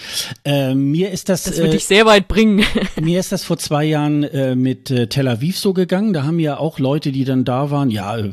Äh, 0.44 0.74
mir 0.74 1.10
ist 1.10 1.28
das. 1.28 1.44
Das 1.44 1.58
würde 1.58 1.72
äh, 1.72 1.76
ich 1.76 1.84
sehr 1.84 2.06
weit 2.06 2.28
bringen. 2.28 2.64
mir 3.00 3.20
ist 3.20 3.30
das 3.30 3.44
vor 3.44 3.58
zwei 3.58 3.84
Jahren 3.84 4.24
äh, 4.24 4.56
mit 4.56 4.90
äh, 4.90 5.06
Tel 5.06 5.28
Aviv 5.28 5.58
so 5.58 5.74
gegangen. 5.74 6.14
Da 6.14 6.22
haben 6.22 6.38
ja 6.38 6.58
auch 6.58 6.78
Leute, 6.78 7.12
die 7.12 7.24
dann 7.24 7.44
da 7.44 7.70
waren, 7.70 7.90
ja, 7.90 8.16
äh, 8.16 8.30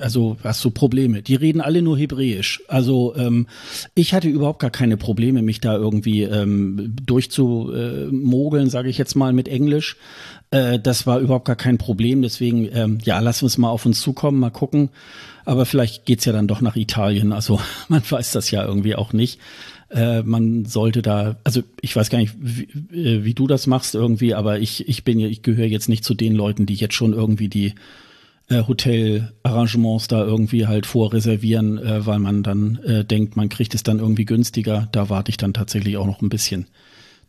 also 0.00 0.36
hast 0.44 0.64
du 0.64 0.70
Probleme. 0.70 1.22
Die 1.22 1.34
reden 1.34 1.60
alle 1.60 1.82
nur 1.82 1.98
Hebräisch. 1.98 2.62
Also 2.68 3.14
ähm, 3.16 3.48
ich 3.94 4.14
hatte 4.14 4.28
überhaupt 4.28 4.60
gar 4.60 4.70
keine 4.70 4.96
Probleme, 4.96 5.42
mich 5.42 5.60
da 5.60 5.74
irgendwie 5.74 6.22
ähm, 6.22 6.94
durchzumogeln, 7.04 8.70
sage 8.70 8.88
ich 8.88 8.98
jetzt 8.98 9.16
mal, 9.16 9.32
mit 9.32 9.48
Englisch. 9.48 9.96
Äh, 10.50 10.78
das 10.80 11.06
war 11.06 11.20
überhaupt 11.20 11.44
gar 11.44 11.56
kein 11.56 11.78
Problem. 11.78 12.22
Deswegen, 12.22 12.68
ähm, 12.72 12.98
ja, 13.04 13.18
lassen 13.20 13.42
wir 13.42 13.46
es 13.46 13.58
mal 13.58 13.70
auf 13.70 13.86
uns 13.86 14.00
zukommen, 14.00 14.19
mal 14.22 14.50
gucken. 14.50 14.90
Aber 15.44 15.66
vielleicht 15.66 16.04
geht's 16.04 16.24
ja 16.24 16.32
dann 16.32 16.48
doch 16.48 16.60
nach 16.60 16.76
Italien. 16.76 17.32
Also 17.32 17.60
man 17.88 18.02
weiß 18.08 18.32
das 18.32 18.50
ja 18.50 18.64
irgendwie 18.64 18.94
auch 18.94 19.12
nicht. 19.12 19.40
Äh, 19.90 20.22
man 20.22 20.64
sollte 20.66 21.02
da, 21.02 21.36
also 21.42 21.62
ich 21.80 21.96
weiß 21.96 22.10
gar 22.10 22.18
nicht, 22.18 22.34
wie, 22.38 22.64
äh, 22.96 23.24
wie 23.24 23.34
du 23.34 23.46
das 23.46 23.66
machst 23.66 23.94
irgendwie, 23.94 24.34
aber 24.34 24.60
ich, 24.60 24.88
ich 24.88 25.02
bin 25.02 25.18
ja, 25.18 25.26
ich 25.26 25.42
gehöre 25.42 25.66
jetzt 25.66 25.88
nicht 25.88 26.04
zu 26.04 26.14
den 26.14 26.34
Leuten, 26.34 26.66
die 26.66 26.74
jetzt 26.74 26.94
schon 26.94 27.12
irgendwie 27.12 27.48
die 27.48 27.74
äh, 28.48 28.62
Hotelarrangements 28.62 30.08
da 30.08 30.24
irgendwie 30.24 30.66
halt 30.66 30.86
vorreservieren, 30.86 31.78
äh, 31.78 32.06
weil 32.06 32.20
man 32.20 32.42
dann 32.42 32.78
äh, 32.84 33.04
denkt, 33.04 33.36
man 33.36 33.48
kriegt 33.48 33.74
es 33.74 33.82
dann 33.82 33.98
irgendwie 33.98 34.26
günstiger. 34.26 34.88
Da 34.92 35.08
warte 35.08 35.30
ich 35.30 35.36
dann 35.36 35.54
tatsächlich 35.54 35.96
auch 35.96 36.06
noch 36.06 36.22
ein 36.22 36.28
bisschen 36.28 36.66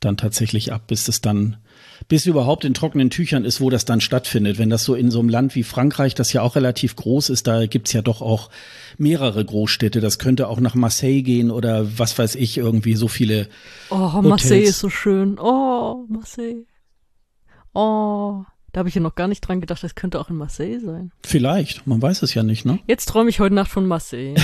dann 0.02 0.18
tatsächlich 0.18 0.74
ab, 0.74 0.88
bis 0.88 1.08
es 1.08 1.22
dann, 1.22 1.58
bis 2.08 2.26
überhaupt 2.26 2.66
in 2.66 2.74
trockenen 2.74 3.10
Tüchern 3.10 3.46
ist, 3.46 3.62
wo 3.62 3.70
das 3.70 3.86
dann 3.86 4.02
stattfindet. 4.02 4.58
Wenn 4.58 4.70
das 4.70 4.84
so 4.84 4.96
in 4.96 5.12
so 5.12 5.20
einem 5.20 5.30
Land 5.30 5.56
wie 5.56 5.64
Frankreich, 5.64 6.16
das 6.16 6.34
ja 6.34 6.42
auch 6.42 6.56
relativ 6.56 6.96
groß 6.96 7.30
ist, 7.30 7.48
da 7.48 7.66
gibt's 7.66 7.94
ja 7.94 8.02
doch 8.02 8.22
auch 8.22 8.50
mehrere 8.98 9.44
Großstädte. 9.44 10.02
Das 10.02 10.20
könnte 10.20 10.48
auch 10.48 10.60
nach 10.60 10.76
Marseille 10.76 11.22
gehen 11.22 11.52
oder 11.52 11.98
was 11.98 12.18
weiß 12.18 12.36
ich, 12.36 12.58
irgendwie 12.58 12.96
so 12.96 13.08
viele. 13.08 13.48
Oh, 13.90 14.14
Hotels. 14.14 14.30
Marseille 14.30 14.64
ist 14.64 14.80
so 14.80 14.90
schön. 14.90 15.38
Oh, 15.40 16.06
Marseille. 16.08 16.66
Oh. 17.74 18.44
Da 18.72 18.80
habe 18.80 18.90
ich 18.90 18.96
ja 18.96 19.02
noch 19.02 19.16
gar 19.16 19.28
nicht 19.28 19.42
dran 19.42 19.60
gedacht, 19.60 19.84
das 19.84 19.96
könnte 19.96 20.18
auch 20.20 20.30
in 20.30 20.38
Marseille 20.38 20.80
sein. 20.80 21.12
Vielleicht, 21.24 21.86
man 21.88 22.02
weiß 22.02 22.22
es 22.22 22.34
ja 22.34 22.42
nicht, 22.42 22.64
ne? 22.66 22.80
Jetzt 22.88 23.08
träume 23.08 23.30
ich 23.30 23.42
heute 23.42 23.54
Nacht 23.54 23.70
von 23.70 23.86
Marseille. 23.86 24.36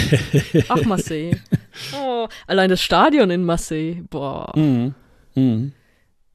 Ach, 0.69 0.83
Marseille. 0.85 1.37
Oh, 1.95 2.27
allein 2.47 2.71
das 2.71 2.81
Stadion 2.81 3.29
in 3.29 3.43
Marseille. 3.43 4.01
Boah. 4.09 4.51
Mm. 4.57 4.95
Mm. 5.35 5.73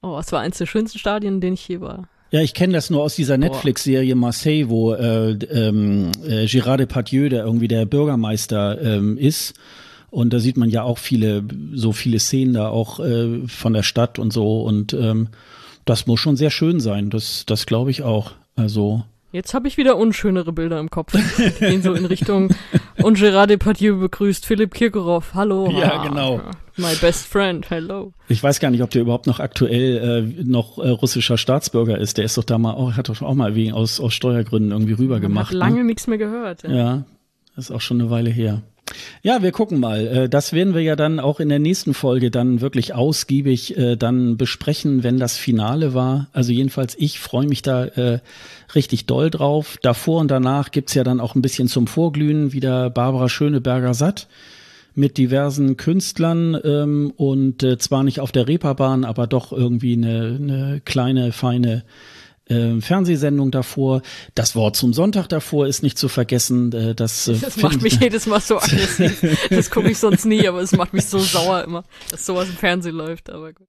Oh, 0.03 0.17
es 0.19 0.31
war 0.31 0.41
eins 0.41 0.57
der 0.57 0.65
schönsten 0.65 0.99
Stadien, 0.99 1.35
in 1.35 1.41
denen 1.41 1.53
ich 1.53 1.67
je 1.67 1.79
war. 1.79 2.03
Ja, 2.29 2.41
ich 2.41 2.53
kenne 2.53 2.73
das 2.73 2.89
nur 2.89 3.01
aus 3.03 3.15
dieser 3.15 3.37
Netflix-Serie 3.37 4.15
Marseille, 4.15 4.67
wo 4.67 4.93
äh, 4.93 5.31
ähm, 5.31 6.11
äh, 6.27 6.45
Gérard 6.45 6.77
Depardieu, 6.77 7.29
der 7.29 7.45
irgendwie 7.45 7.67
der 7.67 7.85
Bürgermeister 7.85 8.81
ähm, 8.81 9.17
ist. 9.17 9.53
Und 10.09 10.33
da 10.33 10.39
sieht 10.39 10.57
man 10.57 10.69
ja 10.69 10.83
auch 10.83 10.97
viele, 10.97 11.43
so 11.73 11.91
viele 11.91 12.19
Szenen 12.19 12.53
da 12.53 12.67
auch 12.67 12.99
äh, 12.99 13.47
von 13.47 13.73
der 13.73 13.83
Stadt 13.83 14.19
und 14.19 14.33
so. 14.33 14.63
Und 14.63 14.93
ähm, 14.93 15.29
das 15.85 16.05
muss 16.05 16.19
schon 16.19 16.35
sehr 16.35 16.51
schön 16.51 16.79
sein. 16.79 17.09
Das, 17.09 17.45
das 17.45 17.65
glaube 17.65 17.91
ich 17.91 18.01
auch. 18.01 18.31
Also. 18.55 19.03
Jetzt 19.31 19.53
habe 19.53 19.67
ich 19.67 19.77
wieder 19.77 19.97
unschönere 19.97 20.51
Bilder 20.51 20.79
im 20.79 20.89
Kopf. 20.89 21.13
Die 21.37 21.65
gehen 21.65 21.81
so 21.81 21.93
in 21.93 22.05
Richtung 22.05 22.49
und 23.01 23.17
Gérard 23.17 23.47
Depardieu 23.47 23.99
begrüßt 23.99 24.45
Philipp 24.45 24.73
Kirkorov. 24.73 25.33
Hallo. 25.33 25.71
Ja, 25.71 26.03
genau. 26.03 26.41
My 26.75 26.95
best 26.99 27.27
friend. 27.27 27.69
Hello. 27.69 28.13
Ich 28.27 28.41
weiß 28.41 28.59
gar 28.59 28.71
nicht, 28.71 28.81
ob 28.81 28.89
der 28.89 29.01
überhaupt 29.01 29.27
noch 29.27 29.39
aktuell 29.39 30.37
äh, 30.37 30.43
noch 30.43 30.79
äh, 30.79 30.89
russischer 30.89 31.37
Staatsbürger 31.37 31.97
ist. 31.97 32.17
Der 32.17 32.25
ist 32.25 32.37
doch 32.37 32.43
da 32.43 32.57
mal 32.57 32.73
auch, 32.73 32.93
hat 32.93 33.09
doch 33.09 33.21
auch 33.21 33.35
mal 33.35 33.53
wegen 33.55 33.73
aus, 33.73 33.99
aus 33.99 34.13
Steuergründen 34.13 34.71
irgendwie 34.71 34.93
rübergemacht. 34.93 35.49
Hat 35.49 35.53
lange 35.53 35.77
ne? 35.77 35.83
nichts 35.85 36.07
mehr 36.07 36.17
gehört. 36.17 36.63
Ja. 36.63 36.71
ja, 36.71 37.03
ist 37.57 37.71
auch 37.71 37.81
schon 37.81 38.01
eine 38.01 38.09
Weile 38.09 38.31
her. 38.31 38.63
Ja, 39.21 39.41
wir 39.41 39.51
gucken 39.51 39.79
mal. 39.79 40.07
Äh, 40.07 40.29
das 40.29 40.51
werden 40.51 40.73
wir 40.73 40.81
ja 40.81 40.95
dann 40.95 41.19
auch 41.19 41.39
in 41.39 41.49
der 41.49 41.59
nächsten 41.59 41.93
Folge 41.93 42.31
dann 42.31 42.59
wirklich 42.59 42.93
ausgiebig 42.93 43.77
äh, 43.77 43.95
dann 43.95 44.37
besprechen, 44.37 45.03
wenn 45.03 45.17
das 45.19 45.37
Finale 45.37 45.93
war. 45.93 46.27
Also 46.33 46.51
jedenfalls, 46.51 46.95
ich 46.97 47.19
freue 47.19 47.47
mich 47.47 47.61
da 47.61 47.85
äh, 47.85 48.19
richtig 48.73 49.05
doll 49.05 49.29
drauf. 49.29 49.77
Davor 49.81 50.21
und 50.21 50.31
danach 50.31 50.71
gibt's 50.71 50.95
ja 50.95 51.03
dann 51.03 51.19
auch 51.19 51.35
ein 51.35 51.41
bisschen 51.41 51.67
zum 51.67 51.85
Vorglühen 51.85 52.51
wieder 52.51 52.89
Barbara 52.89 53.29
Schöneberger 53.29 53.93
satt 53.93 54.27
mit 54.95 55.17
diversen 55.17 55.77
Künstlern 55.77 56.57
ähm, 56.63 57.13
und 57.15 57.63
äh, 57.63 57.77
zwar 57.77 58.03
nicht 58.03 58.19
auf 58.19 58.31
der 58.31 58.47
Reeperbahn, 58.47 59.05
aber 59.05 59.27
doch 59.27 59.51
irgendwie 59.51 59.93
eine, 59.93 60.37
eine 60.39 60.81
kleine, 60.83 61.31
feine 61.31 61.83
äh, 62.45 62.79
Fernsehsendung 62.81 63.51
davor. 63.51 64.01
Das 64.35 64.55
Wort 64.55 64.75
zum 64.75 64.93
Sonntag 64.93 65.27
davor 65.27 65.67
ist 65.67 65.83
nicht 65.83 65.97
zu 65.97 66.09
vergessen. 66.09 66.71
Äh, 66.73 66.95
das 66.95 67.27
äh, 67.27 67.37
das 67.39 67.57
macht 67.57 67.81
mich 67.81 67.93
jedes 68.01 68.25
Mal 68.27 68.41
so 68.41 68.57
aggressiv. 68.57 69.47
das 69.49 69.69
gucke 69.69 69.89
ich 69.89 69.97
sonst 69.97 70.25
nie, 70.25 70.47
aber 70.47 70.61
es 70.61 70.73
macht 70.73 70.93
mich 70.93 71.05
so 71.05 71.19
sauer 71.19 71.63
immer, 71.63 71.83
dass 72.11 72.25
sowas 72.25 72.49
im 72.49 72.55
Fernsehen 72.55 72.95
läuft. 72.95 73.29
Aber 73.29 73.53
gut. 73.53 73.67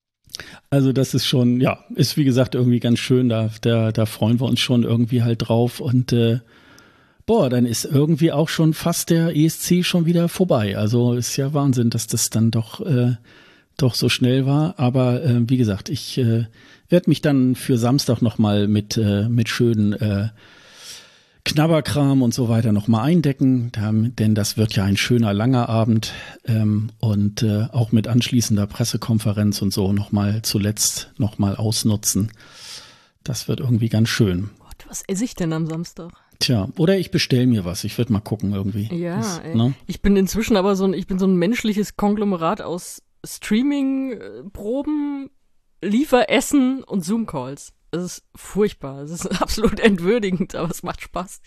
Also 0.70 0.92
das 0.92 1.14
ist 1.14 1.26
schon, 1.26 1.60
ja, 1.60 1.84
ist 1.94 2.16
wie 2.16 2.24
gesagt 2.24 2.54
irgendwie 2.54 2.80
ganz 2.80 2.98
schön. 2.98 3.28
Da, 3.28 3.50
da, 3.60 3.92
da 3.92 4.06
freuen 4.06 4.40
wir 4.40 4.46
uns 4.46 4.60
schon 4.60 4.82
irgendwie 4.82 5.22
halt 5.22 5.48
drauf 5.48 5.80
und 5.80 6.12
äh, 6.12 6.40
boah, 7.26 7.50
dann 7.50 7.66
ist 7.66 7.84
irgendwie 7.84 8.32
auch 8.32 8.48
schon 8.48 8.74
fast 8.74 9.10
der 9.10 9.36
ESC 9.36 9.84
schon 9.84 10.06
wieder 10.06 10.28
vorbei. 10.28 10.76
Also 10.76 11.14
ist 11.14 11.36
ja 11.36 11.54
Wahnsinn, 11.54 11.90
dass 11.90 12.06
das 12.06 12.30
dann 12.30 12.50
doch 12.50 12.80
äh, 12.84 13.16
doch 13.76 13.94
so 13.94 14.08
schnell 14.08 14.46
war. 14.46 14.78
Aber 14.78 15.22
äh, 15.24 15.48
wie 15.48 15.56
gesagt, 15.56 15.88
ich 15.88 16.18
äh, 16.18 16.46
werde 16.88 17.10
mich 17.10 17.20
dann 17.20 17.54
für 17.54 17.78
Samstag 17.78 18.22
nochmal 18.22 18.68
mit, 18.68 18.96
äh, 18.96 19.28
mit 19.28 19.48
schönen 19.48 19.94
äh, 19.94 20.28
Knabberkram 21.44 22.22
und 22.22 22.32
so 22.32 22.48
weiter 22.48 22.72
nochmal 22.72 23.04
eindecken, 23.04 23.70
denn 24.18 24.34
das 24.34 24.56
wird 24.56 24.74
ja 24.76 24.84
ein 24.84 24.96
schöner 24.96 25.34
langer 25.34 25.68
Abend 25.68 26.14
ähm, 26.46 26.88
und 27.00 27.42
äh, 27.42 27.66
auch 27.70 27.92
mit 27.92 28.08
anschließender 28.08 28.66
Pressekonferenz 28.66 29.60
und 29.60 29.70
so 29.70 29.92
nochmal 29.92 30.40
zuletzt 30.40 31.10
nochmal 31.18 31.56
ausnutzen. 31.56 32.32
Das 33.24 33.46
wird 33.46 33.60
irgendwie 33.60 33.90
ganz 33.90 34.08
schön. 34.08 34.50
Gott, 34.58 34.86
was 34.88 35.02
esse 35.06 35.24
ich 35.24 35.34
denn 35.34 35.52
am 35.52 35.66
Samstag? 35.66 36.12
Tja, 36.38 36.68
oder 36.76 36.98
ich 36.98 37.10
bestell 37.10 37.46
mir 37.46 37.64
was. 37.64 37.84
Ich 37.84 37.96
würde 37.98 38.12
mal 38.12 38.20
gucken 38.20 38.52
irgendwie. 38.52 38.88
Ja, 38.94 39.16
das, 39.16 39.42
ne? 39.54 39.74
ich 39.86 40.02
bin 40.02 40.16
inzwischen 40.16 40.56
aber 40.56 40.76
so 40.76 40.84
ein, 40.84 40.94
ich 40.94 41.06
bin 41.06 41.18
so 41.18 41.26
ein 41.26 41.36
menschliches 41.36 41.96
Konglomerat 41.96 42.60
aus 42.60 43.02
Streaming-Proben, 43.24 45.30
Lieferessen 45.82 46.82
und 46.84 47.04
Zoom-Calls. 47.04 47.72
Es 47.92 48.02
ist 48.02 48.22
furchtbar. 48.34 49.02
Es 49.02 49.10
ist 49.10 49.26
absolut 49.42 49.80
entwürdigend, 49.80 50.54
aber 50.54 50.70
es 50.70 50.82
macht 50.82 51.02
Spaß. 51.02 51.40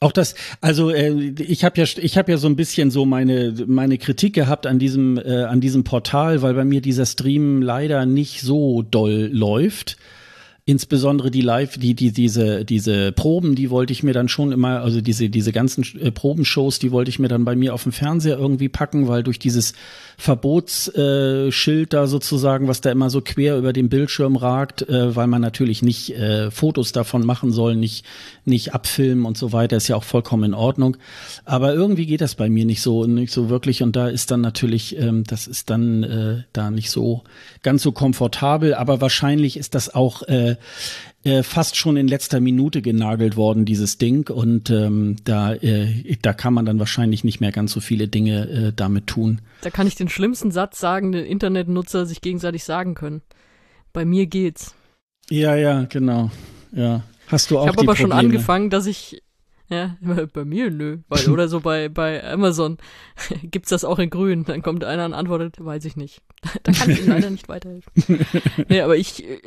Auch 0.00 0.12
das, 0.12 0.34
also 0.60 0.90
äh, 0.90 1.32
ich 1.38 1.64
habe 1.64 1.80
ja, 1.80 1.86
ich 1.96 2.18
habe 2.18 2.32
ja 2.32 2.36
so 2.36 2.48
ein 2.48 2.56
bisschen 2.56 2.90
so 2.90 3.06
meine 3.06 3.54
meine 3.68 3.98
Kritik 3.98 4.34
gehabt 4.34 4.66
an 4.66 4.80
diesem 4.80 5.16
äh, 5.16 5.44
an 5.44 5.60
diesem 5.60 5.84
Portal, 5.84 6.42
weil 6.42 6.54
bei 6.54 6.64
mir 6.64 6.80
dieser 6.80 7.06
Stream 7.06 7.62
leider 7.62 8.04
nicht 8.04 8.40
so 8.40 8.82
doll 8.82 9.30
läuft 9.32 9.96
insbesondere 10.64 11.32
die 11.32 11.40
Live, 11.40 11.76
die, 11.76 11.94
die, 11.94 12.12
diese, 12.12 12.64
diese 12.64 13.10
Proben, 13.10 13.56
die 13.56 13.68
wollte 13.68 13.92
ich 13.92 14.04
mir 14.04 14.12
dann 14.12 14.28
schon 14.28 14.52
immer, 14.52 14.80
also 14.80 15.00
diese, 15.00 15.28
diese 15.28 15.50
ganzen 15.50 15.84
äh, 15.98 16.12
Probenshows, 16.12 16.78
die 16.78 16.92
wollte 16.92 17.08
ich 17.08 17.18
mir 17.18 17.26
dann 17.26 17.44
bei 17.44 17.56
mir 17.56 17.74
auf 17.74 17.82
dem 17.82 17.90
Fernseher 17.90 18.38
irgendwie 18.38 18.68
packen, 18.68 19.08
weil 19.08 19.24
durch 19.24 19.40
dieses 19.40 19.72
Verbotsschild 20.18 21.86
äh, 21.88 21.96
da 21.96 22.06
sozusagen, 22.06 22.68
was 22.68 22.80
da 22.80 22.92
immer 22.92 23.10
so 23.10 23.22
quer 23.22 23.58
über 23.58 23.72
den 23.72 23.88
Bildschirm 23.88 24.36
ragt, 24.36 24.88
äh, 24.88 25.16
weil 25.16 25.26
man 25.26 25.42
natürlich 25.42 25.82
nicht 25.82 26.14
äh, 26.14 26.52
Fotos 26.52 26.92
davon 26.92 27.26
machen 27.26 27.50
soll, 27.50 27.74
nicht, 27.74 28.04
nicht 28.44 28.72
abfilmen 28.72 29.24
und 29.24 29.36
so 29.36 29.52
weiter, 29.52 29.76
ist 29.76 29.88
ja 29.88 29.96
auch 29.96 30.04
vollkommen 30.04 30.44
in 30.44 30.54
Ordnung. 30.54 30.96
Aber 31.44 31.74
irgendwie 31.74 32.06
geht 32.06 32.20
das 32.20 32.36
bei 32.36 32.48
mir 32.48 32.64
nicht 32.64 32.82
so, 32.82 33.04
nicht 33.06 33.32
so 33.32 33.48
wirklich 33.48 33.82
und 33.82 33.96
da 33.96 34.06
ist 34.06 34.30
dann 34.30 34.40
natürlich, 34.40 34.96
ähm, 34.96 35.24
das 35.24 35.48
ist 35.48 35.70
dann 35.70 36.44
da 36.52 36.70
nicht 36.70 36.90
so 36.90 37.22
ganz 37.62 37.82
so 37.82 37.92
komfortabel, 37.92 38.74
aber 38.74 39.00
wahrscheinlich 39.00 39.56
ist 39.56 39.74
das 39.74 39.92
auch 39.92 40.22
äh, 40.22 40.51
äh, 41.24 41.42
fast 41.42 41.76
schon 41.76 41.96
in 41.96 42.08
letzter 42.08 42.40
Minute 42.40 42.82
genagelt 42.82 43.36
worden, 43.36 43.64
dieses 43.64 43.98
Ding. 43.98 44.28
Und 44.28 44.70
ähm, 44.70 45.16
da, 45.24 45.54
äh, 45.54 46.16
da 46.20 46.32
kann 46.32 46.54
man 46.54 46.66
dann 46.66 46.78
wahrscheinlich 46.78 47.24
nicht 47.24 47.40
mehr 47.40 47.52
ganz 47.52 47.72
so 47.72 47.80
viele 47.80 48.08
Dinge 48.08 48.48
äh, 48.48 48.72
damit 48.74 49.06
tun. 49.06 49.40
Da 49.62 49.70
kann 49.70 49.86
ich 49.86 49.94
den 49.94 50.08
schlimmsten 50.08 50.50
Satz 50.50 50.80
sagen, 50.80 51.12
den 51.12 51.24
Internetnutzer 51.24 52.06
sich 52.06 52.20
gegenseitig 52.20 52.64
sagen 52.64 52.94
können. 52.94 53.22
Bei 53.92 54.04
mir 54.04 54.26
geht's. 54.26 54.74
Ja, 55.30 55.54
ja, 55.54 55.84
genau. 55.84 56.30
Ja. 56.72 57.02
Hast 57.28 57.50
du 57.50 57.58
auch 57.58 57.64
Ich 57.64 57.68
habe 57.68 57.78
aber 57.80 57.94
Probleme. 57.94 58.10
schon 58.10 58.12
angefangen, 58.12 58.70
dass 58.70 58.86
ich 58.86 59.22
ja, 59.72 59.96
bei 60.32 60.44
mir 60.44 60.70
nö. 60.70 60.98
Weil, 61.08 61.28
oder 61.30 61.48
so 61.48 61.60
bei, 61.60 61.88
bei 61.88 62.22
Amazon 62.24 62.76
gibt's 63.42 63.70
das 63.70 63.84
auch 63.84 63.98
in 63.98 64.10
grün. 64.10 64.44
Dann 64.44 64.62
kommt 64.62 64.84
einer 64.84 65.06
und 65.06 65.14
antwortet, 65.14 65.56
weiß 65.58 65.84
ich 65.86 65.96
nicht. 65.96 66.20
da 66.62 66.72
kann 66.72 66.90
ich 66.90 67.00
ihm 67.00 67.08
leider 67.08 67.30
nicht 67.30 67.48
weiterhelfen. 67.48 67.92
nee, 68.68 68.80
aber 68.80 68.96
ich, 68.96 69.24
äh, 69.24 69.40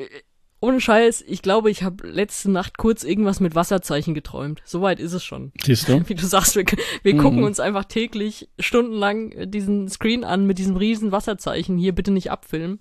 ohne 0.65 0.81
Scheiß, 0.81 1.23
ich 1.27 1.41
glaube, 1.41 1.69
ich 1.69 1.83
habe 1.83 2.07
letzte 2.07 2.49
Nacht 2.51 2.77
kurz 2.77 3.03
irgendwas 3.03 3.39
mit 3.39 3.55
Wasserzeichen 3.55 4.13
geträumt. 4.13 4.61
Soweit 4.65 4.99
ist 4.99 5.13
es 5.13 5.23
schon. 5.23 5.51
Siehst 5.63 5.87
du? 5.87 6.01
Wie 6.09 6.15
du 6.15 6.25
sagst, 6.25 6.55
wir, 6.55 6.65
wir 7.03 7.13
mhm. 7.13 7.19
gucken 7.19 7.43
uns 7.43 7.59
einfach 7.59 7.85
täglich 7.85 8.49
stundenlang 8.59 9.49
diesen 9.51 9.87
Screen 9.87 10.23
an 10.23 10.45
mit 10.45 10.57
diesem 10.57 10.75
riesen 10.75 11.11
Wasserzeichen. 11.11 11.77
Hier 11.77 11.93
bitte 11.93 12.11
nicht 12.11 12.31
abfilmen. 12.31 12.79